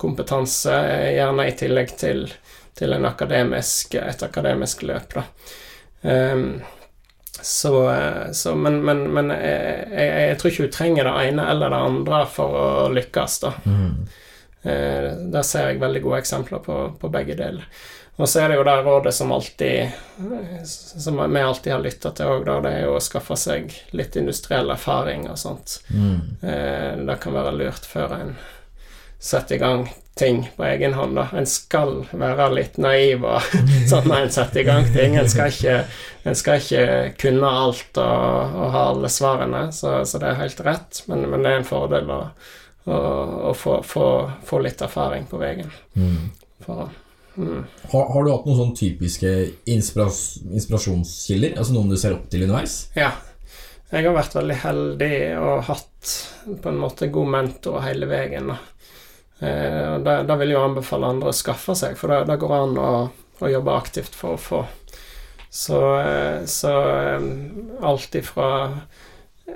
kompetanse, 0.00 0.74
gjerne 1.14 1.46
i 1.48 1.54
tillegg 1.60 1.94
til, 2.00 2.26
til 2.78 2.96
en 2.96 3.04
akademisk, 3.08 3.94
et 4.00 4.24
akademisk 4.26 4.82
løp, 4.88 5.16
da. 5.18 5.26
Um, 6.02 6.60
så, 7.42 7.72
så 8.32 8.54
Men, 8.56 8.80
men, 8.84 9.04
men 9.12 9.30
jeg, 9.32 9.84
jeg, 9.92 10.08
jeg 10.28 10.38
tror 10.40 10.50
ikke 10.50 10.64
hun 10.64 10.72
trenger 10.74 11.08
det 11.08 11.28
ene 11.28 11.46
eller 11.52 11.72
det 11.72 11.84
andre 11.92 12.24
for 12.28 12.56
å 12.56 12.66
lykkes, 12.92 13.38
da. 13.44 13.54
Mm. 13.64 13.94
Uh, 14.64 15.08
Der 15.32 15.46
ser 15.46 15.70
jeg 15.70 15.80
veldig 15.80 16.02
gode 16.04 16.20
eksempler 16.24 16.60
på, 16.64 16.82
på 17.00 17.12
begge 17.12 17.36
deler. 17.38 17.64
Og 18.20 18.28
så 18.28 18.42
er 18.42 18.50
det 18.52 18.58
jo 18.58 18.64
det 18.68 18.74
rådet 18.84 19.14
som 19.16 19.30
alltid 19.32 19.94
Som 20.66 21.20
vi 21.32 21.40
alltid 21.40 21.72
har 21.72 21.80
lytta 21.80 22.10
til 22.12 22.28
òg, 22.28 22.48
det 22.66 22.72
er 22.74 22.82
jo 22.84 22.96
å 22.98 23.00
skaffe 23.00 23.36
seg 23.40 23.72
litt 23.96 24.16
industriell 24.20 24.68
erfaring 24.74 25.24
og 25.30 25.38
sånt. 25.40 25.78
Mm. 25.88 26.18
Eh, 26.42 26.90
Det 27.08 27.16
kan 27.22 27.32
være 27.38 27.54
lurt 27.56 27.88
før 27.88 28.12
en 28.18 28.34
setter 29.20 29.54
i 29.54 29.58
gang 29.58 29.88
ting 30.20 30.50
på 30.56 30.64
egen 30.64 30.94
hånd. 30.94 31.16
da. 31.16 31.28
En 31.32 31.46
skal 31.46 32.02
være 32.12 32.50
litt 32.54 32.78
naiv 32.80 33.24
og 33.24 33.52
sånn 33.90 34.08
når 34.08 34.26
en 34.26 34.32
setter 34.34 34.62
i 34.62 34.66
gang 34.68 34.88
ting. 34.92 35.16
En 35.16 35.28
skal 35.32 35.52
ikke, 35.52 35.76
en 36.28 36.38
skal 36.38 36.60
ikke 36.60 36.86
kunne 37.20 37.52
alt 37.64 38.00
og, 38.00 38.56
og 38.64 38.74
ha 38.74 38.86
alle 38.94 39.12
svarene, 39.12 39.66
så, 39.76 40.00
så 40.04 40.20
det 40.20 40.32
er 40.32 40.42
helt 40.42 40.64
rett. 40.66 41.02
Men, 41.08 41.28
men 41.30 41.44
det 41.44 41.52
er 41.52 41.62
en 41.62 41.68
fordel 41.68 42.10
å, 42.12 42.20
å, 42.84 42.98
å 43.50 43.54
få, 43.56 43.80
få, 43.86 44.08
få 44.46 44.60
litt 44.64 44.84
erfaring 44.84 45.28
på 45.30 45.40
veien. 45.40 45.72
Mm. 45.94 46.28
For, 46.66 46.90
mm. 47.36 47.62
Har, 47.92 48.12
har 48.12 48.26
du 48.26 48.32
hatt 48.34 48.48
noen 48.50 48.60
sånn 48.64 48.76
typiske 48.76 49.34
inspiras 49.72 50.40
inspirasjonskilder? 50.48 51.56
Altså 51.56 51.76
noen 51.76 51.92
du 51.92 52.00
ser 52.00 52.16
opp 52.18 52.28
til 52.32 52.48
underveis? 52.48 52.82
Ja. 52.98 53.14
Jeg 53.90 54.06
har 54.06 54.14
vært 54.14 54.36
veldig 54.36 54.56
heldig 54.62 55.14
og 55.42 55.64
hatt 55.66 56.10
på 56.62 56.70
en 56.70 56.76
måte 56.78 57.08
god 57.10 57.32
mentor 57.32 57.80
hele 57.82 58.06
veien. 58.06 58.52
da. 58.52 58.60
Eh, 59.40 59.94
det, 60.04 60.16
det 60.28 60.36
vil 60.40 60.52
jeg 60.52 60.60
anbefale 60.60 61.10
andre 61.14 61.32
å 61.32 61.36
skaffe 61.36 61.76
seg, 61.78 61.96
for 61.96 62.12
det, 62.12 62.26
det 62.28 62.38
går 62.42 62.56
an 62.58 62.78
å, 62.80 62.90
å 63.40 63.50
jobbe 63.50 63.76
aktivt 63.76 64.16
for 64.16 64.36
å 64.36 64.40
få. 64.40 64.62
Så, 65.50 65.80
eh, 66.00 66.44
så 66.46 66.72
eh, 66.90 67.24
alt 67.88 68.14
ifra 68.20 68.50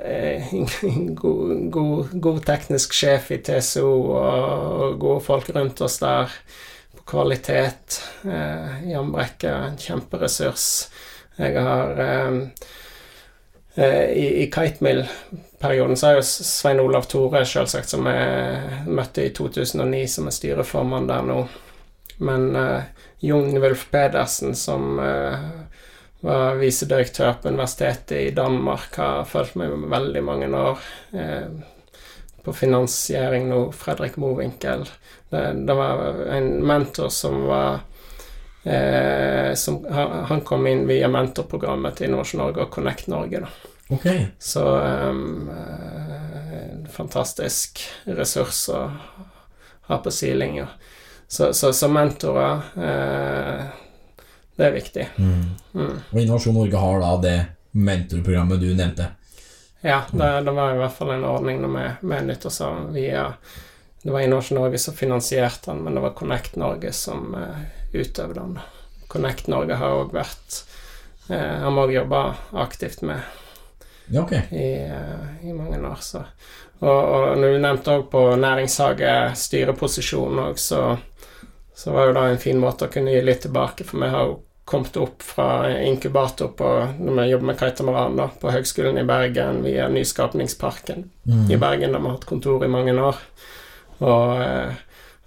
eh, 0.03 0.55
god, 1.20 1.70
god, 1.70 2.14
god 2.20 2.41
teknisk 2.49 2.97
sjef 2.97 3.30
i 3.30 3.39
TSO 3.45 3.87
og, 3.87 4.22
og 4.24 4.97
gode 5.05 5.24
folk 5.28 5.53
rundt 5.55 5.85
oss 5.85 6.01
der 6.03 6.32
på 6.97 7.05
kvalitet. 7.14 8.01
Eh, 8.24 8.89
Jan 8.91 9.12
Brekke, 9.14 9.53
er 9.53 9.68
en 9.68 9.78
kjemperessurs. 9.78 10.68
Jeg 11.39 11.61
har 11.61 12.01
eh, 12.01 12.41
I, 13.74 14.26
i 14.42 14.50
Kitemill-perioden 14.54 15.96
så 15.98 16.08
er 16.08 16.18
jo 16.18 16.26
Svein 16.28 16.78
Olav 16.82 17.08
Tore, 17.10 17.40
selvsagt, 17.48 17.90
som 17.90 18.06
jeg 18.06 18.84
møtte 18.86 19.24
i 19.26 19.32
2009, 19.34 20.04
som 20.12 20.30
er 20.30 20.36
styreformann 20.36 21.08
der 21.10 21.26
nå. 21.26 21.40
Men 22.22 22.48
uh, 22.54 22.86
Jon 23.24 23.50
Wulf 23.58 23.88
Pedersen, 23.90 24.54
som 24.54 25.00
uh, 25.02 25.42
var 26.22 26.60
visedirektør 26.60 27.40
på 27.42 27.50
universitetet 27.50 28.20
i 28.20 28.34
Danmark, 28.36 28.94
har 28.94 29.26
fulgt 29.26 29.58
meg 29.58 29.74
veldig 29.90 30.22
mange 30.22 30.50
år. 30.54 30.86
Uh, 31.10 31.64
på 32.44 32.52
finansiering 32.52 33.48
nå, 33.48 33.72
Fredrik 33.72 34.16
Mowinckel. 34.20 34.84
Det, 35.30 35.42
det 35.66 35.74
var 35.74 36.04
en 36.36 36.66
mentor 36.66 37.08
som 37.08 37.46
var 37.48 37.70
eh, 37.72 37.93
som, 38.64 39.82
han, 39.90 40.40
kom 40.40 40.66
inn 40.66 40.86
via 40.88 41.08
mentorprogrammet 41.12 41.98
til 41.98 42.08
Innovasjon 42.08 42.40
Norge 42.40 42.64
og 42.64 42.70
Connect 42.72 43.10
Norge. 43.12 43.42
da. 43.44 43.72
Ok. 43.88 44.06
Så 44.38 44.78
um, 44.78 45.50
eh, 45.50 46.72
en 46.72 46.88
fantastisk 46.88 47.80
ressurs 48.04 48.68
å 48.68 48.90
ha 49.86 49.98
på 49.98 50.10
sidelinja. 50.10 50.68
Så, 51.28 51.52
så, 51.52 51.72
så 51.72 51.88
mentorer 51.88 52.62
uh, 52.76 53.64
Det 54.56 54.66
er 54.66 54.72
viktig. 54.72 55.06
Mm. 55.18 55.44
Mm. 55.74 56.00
Og 56.10 56.20
Innovasjon 56.20 56.56
Norge 56.56 56.80
har 56.80 57.00
da 57.02 57.12
det 57.20 57.36
mentorprogrammet 57.74 58.60
du 58.60 58.70
nevnte. 58.74 59.10
Ja, 59.84 60.02
det, 60.12 60.28
det 60.46 60.52
var 60.56 60.72
i 60.72 60.80
hvert 60.80 60.96
fall 60.96 61.10
en 61.12 61.26
ordning 61.28 61.60
nytta 62.00 62.48
oss 62.48 62.60
av 62.64 62.86
via 62.94 63.26
Det 64.02 64.12
var 64.12 64.24
Innovasjon 64.24 64.62
Norge 64.62 64.78
som 64.78 64.96
finansierte 64.96 65.72
den, 65.72 65.82
men 65.84 65.96
det 65.96 66.04
var 66.04 66.16
Connect 66.16 66.56
Norge 66.56 66.92
som 66.92 67.34
uh, 67.34 67.64
utøvde 67.95 68.40
den. 68.40 68.59
Connect 69.09 69.47
Norge 69.53 69.76
har 69.78 69.95
òg 70.01 70.12
vært 70.16 70.61
eh, 71.28 71.61
Har 71.62 71.70
vi 71.70 71.82
òg 71.84 71.92
jobba 71.95 72.22
aktivt 72.64 73.03
med 73.07 73.20
Ja, 74.11 74.22
okay. 74.22 74.42
i, 74.51 74.90
uh, 74.90 75.47
i 75.48 75.52
mange 75.52 75.78
år. 75.81 76.01
Så. 76.01 76.24
Og, 76.81 76.89
og 76.90 77.39
når 77.39 77.55
du 77.55 77.59
nevnte 77.62 77.93
òg 77.94 78.09
på 78.12 78.24
næringshage 78.36 79.12
styreposisjon 79.40 80.40
òg, 80.48 80.59
så, 80.60 80.97
så 81.74 81.94
var 81.94 82.10
jo 82.10 82.16
det 82.18 82.24
en 82.32 82.43
fin 82.43 82.60
måte 82.60 82.89
å 82.89 82.93
kunne 82.93 83.14
gi 83.14 83.23
litt 83.24 83.40
tilbake, 83.47 83.86
for 83.89 84.02
vi 84.02 84.10
har 84.12 84.27
jo 84.28 84.35
kommet 84.64 84.97
opp 84.97 85.23
fra 85.24 85.47
inkubator 85.85 86.52
på, 86.56 86.68
når 86.98 87.16
vi 87.18 87.24
jobber 87.31 87.48
med 87.51 87.59
Kaitamaran, 87.60 88.14
da, 88.16 88.28
på 88.40 88.52
Høgskolen 88.52 88.97
i 89.01 89.05
Bergen 89.09 89.62
via 89.64 89.89
Nyskapningsparken 89.93 91.10
Mm. 91.24 91.51
i 91.51 91.56
Bergen, 91.56 91.93
der 91.93 91.98
vi 92.01 92.05
har 92.05 92.18
hatt 92.18 92.27
kontor 92.28 92.64
i 92.64 92.68
mange 92.68 92.93
år. 93.01 93.16
Og, 94.01 94.43
eh, 94.43 94.74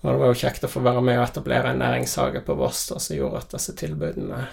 og 0.01 0.11
det 0.11 0.19
var 0.21 0.27
jo 0.33 0.39
kjekt 0.41 0.63
å 0.63 0.69
få 0.71 0.81
være 0.85 1.01
med 1.01 1.17
og 1.19 1.25
etablere 1.27 1.71
en 1.73 1.79
næringshage 1.81 2.43
på 2.45 2.55
Voss 2.59 2.83
som 2.97 3.15
gjorde 3.17 3.37
at 3.43 3.55
disse 3.55 3.73
tilbudene 3.79 4.43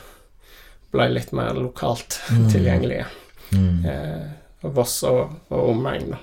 ble 0.94 1.08
litt 1.12 1.32
mer 1.36 1.52
lokalt 1.58 2.20
Mm. 2.32 2.48
tilgjengelige. 2.52 3.06
Mm. 3.52 3.84
Eh, 3.84 4.30
og 4.64 4.72
Voss 4.78 5.02
og, 5.04 5.34
og 5.52 5.68
omegn, 5.74 6.14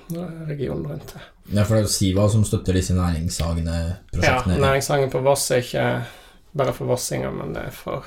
regionen 0.48 0.88
rundt 0.90 1.12
det. 1.14 1.20
Ja, 1.54 1.62
for 1.64 1.76
det 1.76 1.82
er 1.82 1.86
jo 1.86 1.92
Siva 1.94 2.24
som 2.30 2.42
støtter 2.46 2.74
disse 2.74 2.94
næringshagene 2.96 3.76
Ja, 3.76 3.94
prosjektene. 4.12 4.58
næringshagen 4.62 5.10
på 5.12 5.20
Voss 5.22 5.50
er 5.54 5.62
ikke 5.62 5.86
bare 6.58 6.72
for 6.76 6.90
vossinger, 6.90 7.30
men 7.32 7.54
det 7.54 7.62
er 7.68 7.70
for, 7.72 8.04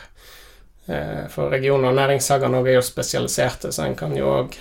eh, 0.87 1.23
for 1.33 1.49
regioner. 1.49 1.95
Næringshagene 1.97 2.59
er 2.67 2.75
jo 2.75 2.81
spesialiserte, 2.85 3.71
så 3.73 3.85
en 3.87 3.95
kan 3.95 4.13
jo 4.15 4.27
òg 4.43 4.57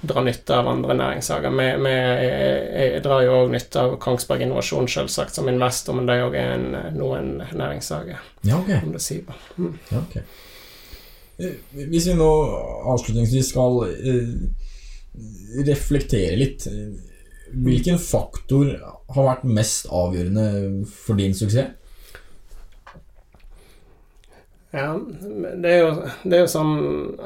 dra 0.00 0.22
nytte 0.24 0.56
av 0.56 0.68
andre 0.68 0.96
næringshager. 0.98 1.54
Vi, 1.56 1.68
vi 1.84 1.92
jeg, 1.92 2.66
jeg 2.76 3.04
drar 3.04 3.22
jo 3.24 3.38
òg 3.40 3.54
nytte 3.54 3.82
av 3.82 3.96
Kongsberg 4.02 4.44
Innovasjon, 4.44 4.88
selvsagt, 4.90 5.36
som 5.36 5.48
investor, 5.50 5.96
men 5.96 6.08
det 6.08 6.18
òg 6.24 6.36
er 6.38 6.52
en, 6.56 6.68
noen 6.96 7.32
næringshager. 7.56 8.20
Ja, 8.46 8.60
okay. 8.60 8.82
Om 8.82 8.92
det 8.96 9.02
sier. 9.04 9.40
Mm. 9.56 9.72
Ja, 9.92 10.02
ok. 10.02 10.18
Eh, 11.38 11.56
Hvis 11.90 12.08
vi 12.08 12.16
nå 12.16 12.28
avslutningsvis 12.92 13.50
skal 13.52 13.82
eh, 13.92 14.30
reflektere 15.66 16.36
litt 16.40 16.64
eh, 16.70 16.94
Hvilken 17.46 17.98
faktor 18.02 18.72
har 19.14 19.26
vært 19.28 19.44
mest 19.46 19.86
avgjørende 19.94 20.86
for 20.90 21.16
din 21.20 21.36
suksess? 21.36 21.76
Ja, 24.74 24.96
det 24.98 25.70
er, 25.70 25.78
jo, 25.78 25.90
det 26.26 26.36
er 26.36 26.40
jo 26.42 26.48
sånn 26.50 26.72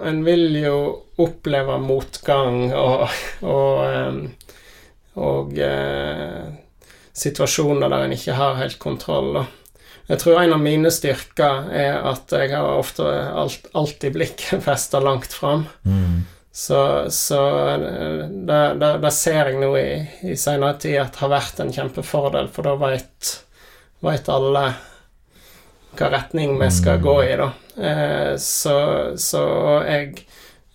En 0.06 0.18
vil 0.26 0.58
jo 0.60 0.74
oppleve 1.24 1.78
motgang 1.82 2.68
og 2.76 3.06
Og, 3.40 3.78
em, 3.88 4.20
og 5.20 5.56
eh, 5.58 6.50
situasjoner 7.16 7.90
der 7.90 8.04
en 8.06 8.12
ikke 8.14 8.36
har 8.38 8.54
helt 8.60 8.78
kontroll. 8.80 9.32
Da. 9.34 9.42
Jeg 10.08 10.20
tror 10.22 10.38
en 10.40 10.54
av 10.54 10.62
mine 10.62 10.92
styrker 10.94 11.66
er 11.76 11.98
at 12.08 12.32
jeg 12.32 12.52
har 12.54 12.78
ofte 12.78 13.04
alt, 13.04 13.66
alltid 13.76 14.14
blikket 14.14 14.62
festa 14.68 15.02
langt 15.02 15.34
fram. 15.34 15.66
Så, 16.52 17.10
så 17.14 17.40
eh, 17.74 18.22
det, 18.46 18.62
det, 18.80 18.92
det 19.02 19.12
ser 19.14 19.50
jeg 19.50 19.60
nå 19.60 19.72
i, 19.78 19.90
i 20.30 20.38
senere 20.38 20.78
tid 20.82 21.00
at 21.02 21.20
har 21.20 21.34
vært 21.34 21.60
en 21.62 21.74
kjempefordel, 21.74 22.48
for 22.54 22.70
da 22.70 22.78
veit 22.80 24.30
alle 24.32 24.64
hva 25.98 26.10
retning 26.12 26.58
vi 26.60 26.70
skal 26.70 27.00
gå 27.02 27.16
i, 27.24 27.32
da. 27.38 27.50
Eh, 27.80 28.34
så, 28.36 28.76
så 29.18 29.44
jeg 29.86 30.24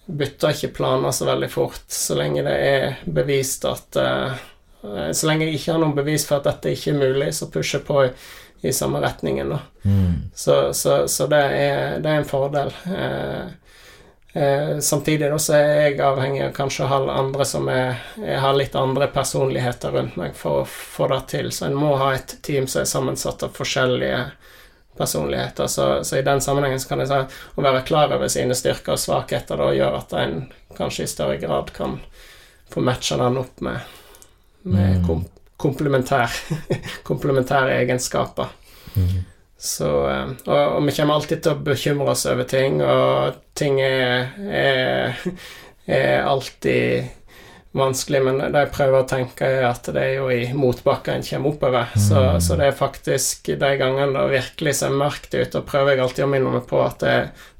bytter 0.05 0.53
ikke 0.53 0.73
planer 0.77 1.11
så 1.15 1.25
veldig 1.25 1.49
fort, 1.49 1.85
så 1.87 2.17
lenge 2.19 2.43
det 2.45 2.55
er 2.55 2.97
bevist 3.05 3.65
at 3.65 3.97
eh, 4.01 4.43
Så 4.85 5.25
lenge 5.25 5.47
jeg 5.47 5.57
ikke 5.57 5.73
har 5.73 5.79
noen 5.81 5.95
bevis 5.97 6.27
for 6.29 6.37
at 6.37 6.45
dette 6.45 6.75
ikke 6.75 6.91
er 6.93 6.99
mulig, 6.99 7.29
så 7.33 7.49
pusher 7.49 7.79
jeg 7.79 7.87
på 7.87 8.03
i, 8.05 8.09
i 8.69 8.73
samme 8.73 9.01
retningen, 9.01 9.49
da. 9.55 9.61
Så, 10.33 10.73
så, 10.77 11.07
så 11.09 11.25
det, 11.31 11.41
er, 11.41 11.95
det 12.03 12.11
er 12.11 12.19
en 12.21 12.27
fordel. 12.29 12.69
Eh, 12.93 13.47
eh, 14.37 14.77
samtidig 14.85 15.31
da, 15.31 15.39
så 15.41 15.57
er 15.57 15.73
jeg 15.87 15.99
avhengig 16.05 16.43
av 16.45 16.53
kanskje 16.53 16.85
å 16.85 16.91
ha 16.91 16.99
andre 17.17 17.47
som 17.49 17.65
er, 17.73 17.97
jeg 18.21 18.37
har 18.45 18.57
litt 18.57 18.77
andre 18.77 19.09
personligheter 19.13 19.97
rundt 19.97 20.19
meg 20.21 20.37
for 20.37 20.61
å 20.61 20.69
få 20.69 21.09
det 21.15 21.21
til. 21.33 21.49
Så 21.49 21.65
en 21.65 21.79
må 21.81 21.95
ha 22.01 22.13
et 22.13 22.37
team 22.45 22.69
som 22.69 22.83
er 22.83 22.91
sammensatt 22.93 23.47
av 23.47 23.57
forskjellige 23.57 24.21
personligheter. 24.97 25.67
Så, 25.67 26.03
så 26.03 26.17
i 26.17 26.25
den 26.25 26.41
sammenhengen 26.41 26.79
så 26.79 26.91
kan 26.91 27.03
jeg 27.03 27.11
si 27.11 27.41
å 27.55 27.65
være 27.65 27.83
klar 27.87 28.13
over 28.15 28.31
sine 28.31 28.57
styrker 28.57 28.95
og 28.95 29.01
svakheter 29.01 29.59
da 29.61 29.71
gjør 29.75 29.99
at 29.99 30.15
en 30.19 30.41
kanskje 30.77 31.05
i 31.05 31.11
større 31.11 31.37
grad 31.41 31.71
kan 31.75 31.99
få 32.73 32.83
matcha 32.83 33.17
den 33.21 33.39
opp 33.39 33.61
med, 33.63 33.79
med 34.67 35.05
kom, 35.07 35.23
komplementær, 35.61 36.33
komplementære 37.09 37.79
egenskaper. 37.81 38.51
Så, 39.57 39.89
eh, 40.09 40.31
og, 40.45 40.57
og 40.77 40.81
vi 40.85 40.95
kommer 40.97 41.17
alltid 41.17 41.43
til 41.43 41.55
å 41.55 41.65
bekymre 41.65 42.11
oss 42.13 42.25
over 42.29 42.47
ting, 42.49 42.81
og 42.83 43.37
ting 43.57 43.79
er, 43.81 44.33
er, 44.45 45.21
er 45.99 46.27
alltid 46.27 47.13
vanskelig, 47.75 48.21
men 48.23 48.37
det 48.53 48.61
jeg 48.63 48.71
prøver 48.75 49.01
å 49.03 49.07
tenke, 49.09 49.47
er 49.59 49.65
at 49.67 49.89
det 49.91 49.99
er 50.01 50.13
jo 50.21 50.29
i 50.31 50.45
motbakken 50.55 51.17
en 51.19 51.25
kommer 51.27 51.51
oppover. 51.53 51.91
Så, 51.99 52.21
så 52.43 52.55
det 52.59 52.69
er 52.71 52.77
faktisk 52.79 53.51
de 53.59 53.71
gangene 53.81 54.07
det 54.15 54.23
virkelig 54.37 54.77
ser 54.79 54.95
mørkt 54.95 55.35
ut, 55.35 55.57
og 55.59 55.67
prøver 55.67 55.93
jeg 55.97 56.05
alltid 56.05 56.25
å 56.27 56.31
minne 56.31 56.53
meg 56.55 56.65
på 56.69 56.79
at 56.85 57.03
det, 57.03 57.15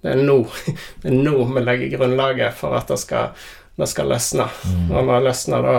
det 0.06 0.16
er 0.16 0.24
nå 0.24 0.40
det 1.04 1.12
er 1.12 1.20
nå 1.20 1.36
vi 1.52 1.66
legger 1.68 1.96
grunnlaget 1.98 2.56
for 2.60 2.78
at 2.80 2.88
det 2.94 3.00
skal, 3.04 3.34
det 3.76 3.90
skal 3.92 4.08
løsne. 4.14 4.46
Og 4.88 4.94
når 5.02 5.12
det 5.18 5.26
løsner, 5.28 5.68
da, 5.68 5.76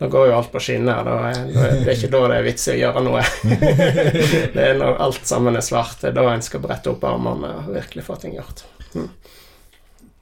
da 0.00 0.08
går 0.10 0.30
jo 0.30 0.36
alt 0.38 0.48
på 0.54 0.62
skinner. 0.64 1.04
Da, 1.04 1.18
er- 1.28 1.44
da, 1.52 1.66
er- 1.68 1.76
det 1.84 1.92
er 1.92 1.98
ikke 1.98 2.12
da 2.16 2.22
det 2.32 2.38
er 2.40 2.48
vits 2.48 2.64
i 2.70 2.72
å 2.74 2.78
gjøre 2.80 3.04
noe. 3.04 3.26
det 4.56 4.64
er 4.70 4.80
når 4.80 4.96
alt 5.10 5.28
sammen 5.28 5.60
er 5.60 5.66
svart, 5.66 6.00
det 6.00 6.14
er 6.14 6.16
da 6.22 6.24
en 6.32 6.42
skal 6.48 6.64
brette 6.64 6.88
opp 6.94 7.04
armene 7.10 7.52
og 7.60 7.70
virkelig 7.76 8.06
få 8.08 8.16
ting 8.24 8.38
gjort. 8.40 8.64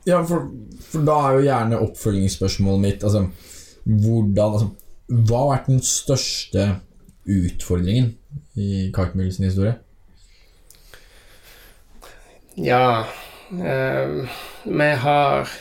Ja, 0.05 0.19
for, 0.27 0.49
for 0.91 1.05
da 1.07 1.15
er 1.29 1.37
jo 1.39 1.43
gjerne 1.47 1.79
oppfølgingsspørsmålet 1.85 2.83
mitt 2.83 3.05
altså, 3.07 3.21
hvordan, 3.85 4.53
altså, 4.53 4.71
Hva 5.13 5.39
har 5.43 5.51
vært 5.51 5.69
den 5.69 5.83
største 5.85 6.67
utfordringen 7.29 8.13
i 8.57 8.89
Karkmüll 8.95 9.33
sin 9.35 9.49
historie? 9.49 9.75
Ja 12.59 13.05
eh, 13.51 14.33
Vi 14.63 14.89
har 15.05 15.53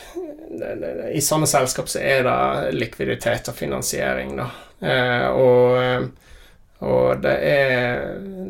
I 1.12 1.22
sånne 1.24 1.48
selskap 1.48 1.88
så 1.88 2.02
er 2.04 2.26
det 2.26 2.74
likviditet 2.76 3.48
og 3.48 3.56
finansiering, 3.56 4.34
da. 4.36 4.48
Eh, 4.82 5.28
og, 5.32 5.78
eh, 5.80 6.04
og 6.82 7.22
det 7.24 7.34
er 7.48 8.02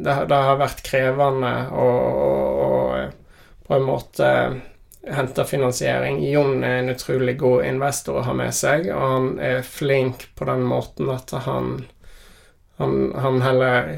det, 0.02 0.16
det 0.28 0.40
har 0.48 0.58
vært 0.60 0.82
krevende 0.86 1.52
å 1.70 1.88
på 3.62 3.76
en 3.76 3.86
måte 3.86 4.28
hente 5.10 5.44
finansiering. 5.44 6.20
Jon 6.30 6.62
er 6.64 6.80
en 6.80 6.92
utrolig 6.92 7.36
god 7.40 7.64
investor 7.66 8.20
å 8.20 8.26
ha 8.26 8.34
med 8.36 8.54
seg, 8.54 8.86
og 8.94 9.02
han 9.02 9.32
er 9.42 9.66
flink 9.66 10.28
på 10.38 10.46
den 10.48 10.62
måten 10.68 11.10
at 11.10 11.34
han 11.46 11.82
han, 12.80 13.12
han 13.14 13.42
heller 13.42 13.90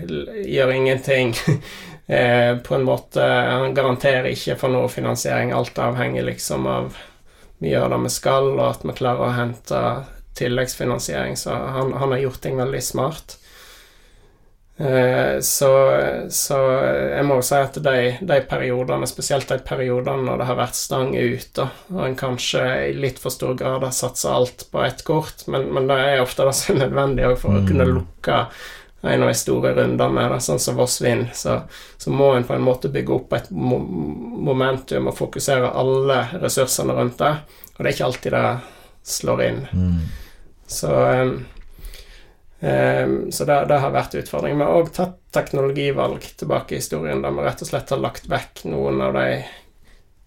gjør 0.44 0.72
ingenting. 0.74 1.34
eh, 2.06 2.56
på 2.56 2.74
en 2.74 2.82
måte 2.84 3.22
Han 3.22 3.74
garanterer 3.74 4.28
ikke 4.34 4.58
for 4.60 4.72
noe 4.74 4.90
finansiering. 4.92 5.54
Alt 5.56 5.78
avhenger 5.78 6.26
liksom 6.26 6.66
av 6.68 6.98
vi 7.62 7.70
gjør 7.70 7.94
det 7.94 8.00
vi 8.02 8.10
skal, 8.12 8.50
og 8.58 8.64
at 8.66 8.82
vi 8.84 8.92
klarer 8.98 9.24
å 9.24 9.36
hente 9.36 9.80
tilleggsfinansiering. 10.36 11.36
Så 11.38 11.54
han, 11.54 11.94
han 11.96 12.12
har 12.12 12.20
gjort 12.26 12.42
ting 12.44 12.58
veldig 12.60 12.82
smart. 12.82 13.38
Eh, 14.76 15.40
så, 15.40 15.70
så 16.30 16.58
jeg 17.14 17.24
må 17.28 17.38
jo 17.38 17.46
si 17.46 17.58
at 17.62 17.76
de, 17.78 17.98
de 18.26 18.38
periodene, 18.50 19.06
spesielt 19.06 19.48
de 19.52 19.60
periodene 19.62 20.26
når 20.26 20.40
det 20.40 20.48
har 20.48 20.58
vært 20.58 20.78
stang 20.78 21.12
ut, 21.14 21.50
da, 21.54 21.68
og 21.94 22.00
en 22.08 22.16
kanskje 22.18 22.62
i 22.88 22.94
litt 22.98 23.20
for 23.22 23.34
stor 23.34 23.54
grad 23.58 23.86
har 23.86 23.94
satsa 23.94 24.34
alt 24.34 24.66
på 24.72 24.82
ett 24.82 25.04
kort, 25.06 25.46
men, 25.46 25.68
men 25.76 25.86
det 25.90 26.00
er 26.02 26.24
ofte 26.24 26.46
det 26.48 26.56
som 26.58 26.74
er 26.74 26.88
nødvendig 26.88 27.36
for 27.38 27.60
å 27.60 27.66
kunne 27.68 27.86
lukke 27.92 28.40
en 29.04 29.22
av 29.22 29.28
de 29.28 29.36
store 29.36 29.74
rundene, 29.76 30.26
da, 30.32 30.40
sånn 30.40 30.58
som 30.58 30.78
Voss 30.80 30.96
Vind, 31.04 31.28
så, 31.36 31.58
så 32.00 32.10
må 32.10 32.32
en 32.34 32.46
på 32.48 32.56
en 32.56 32.64
måte 32.64 32.88
bygge 32.88 33.12
opp 33.14 33.34
et 33.36 33.50
momentum 33.52 35.10
og 35.10 35.18
fokusere 35.18 35.70
alle 35.76 36.22
ressursene 36.40 36.96
rundt 36.96 37.18
det, 37.20 37.34
og 37.74 37.82
det 37.82 37.90
er 37.90 37.94
ikke 37.94 38.06
alltid 38.08 38.32
det 38.32 38.46
slår 39.04 39.42
inn. 39.44 39.60
Så 40.66 40.88
em, 40.88 41.20
em, 41.20 41.34
så 42.64 43.44
det, 43.44 43.56
det 43.68 43.76
har 43.82 43.92
vært 43.92 44.14
utfordring. 44.16 44.56
Vi 44.56 44.64
har 44.64 44.78
òg 44.78 44.92
tatt 44.94 45.18
teknologivalg 45.34 46.24
tilbake 46.38 46.76
i 46.76 46.78
historien, 46.80 47.20
der 47.20 47.34
vi 47.34 47.44
rett 47.44 47.60
og 47.60 47.68
slett 47.68 47.92
har 47.92 48.00
lagt 48.00 48.28
vekk 48.30 48.64
noen 48.70 49.02
av 49.04 49.16
de 49.18 49.26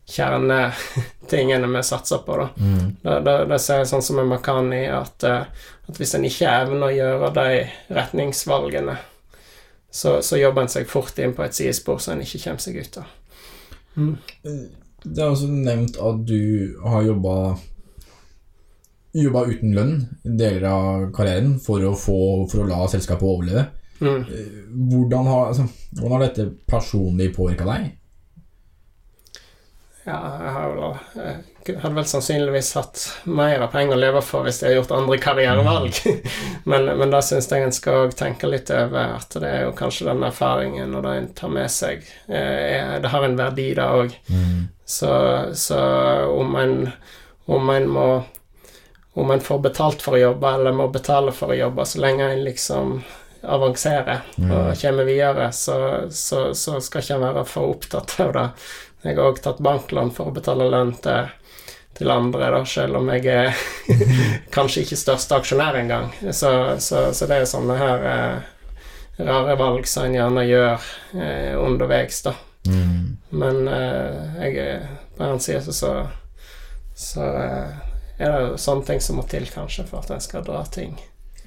kjernetingene 0.08 1.68
vi 1.76 1.84
satser 1.84 2.18
på. 2.18 2.38
Da. 2.38 2.50
Det, 3.02 3.20
det, 3.26 3.36
det 3.52 3.60
ser 3.64 3.82
jeg 3.82 3.92
sånn 3.92 4.06
som 4.06 4.22
en 4.22 4.32
Makani, 4.32 4.86
at, 4.92 5.24
eh, 5.28 5.70
at 5.88 6.00
hvis 6.00 6.16
en 6.18 6.28
ikke 6.28 6.52
evner 6.52 6.90
å 6.90 6.96
gjøre 6.96 7.32
de 7.36 7.62
retningsvalgene, 7.96 8.98
så, 9.92 10.20
så 10.22 10.40
jobber 10.40 10.66
en 10.66 10.72
seg 10.72 10.90
fort 10.90 11.18
inn 11.24 11.34
på 11.36 11.46
et 11.46 11.56
sidespor 11.58 12.02
så 12.04 12.14
en 12.14 12.22
ikke 12.22 12.44
kommer 12.44 12.62
seg 12.62 12.78
ut 12.84 13.00
av. 13.02 13.16
Det 15.08 15.24
er 15.24 15.30
også 15.32 15.48
nevnt 15.50 15.98
at 16.04 16.22
du 16.28 16.78
har 16.84 17.06
jobba 17.08 17.36
Jobba 19.18 19.46
uten 19.50 19.74
lønn 19.74 19.94
deler 20.24 20.70
av 20.70 21.06
karrieren 21.16 21.56
for 21.64 21.84
å, 21.86 21.94
få, 21.98 22.20
for 22.52 22.64
å 22.64 22.70
la 22.70 22.84
selskapet 22.92 23.26
overleve. 23.26 23.68
Mm. 23.98 24.26
Hvordan 24.92 25.30
har, 25.32 25.48
altså, 25.54 25.68
hvordan 25.98 26.18
har 26.18 26.26
dette 26.28 26.50
personlig 26.70 27.32
påvirka 27.36 27.66
deg? 27.66 27.96
Ja, 30.08 30.20
jeg 30.40 30.52
har 30.56 30.70
vel, 30.72 31.24
jeg 31.68 31.80
hadde 31.82 31.98
vel 31.98 32.06
sannsynligvis 32.08 32.70
hatt 32.78 33.02
mer 33.28 33.66
penger 33.74 33.98
å 33.98 34.00
leve 34.00 34.22
for 34.24 34.46
hvis 34.46 34.62
jeg 34.62 34.70
hadde 34.70 34.78
gjort 34.78 34.94
andre 34.96 35.18
karrierevalg. 35.20 36.00
men, 36.72 36.88
men 37.02 37.12
da 37.12 37.20
syns 37.26 37.50
jeg 37.52 37.66
en 37.66 37.76
skal 37.76 38.14
tenke 38.16 38.48
litt 38.48 38.72
over 38.72 39.18
at 39.18 39.36
det 39.36 39.50
er 39.50 39.66
jo 39.66 39.76
kanskje 39.76 40.08
den 40.08 40.24
erfaringen 40.30 40.96
og 40.96 41.04
det 41.04 41.16
en 41.18 41.30
tar 41.42 41.52
med 41.58 41.74
seg, 41.74 42.08
er, 42.30 43.02
det 43.04 43.12
har 43.12 43.28
en 43.28 43.40
verdi, 43.40 43.68
det 43.76 43.92
òg. 43.98 44.16
Så, 44.88 45.12
så 45.60 45.82
om 46.38 46.56
en 46.56 46.78
om 47.48 47.70
en 47.70 47.86
må 47.88 48.08
om 49.18 49.32
en 49.32 49.42
får 49.42 49.60
betalt 49.60 50.02
for 50.06 50.18
å 50.18 50.20
jobbe, 50.22 50.50
eller 50.54 50.76
må 50.78 50.88
betale 50.94 51.32
for 51.34 51.54
å 51.54 51.58
jobbe, 51.58 51.86
så 51.86 52.02
lenge 52.04 52.28
en 52.30 52.44
liksom 52.46 53.00
avanserer 53.42 54.26
og 54.38 54.78
kommer 54.82 55.08
videre, 55.08 55.52
så, 55.54 55.78
så, 56.12 56.54
så 56.58 56.82
skal 56.82 57.02
ikke 57.02 57.16
en 57.16 57.26
være 57.26 57.44
for 57.50 57.72
opptatt 57.74 58.14
av 58.22 58.34
det. 58.36 58.46
Jeg 59.06 59.18
har 59.18 59.30
òg 59.30 59.42
tatt 59.42 59.62
banklån 59.64 60.12
for 60.14 60.30
å 60.30 60.36
betale 60.36 60.68
lønn 60.70 60.94
til, 61.02 61.32
til 61.98 62.12
andre, 62.14 62.52
da, 62.54 62.62
selv 62.68 63.00
om 63.00 63.10
jeg 63.14 63.26
er 63.32 63.64
kanskje 64.56 64.84
ikke 64.86 65.00
største 65.00 65.40
aksjonær 65.40 65.80
engang. 65.82 66.12
Så, 66.30 66.52
så, 66.84 67.08
så 67.14 67.30
det 67.30 67.42
er 67.42 67.50
sånne 67.50 67.78
her 67.80 68.08
eh, 68.12 68.54
rare 69.32 69.58
valg 69.58 69.90
som 69.90 70.10
en 70.10 70.18
gjerne 70.18 70.46
gjør 70.46 70.88
eh, 71.18 71.58
underveis, 71.58 72.22
da. 72.26 72.36
Men 73.30 73.68
eh, 73.72 74.40
jeg 74.44 74.80
på 75.18 75.24
en 75.24 75.30
annen 75.32 75.42
side 75.42 75.64
så, 75.66 75.74
så, 75.74 75.94
så 76.94 77.28
eh, 77.42 77.87
er 78.18 78.34
det 78.34 78.62
sånne 78.62 78.88
ting 78.88 79.04
som 79.04 79.20
må 79.20 79.28
til, 79.30 79.46
kanskje, 79.52 79.86
for 79.90 80.02
at 80.02 80.16
en 80.16 80.24
skal 80.24 80.46
dra 80.46 80.64
ting 80.74 80.96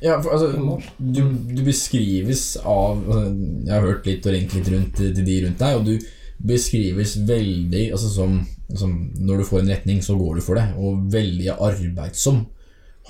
Ja, 0.01 0.21
for 0.23 0.37
altså, 0.37 0.79
du, 0.99 1.23
du 1.51 1.63
beskrives 1.67 2.55
av 2.63 3.03
altså, 3.03 3.25
Jeg 3.67 3.75
har 3.75 3.87
hørt 3.89 4.09
litt 4.09 4.27
og 4.27 4.37
ringt 4.37 4.57
litt 4.57 4.71
rundt 4.73 5.01
til 5.01 5.27
de 5.27 5.39
rundt 5.47 5.63
deg, 5.65 5.81
og 5.81 5.89
du 5.89 6.11
beskrives 6.41 7.19
veldig 7.29 7.91
altså, 7.93 8.09
som, 8.15 8.39
som 8.73 8.95
Når 9.19 9.43
du 9.43 9.49
får 9.51 9.65
en 9.65 9.75
retning, 9.75 10.05
så 10.05 10.17
går 10.17 10.39
du 10.39 10.45
for 10.47 10.57
det, 10.57 10.71
og 10.81 11.03
veldig 11.13 11.51
arbeidsom. 11.57 12.47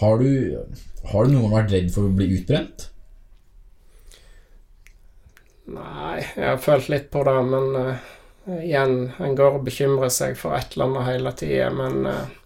Har 0.01 0.19
du, 0.19 0.57
har 1.13 1.27
du 1.27 1.35
noen 1.35 1.45
gang 1.45 1.55
vært 1.61 1.77
redd 1.77 1.93
for 1.95 2.09
å 2.09 2.15
bli 2.17 2.31
utbrent? 2.39 2.89
Nei, 5.71 6.25
jeg 6.35 6.47
har 6.49 6.59
følt 6.63 6.89
litt 6.91 7.11
på 7.13 7.23
det, 7.27 7.37
men 7.47 7.77
uh, 7.77 8.09
igjen, 8.59 8.97
en 9.23 9.37
går 9.39 9.61
og 9.61 9.67
bekymrer 9.69 10.11
seg 10.11 10.35
for 10.39 10.57
et 10.57 10.75
eller 10.75 10.89
annet 10.89 11.09
hele 11.13 11.33
tida, 11.39 11.69
men 11.75 12.09
uh, 12.09 12.40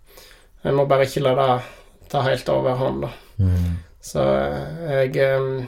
en 0.64 0.76
må 0.78 0.86
bare 0.90 1.06
ikke 1.08 1.22
la 1.24 1.34
det 1.38 1.48
ta 2.12 2.22
helt 2.24 2.48
overhånd, 2.48 3.06
da. 3.06 3.12
Så 4.04 4.22
eh, 4.24 5.04
jeg 5.04 5.66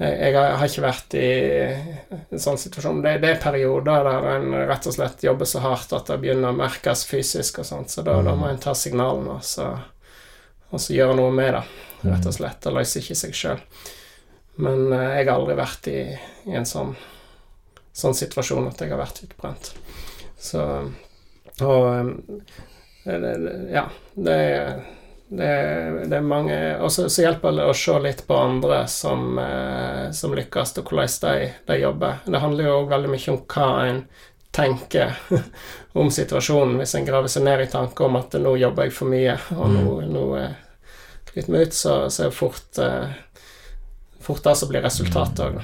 jeg, 0.00 0.32
jeg 0.32 0.36
har 0.56 0.64
ikke 0.64 0.82
vært 0.84 1.14
i 1.20 1.26
en 2.32 2.40
sånn 2.40 2.58
situasjon. 2.60 3.02
Det, 3.04 3.18
det 3.20 3.34
er 3.34 3.42
perioder 3.42 4.06
der 4.06 4.28
en 4.32 4.54
rett 4.70 4.86
og 4.88 4.94
slett 4.96 5.24
jobber 5.26 5.48
så 5.48 5.60
hardt 5.60 5.92
at 5.92 6.08
det 6.08 6.16
begynner 6.22 6.54
å 6.54 6.56
merkes 6.56 7.04
fysisk 7.08 7.60
og 7.60 7.68
sånt, 7.68 7.92
så 7.92 8.04
da, 8.06 8.14
da 8.24 8.32
må 8.38 8.48
en 8.48 8.62
ta 8.62 8.72
signalene 8.72 9.36
og 9.36 9.44
så, 9.44 9.66
og 10.70 10.80
så 10.80 10.96
gjøre 10.96 11.18
noe 11.20 11.34
med 11.36 11.52
det, 11.58 11.62
rett 12.06 12.30
og 12.30 12.36
slett. 12.38 12.62
Det 12.64 12.72
løser 12.72 13.04
ikke 13.04 13.18
seg 13.20 13.36
sjøl. 13.36 13.60
Men 14.64 14.86
eh, 14.88 15.18
jeg 15.18 15.28
har 15.28 15.34
aldri 15.36 15.58
vært 15.60 15.92
i, 15.92 16.00
i 16.48 16.56
en 16.56 16.68
sånn, 16.68 16.96
sånn 17.92 18.16
situasjon 18.16 18.70
at 18.72 18.80
jeg 18.80 18.94
har 18.94 19.02
vært 19.02 19.22
utbrent. 19.28 19.72
Så 20.40 20.64
Og 21.60 22.16
ja, 23.74 23.84
det 24.14 24.38
det, 25.30 25.50
det 26.10 26.16
er 26.16 26.24
mange 26.26 26.56
Og 26.82 26.90
så 26.90 27.04
hjelper 27.06 27.54
det 27.54 27.68
å 27.70 27.74
se 27.76 27.94
litt 28.02 28.24
på 28.26 28.34
andre 28.34 28.80
som, 28.90 29.38
eh, 29.38 30.08
som 30.10 30.34
lykkes, 30.34 30.72
og 30.80 30.90
hvordan 30.90 31.12
de, 31.22 31.52
de 31.68 31.76
jobber. 31.78 32.18
Det 32.26 32.40
handler 32.42 32.66
jo 32.66 32.72
også 32.80 32.90
veldig 32.90 33.12
mye 33.12 33.30
om 33.30 33.38
hva 33.54 33.68
en 33.84 34.00
tenker 34.50 35.20
om 36.02 36.10
situasjonen. 36.10 36.80
Hvis 36.82 36.96
en 36.98 37.06
graver 37.06 37.30
seg 37.30 37.46
ned 37.46 37.62
i 37.62 37.70
tanker 37.70 38.08
om 38.08 38.18
at 38.18 38.34
nå 38.42 38.56
jobber 38.58 38.88
jeg 38.88 38.96
for 38.96 39.12
mye, 39.12 39.36
og 39.54 39.70
nå, 39.76 39.96
nå 40.10 40.24
eh, 40.40 40.58
flytter 41.30 41.54
meg 41.54 41.68
ut, 41.68 41.78
så, 41.78 41.96
så 42.10 42.26
er 42.26 42.32
det 42.32 42.40
fort 42.40 42.82
eh, 42.82 43.14
fort 44.20 44.42
det 44.44 44.56
som 44.58 44.68
blir 44.68 44.82
resultatet 44.84 45.46
òg. 45.46 45.62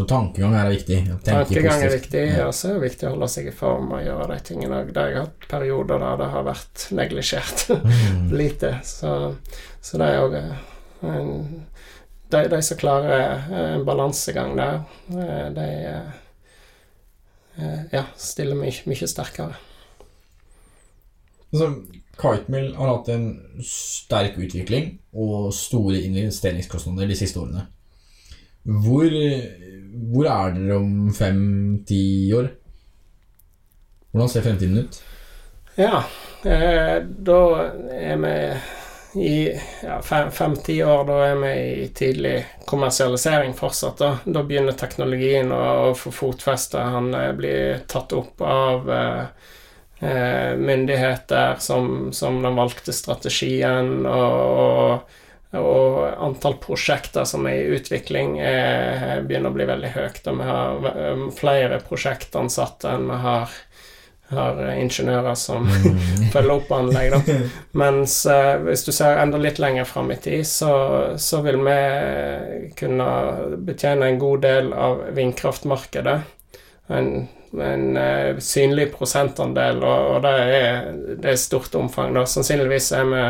Så 0.00 0.06
tankegang 0.08 0.54
er 0.56 0.70
viktig. 0.72 0.98
Tankegang 1.26 1.82
er 1.84 1.90
viktig, 1.92 2.20
Ja. 2.30 2.46
og 2.46 2.54
så 2.56 2.70
er 2.70 2.78
det 2.78 2.86
viktig 2.86 3.04
å 3.04 3.10
holde 3.12 3.26
seg 3.28 3.48
i 3.50 3.52
form 3.52 3.90
og 3.92 4.00
gjøre 4.00 4.28
de 4.30 4.38
tingene 4.48 4.78
jeg 4.86 4.94
har 4.96 5.16
hatt 5.26 5.48
perioder 5.50 6.00
der 6.00 6.16
det 6.16 6.28
har 6.32 6.46
vært 6.46 6.84
neglisjert. 6.96 7.66
Mm. 8.10 8.30
lite. 8.32 8.70
Så, 8.84 9.10
så 9.82 9.98
det 10.00 10.06
er 10.08 10.22
òg 10.22 10.36
de, 12.30 12.40
de 12.48 12.60
som 12.62 12.78
klarer 12.80 13.12
eh, 13.20 13.74
en 13.74 13.84
balansegang 13.84 14.54
der, 14.56 14.80
eh, 15.10 15.48
de 15.58 15.66
eh, 15.90 16.12
eh, 17.58 17.82
ja, 17.92 18.04
stiller 18.16 18.56
mye, 18.56 18.72
mye 18.88 19.08
sterkere. 19.10 19.58
Altså, 21.52 21.72
Kitemill 22.20 22.72
har 22.78 22.94
hatt 22.94 23.12
en 23.12 23.28
sterk 23.64 24.38
utvikling 24.40 24.94
og 25.12 25.52
store 25.56 26.00
investeringskostnader 26.06 27.10
de 27.10 27.18
siste 27.18 27.40
årene. 27.42 27.66
Hvor, 28.64 29.06
hvor 30.12 30.26
er 30.30 30.52
dere 30.56 30.76
om 30.76 31.12
fem-ti 31.16 32.02
år? 32.36 32.50
Hvordan 34.10 34.28
ser 34.28 34.44
fremtiden 34.44 34.82
ut? 34.84 35.00
Ja, 35.78 36.02
eh, 36.44 36.98
da 37.06 37.40
er 37.94 38.16
vi 38.20 38.34
i 39.20 39.30
ja, 39.82 39.96
fem- 40.02 40.30
fem-ti 40.30 40.76
år, 40.84 41.04
da 41.08 41.16
er 41.30 41.38
vi 41.40 41.52
i 41.84 41.86
tidlig 41.94 42.34
kommersialisering 42.68 43.54
fortsatt. 43.58 43.98
Da, 43.98 44.10
da 44.26 44.42
begynner 44.46 44.76
teknologien 44.78 45.50
å, 45.54 45.62
å 45.90 45.94
få 45.98 46.12
fotfeste. 46.14 46.78
Han 46.78 47.14
eh, 47.14 47.32
blir 47.38 47.80
tatt 47.90 48.12
opp 48.18 48.42
av 48.46 48.90
eh, 48.94 49.24
eh, 50.04 50.52
myndigheter 50.58 51.56
som, 51.64 52.10
som 52.12 52.42
den 52.44 52.58
valgte 52.60 52.92
strategien, 52.94 54.04
og, 54.06 54.38
og 54.60 55.18
antall 55.58 56.54
prosjekter 56.62 57.24
som 57.24 57.46
er 57.46 57.58
i 57.58 57.72
utvikling, 57.74 58.38
er, 58.38 59.24
begynner 59.26 59.50
å 59.50 59.56
bli 59.56 59.66
veldig 59.66 59.90
høyt. 59.96 60.22
Og 60.30 60.38
vi 60.38 60.46
har 60.46 61.24
flere 61.34 61.80
prosjektansatte 61.82 62.92
enn 62.92 63.08
vi 63.10 63.16
har, 63.24 63.56
har 64.30 64.60
ingeniører 64.76 65.34
som 65.34 65.66
følger 66.34 66.54
opp 66.54 66.70
anlegg. 66.76 67.16
Da. 67.16 67.38
Mens 67.82 68.20
eh, 68.30 68.52
hvis 68.62 68.86
du 68.86 68.92
ser 68.94 69.18
enda 69.18 69.40
litt 69.42 69.58
lenger 69.58 69.88
fram 69.90 70.12
i 70.14 70.20
tid, 70.22 70.46
så, 70.46 70.70
så 71.18 71.42
vil 71.46 71.58
vi 71.66 71.80
kunne 72.78 73.08
betjene 73.66 74.06
en 74.06 74.22
god 74.22 74.46
del 74.46 74.70
av 74.72 75.02
vindkraftmarkedet. 75.18 76.20
En, 76.90 77.10
en 77.58 77.84
uh, 77.94 78.38
synlig 78.42 78.88
prosentandel, 78.94 79.82
og, 79.82 80.14
og 80.14 80.22
det, 80.24 80.32
er, 80.54 80.88
det 81.22 81.34
er 81.34 81.38
stort 81.38 81.74
omfang. 81.78 82.14
Da. 82.14 82.24
Sannsynligvis 82.26 82.90
er 82.98 83.10
vi 83.10 83.20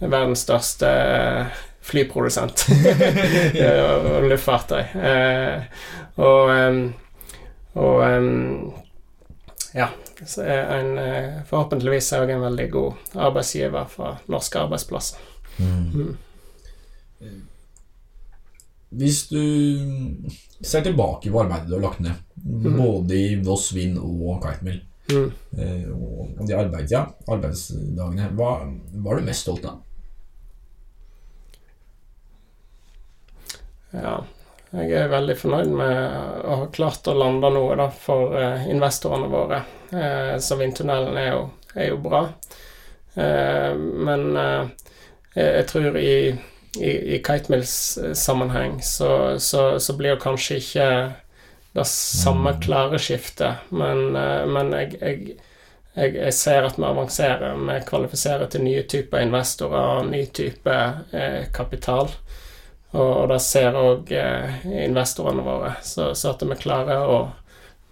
verdens 0.00 0.44
største 0.46 0.88
eh, 0.88 1.60
flyprodusent 1.90 2.66
og 3.84 4.28
luftfartøy. 4.30 4.82
Eh, 4.96 5.62
og 6.20 6.52
og 7.80 8.00
ja, 9.76 9.86
er 10.42 10.72
en 10.80 10.98
eh, 10.98 11.36
forhåpentligvis 11.46 12.12
er 12.12 12.24
også 12.24 12.34
en 12.34 12.42
veldig 12.48 12.66
god 12.72 13.14
arbeidsgiver 13.28 13.86
for 13.92 14.18
norske 14.32 14.58
arbeidsplasser. 14.58 15.18
Mm. 15.60 16.16
Hvis 18.90 19.28
du 19.30 19.38
ser 20.66 20.82
tilbake 20.82 21.30
på 21.30 21.44
arbeidet 21.44 21.70
du 21.70 21.76
har 21.76 21.84
lagt 21.84 22.00
ned, 22.02 22.18
både 22.34 23.14
i 23.14 23.36
Voss 23.44 23.70
Vind 23.76 23.98
og 24.02 24.40
Kitemill, 24.44 24.86
Mm. 25.10 25.32
og 26.38 26.46
de 26.46 26.54
arbeids, 26.54 26.92
ja, 26.92 27.00
arbeidsdagene, 27.26 28.28
hva, 28.38 28.50
hva 28.94 29.14
er 29.16 29.18
du 29.18 29.24
mest 29.26 29.42
stolt 29.42 29.64
av? 29.66 29.80
Ja, 33.90 34.20
jeg 34.70 34.92
er 34.94 35.10
veldig 35.10 35.34
fornøyd 35.34 35.72
med 35.74 35.96
å 36.46 36.60
ha 36.60 36.66
klart 36.70 37.08
å 37.10 37.16
lande 37.18 37.48
noe 37.50 37.74
da, 37.78 37.88
for 37.90 38.36
eh, 38.38 38.68
investorene 38.70 39.26
våre. 39.30 39.64
Eh, 39.90 40.36
så 40.38 40.58
vindtunnelen 40.60 41.18
er 41.18 41.32
jo, 41.32 41.40
er 41.74 41.88
jo 41.90 41.98
bra. 42.04 42.20
Eh, 43.18 43.74
men 43.74 44.28
jeg, 45.34 45.66
tror 45.72 45.98
i, 45.98 46.14
i, 46.78 46.92
i 47.16 47.18
Kitemills 47.18 47.74
eh, 47.98 48.14
sammenheng 48.14 48.78
så, 48.86 49.38
så, 49.42 49.64
så 49.82 49.98
blir 49.98 50.14
det 50.14 50.22
kanskje 50.22 50.60
ikke 50.62 50.88
det 51.74 51.86
samme 51.90 52.54
klare 52.62 52.98
skiftet, 52.98 53.70
men, 53.70 54.10
men 54.50 54.72
jeg, 54.74 54.96
jeg, 54.98 55.36
jeg, 55.94 56.14
jeg 56.16 56.34
ser 56.34 56.66
at 56.66 56.78
vi 56.78 56.86
avanserer. 56.86 57.58
Vi 57.58 57.76
kvalifiserer 57.86 58.50
til 58.50 58.64
nye 58.66 58.82
typer 58.90 59.22
investorer 59.22 60.00
og 60.00 60.08
ny 60.10 60.24
type 60.34 60.78
kapital. 61.54 62.10
Og, 62.90 63.10
og 63.22 63.26
det 63.30 63.38
ser 63.44 63.76
òg 63.78 64.10
eh, 64.16 64.62
investorene 64.86 65.44
våre. 65.46 65.74
Så, 65.86 66.10
så 66.18 66.32
at 66.32 66.42
vi 66.42 66.58
klarer, 66.58 67.04
å, 67.06 67.20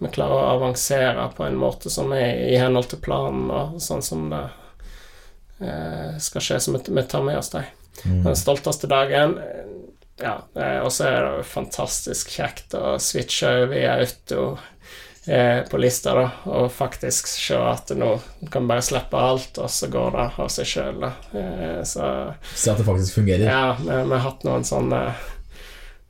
vi 0.03 0.11
klarer 0.11 0.35
å 0.35 0.55
avansere 0.57 1.29
på 1.37 1.45
en 1.47 1.59
måte 1.59 1.91
som 1.93 2.11
er 2.15 2.41
i 2.49 2.57
henhold 2.59 2.91
til 2.91 3.01
planen, 3.03 3.47
og 3.51 3.79
sånn 3.83 4.03
som 4.03 4.27
det 4.33 4.43
eh, 5.63 6.17
skal 6.19 6.43
skje, 6.43 6.59
så 6.59 6.75
vi, 6.75 7.03
tar 7.03 7.23
med 7.23 7.39
oss 7.39 7.53
dem. 7.55 7.69
Den 8.03 8.35
stolteste 8.39 8.87
dagen 8.91 9.37
eh, 9.43 9.65
Ja, 10.19 10.33
og 10.83 10.89
så 10.91 11.05
er 11.07 11.21
det 11.23 11.27
jo 11.37 11.43
fantastisk 11.47 12.33
kjekt 12.35 12.73
å 12.75 12.97
switche 12.99 13.53
over 13.61 13.75
i 13.79 13.85
auto 13.87 14.41
eh, 15.29 15.61
på 15.69 15.77
lista, 15.77 16.13
da, 16.17 16.27
og 16.49 16.71
faktisk 16.73 17.27
se 17.31 17.57
at 17.57 17.91
nå 17.97 18.15
kan 18.51 18.67
bare 18.69 18.83
slippe 18.85 19.17
alt, 19.17 19.57
og 19.61 19.69
så 19.71 19.89
går 19.91 20.15
det 20.15 20.27
av 20.43 20.49
seg 20.53 20.69
sjøl. 20.69 21.03
Eh, 21.05 21.81
så 21.87 22.09
Se 22.53 22.71
at 22.73 22.81
det 22.81 22.87
faktisk 22.87 23.19
fungerer. 23.21 23.45
ja, 23.45 23.75
vi, 23.79 23.91
vi 23.91 24.15
har 24.17 24.25
hatt 24.25 24.45
noen 24.47 24.65
sånne 24.67 25.03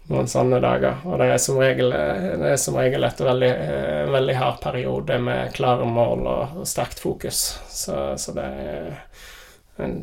noen 0.09 0.25
sånne 0.25 0.57
dager, 0.63 1.03
og 1.05 1.19
det 1.21 1.27
er 1.29 1.41
som 1.41 1.59
regel, 1.61 1.91
det 1.93 2.47
er 2.49 2.55
som 2.57 2.77
regel 2.79 3.03
et 3.05 3.19
veldig, 3.21 3.49
eh, 3.49 4.07
veldig 4.09 4.35
hard 4.39 4.57
periode 4.63 5.19
med 5.21 5.53
klare 5.53 5.85
mål 5.85 6.23
og, 6.25 6.55
og 6.63 6.69
sterkt 6.69 7.03
fokus. 7.03 7.43
Så, 7.69 8.15
så 8.17 8.33
det 8.33 8.47
er 8.47 9.85
en 9.85 9.99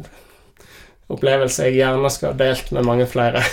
opplevelse 1.11 1.67
jeg 1.67 1.81
gjerne 1.81 2.11
skulle 2.11 2.37
ha 2.37 2.39
delt 2.39 2.71
med 2.75 2.87
mange 2.87 3.07
flere. 3.11 3.43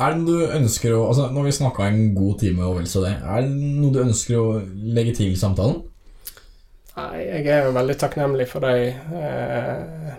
Er 0.00 0.14
det 0.14 0.22
noe 0.22 0.46
du 0.46 0.54
ønsker 0.56 0.94
å 0.96 1.06
altså, 1.10 1.28
Nå 1.30 1.42
har 1.42 1.48
vi 1.48 1.54
snakka 1.56 1.86
en 1.88 2.02
god 2.16 2.38
time 2.40 2.66
og 2.66 2.78
vel 2.80 2.88
så 2.90 3.04
det. 3.04 3.16
Er 3.20 3.44
det 3.44 3.52
noe 3.52 3.92
du 3.92 4.00
ønsker 4.02 4.38
å 4.40 4.60
legge 4.96 5.16
til 5.20 5.32
i 5.34 5.38
samtalen? 5.38 5.82
Nei, 6.92 7.22
jeg 7.24 7.48
er 7.48 7.66
jo 7.66 7.76
veldig 7.76 7.96
takknemlig 8.00 8.46
for 8.50 8.64
de 8.64 8.90
eh, 8.92 10.14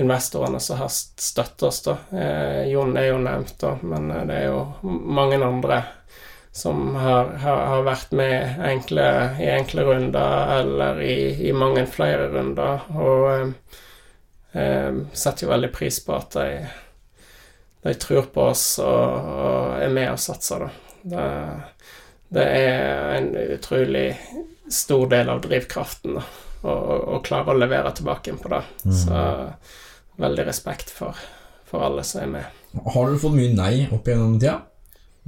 investorene 0.00 0.60
som 0.60 0.82
har 0.82 0.90
støttet 0.92 1.64
oss, 1.64 1.80
da. 1.86 1.94
Eh, 2.12 2.64
Jon 2.72 2.92
er 3.00 3.08
jo 3.08 3.20
nevnt, 3.24 3.54
da, 3.62 3.72
men 3.80 4.10
eh, 4.12 4.26
det 4.28 4.40
er 4.42 4.50
jo 4.50 4.90
mange 4.90 5.40
andre 5.40 5.80
som 6.54 6.94
har, 6.94 7.32
har, 7.42 7.62
har 7.66 7.86
vært 7.88 8.12
med 8.14 8.60
enkle, 8.62 9.06
i 9.42 9.48
enkle 9.56 9.86
runder 9.88 10.52
eller 10.60 11.00
i, 11.02 11.16
i 11.48 11.52
mange 11.56 11.82
flere 11.90 12.28
runder. 12.30 12.84
Og 12.94 13.24
eh, 13.32 13.80
eh, 14.60 15.00
setter 15.10 15.48
jo 15.48 15.54
veldig 15.54 15.72
pris 15.74 15.98
på 16.04 16.14
at 16.14 16.36
de, 16.36 16.46
de 17.84 17.94
tror 18.00 18.22
på 18.32 18.48
oss 18.48 18.78
og, 18.80 19.30
og 19.44 19.82
er 19.84 19.92
med 19.92 20.14
og 20.14 20.20
satser, 20.20 20.64
da. 20.64 20.70
Det, 21.04 21.24
det 22.32 22.44
er 22.48 23.10
en 23.18 23.26
utrolig 23.58 24.06
stor 24.72 25.06
del 25.12 25.28
av 25.28 25.42
drivkraften 25.44 26.16
da, 26.16 26.22
å, 26.64 27.20
klare 27.24 27.52
å 27.52 27.58
levere 27.60 27.92
tilbake 27.92 28.38
på 28.40 28.52
det. 28.54 28.62
Mm. 28.88 28.94
Så 29.02 29.24
veldig 30.24 30.46
respekt 30.48 30.90
for, 30.90 31.18
for 31.68 31.84
alle 31.84 32.06
som 32.08 32.24
er 32.24 32.32
med. 32.38 32.62
Har 32.94 33.10
du 33.10 33.20
fått 33.20 33.36
mye 33.36 33.52
nei 33.52 33.74
opp 33.92 34.08
gjennom 34.08 34.38
tida? 34.38 34.62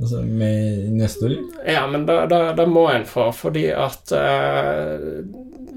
Altså 0.00 0.20
med 0.24 0.88
investorer? 0.88 1.38
Ja, 1.68 1.86
men 1.88 2.04
det, 2.08 2.16
det, 2.32 2.40
det 2.56 2.66
må 2.68 2.88
en 2.92 3.06
få, 3.08 3.30
fordi 3.32 3.70
at 3.72 4.12
uh, 4.12 4.96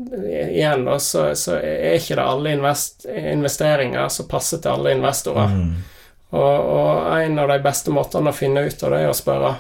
Igjen, 0.09 0.87
da, 0.87 0.95
så, 0.99 1.29
så, 1.37 1.59
er 1.59 1.99
ikke 1.99 2.15
det 2.17 2.23
alle 2.23 2.51
invest, 2.55 3.05
investeringer 3.05 4.07
som 4.11 4.27
passer 4.31 4.61
til 4.63 4.73
alle 4.73 4.95
investorer. 4.95 5.51
Mm. 5.53 5.98
Og, 6.29 6.41
og, 6.41 7.17
en 7.17 7.39
av 7.41 7.49
de 7.49 7.57
beste 7.63 7.93
måtene 7.93 8.29
å 8.29 8.37
finne 8.37 8.67
ut 8.67 8.83
av 8.85 8.93
det, 8.93 9.01
er 9.01 9.09
å 9.09 9.17
spørre. 9.17 9.55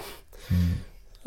Mm. 0.49 0.69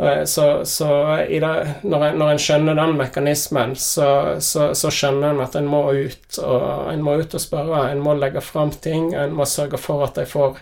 Uh, 0.03 0.23
så, 0.27 0.47
så 0.67 0.89
det, 1.29 1.53
når, 1.83 2.07
en, 2.07 2.19
når 2.21 2.33
en 2.33 2.43
skjønner 2.43 2.79
den 2.79 2.95
mekanismen, 2.99 3.75
så, 3.79 4.09
så, 4.41 4.73
skjønner 4.75 5.35
en 5.35 5.43
at 5.45 5.59
en 5.59 5.69
må 5.71 5.85
ut 5.93 6.39
og 6.43 6.93
en 6.93 7.03
må 7.05 7.19
ut 7.21 7.35
og 7.39 7.43
spørre. 7.43 7.89
En 7.91 8.03
må 8.05 8.15
legge 8.19 8.45
fram 8.45 8.73
ting, 8.73 9.13
en 9.19 9.35
må 9.37 9.47
sørge 9.51 9.81
for 9.83 10.07
at 10.07 10.19
de 10.19 10.29
får 10.31 10.61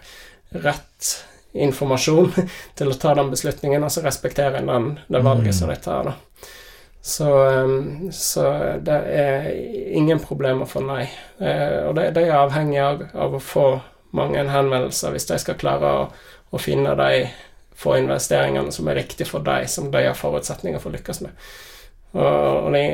rett 0.64 1.12
informasjon 1.52 2.32
til 2.78 2.90
å 2.90 2.98
ta 2.98 3.14
den 3.18 3.30
beslutningen, 3.32 3.84
og 3.84 3.92
så 3.92 4.04
respekterer 4.06 4.60
en 4.60 4.72
den, 4.72 4.90
det 5.08 5.22
valget 5.26 5.56
som 5.56 5.70
de 5.70 5.78
tar. 5.82 6.12
da. 6.12 6.16
Så, 7.02 7.48
um, 7.48 8.10
så, 8.12 8.76
det 8.80 8.92
er 8.92 9.46
ingen 9.96 10.20
problem 10.20 10.64
å 10.64 10.68
få 10.68 10.82
nei. 10.84 11.06
Eh, 11.40 11.86
og 11.88 11.94
det, 11.96 12.10
det 12.16 12.26
er 12.26 12.42
avhengig 12.42 12.80
av, 12.84 13.06
av, 13.14 13.38
å 13.38 13.40
få 13.40 13.64
mange 14.16 14.42
henvendelser 14.50 15.14
hvis 15.14 15.28
de 15.28 15.38
skal 15.40 15.58
klare 15.60 15.94
å, 16.02 16.04
å 16.50 16.60
finne 16.60 16.94
de 16.98 17.28
få 17.80 17.96
investeringene 17.96 18.72
som 18.72 18.88
er 18.88 19.00
riktige 19.00 19.28
for 19.28 19.44
dem, 19.44 19.66
som 19.68 19.90
de 19.90 20.04
har 20.04 20.18
forutsetninger 20.18 20.82
for 20.82 20.92
å 20.92 20.98
lykkes 20.98 21.22
med. 21.24 21.50
Og, 22.12 22.66
og 22.66 22.72
de, 22.74 22.84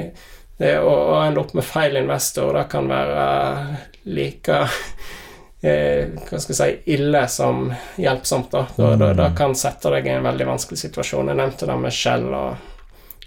det 0.61 0.77
å, 0.79 0.95
ende 1.25 1.43
opp 1.43 1.55
med 1.57 1.67
feil 1.67 1.99
investor, 1.99 2.53
det 2.55 2.67
kan 2.71 2.87
være 2.91 3.27
like 4.15 4.61
eh, 5.67 6.15
hva 6.29 6.39
skal 6.39 6.55
jeg 6.55 6.61
si, 6.61 6.97
ille 6.97 7.25
som 7.33 7.67
hjelpsomt. 7.99 8.53
Da. 8.53 8.67
Da, 8.77 8.93
da, 9.01 9.13
da 9.19 9.31
kan 9.37 9.57
sette 9.59 9.91
deg 9.97 10.07
i 10.07 10.15
en 10.15 10.29
veldig 10.29 10.51
vanskelig 10.53 10.85
situasjon. 10.85 11.33
Jeg 11.33 11.41
nevnte 11.43 11.69
det 11.69 11.79
med 11.83 11.97
Shell 11.97 12.29
og, 12.31 12.69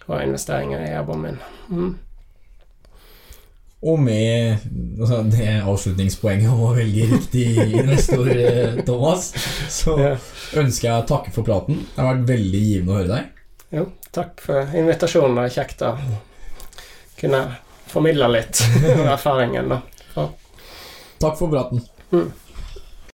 og 0.07 0.15
investeringer 0.21 0.85
i 0.85 0.93
jobben 0.93 1.25
min. 1.25 1.41
Mm. 1.69 1.91
Og 3.79 3.99
med 4.03 4.57
altså, 4.99 5.21
det 5.31 5.47
avslutningspoenget 5.63 6.51
om 6.51 6.65
å 6.67 6.73
velge 6.75 7.05
riktig 7.13 7.45
investor, 7.63 8.27
eh, 8.35 8.81
Thomas, 8.87 9.29
så 9.71 9.95
ja. 9.99 10.09
ønsker 10.59 10.89
jeg 10.89 10.97
å 10.97 11.07
takke 11.07 11.31
for 11.35 11.47
praten. 11.47 11.85
Det 11.93 12.01
har 12.01 12.11
vært 12.11 12.27
veldig 12.33 12.63
givende 12.65 12.91
å 12.91 12.99
høre 12.99 13.13
deg. 13.13 13.45
Jo, 13.79 13.85
takk 14.15 14.43
for 14.43 14.75
invitasjonen. 14.75 15.37
Det 15.39 15.47
er 15.47 15.55
kjekt 15.55 15.85
å 15.87 15.93
kunne 17.21 17.41
formidle 17.89 18.29
litt 18.33 18.59
erfaringen. 19.15 19.71
Da. 19.71 20.27
Takk 21.19 21.39
for 21.39 21.51
praten. 21.51 21.83
Mm. 22.11 22.29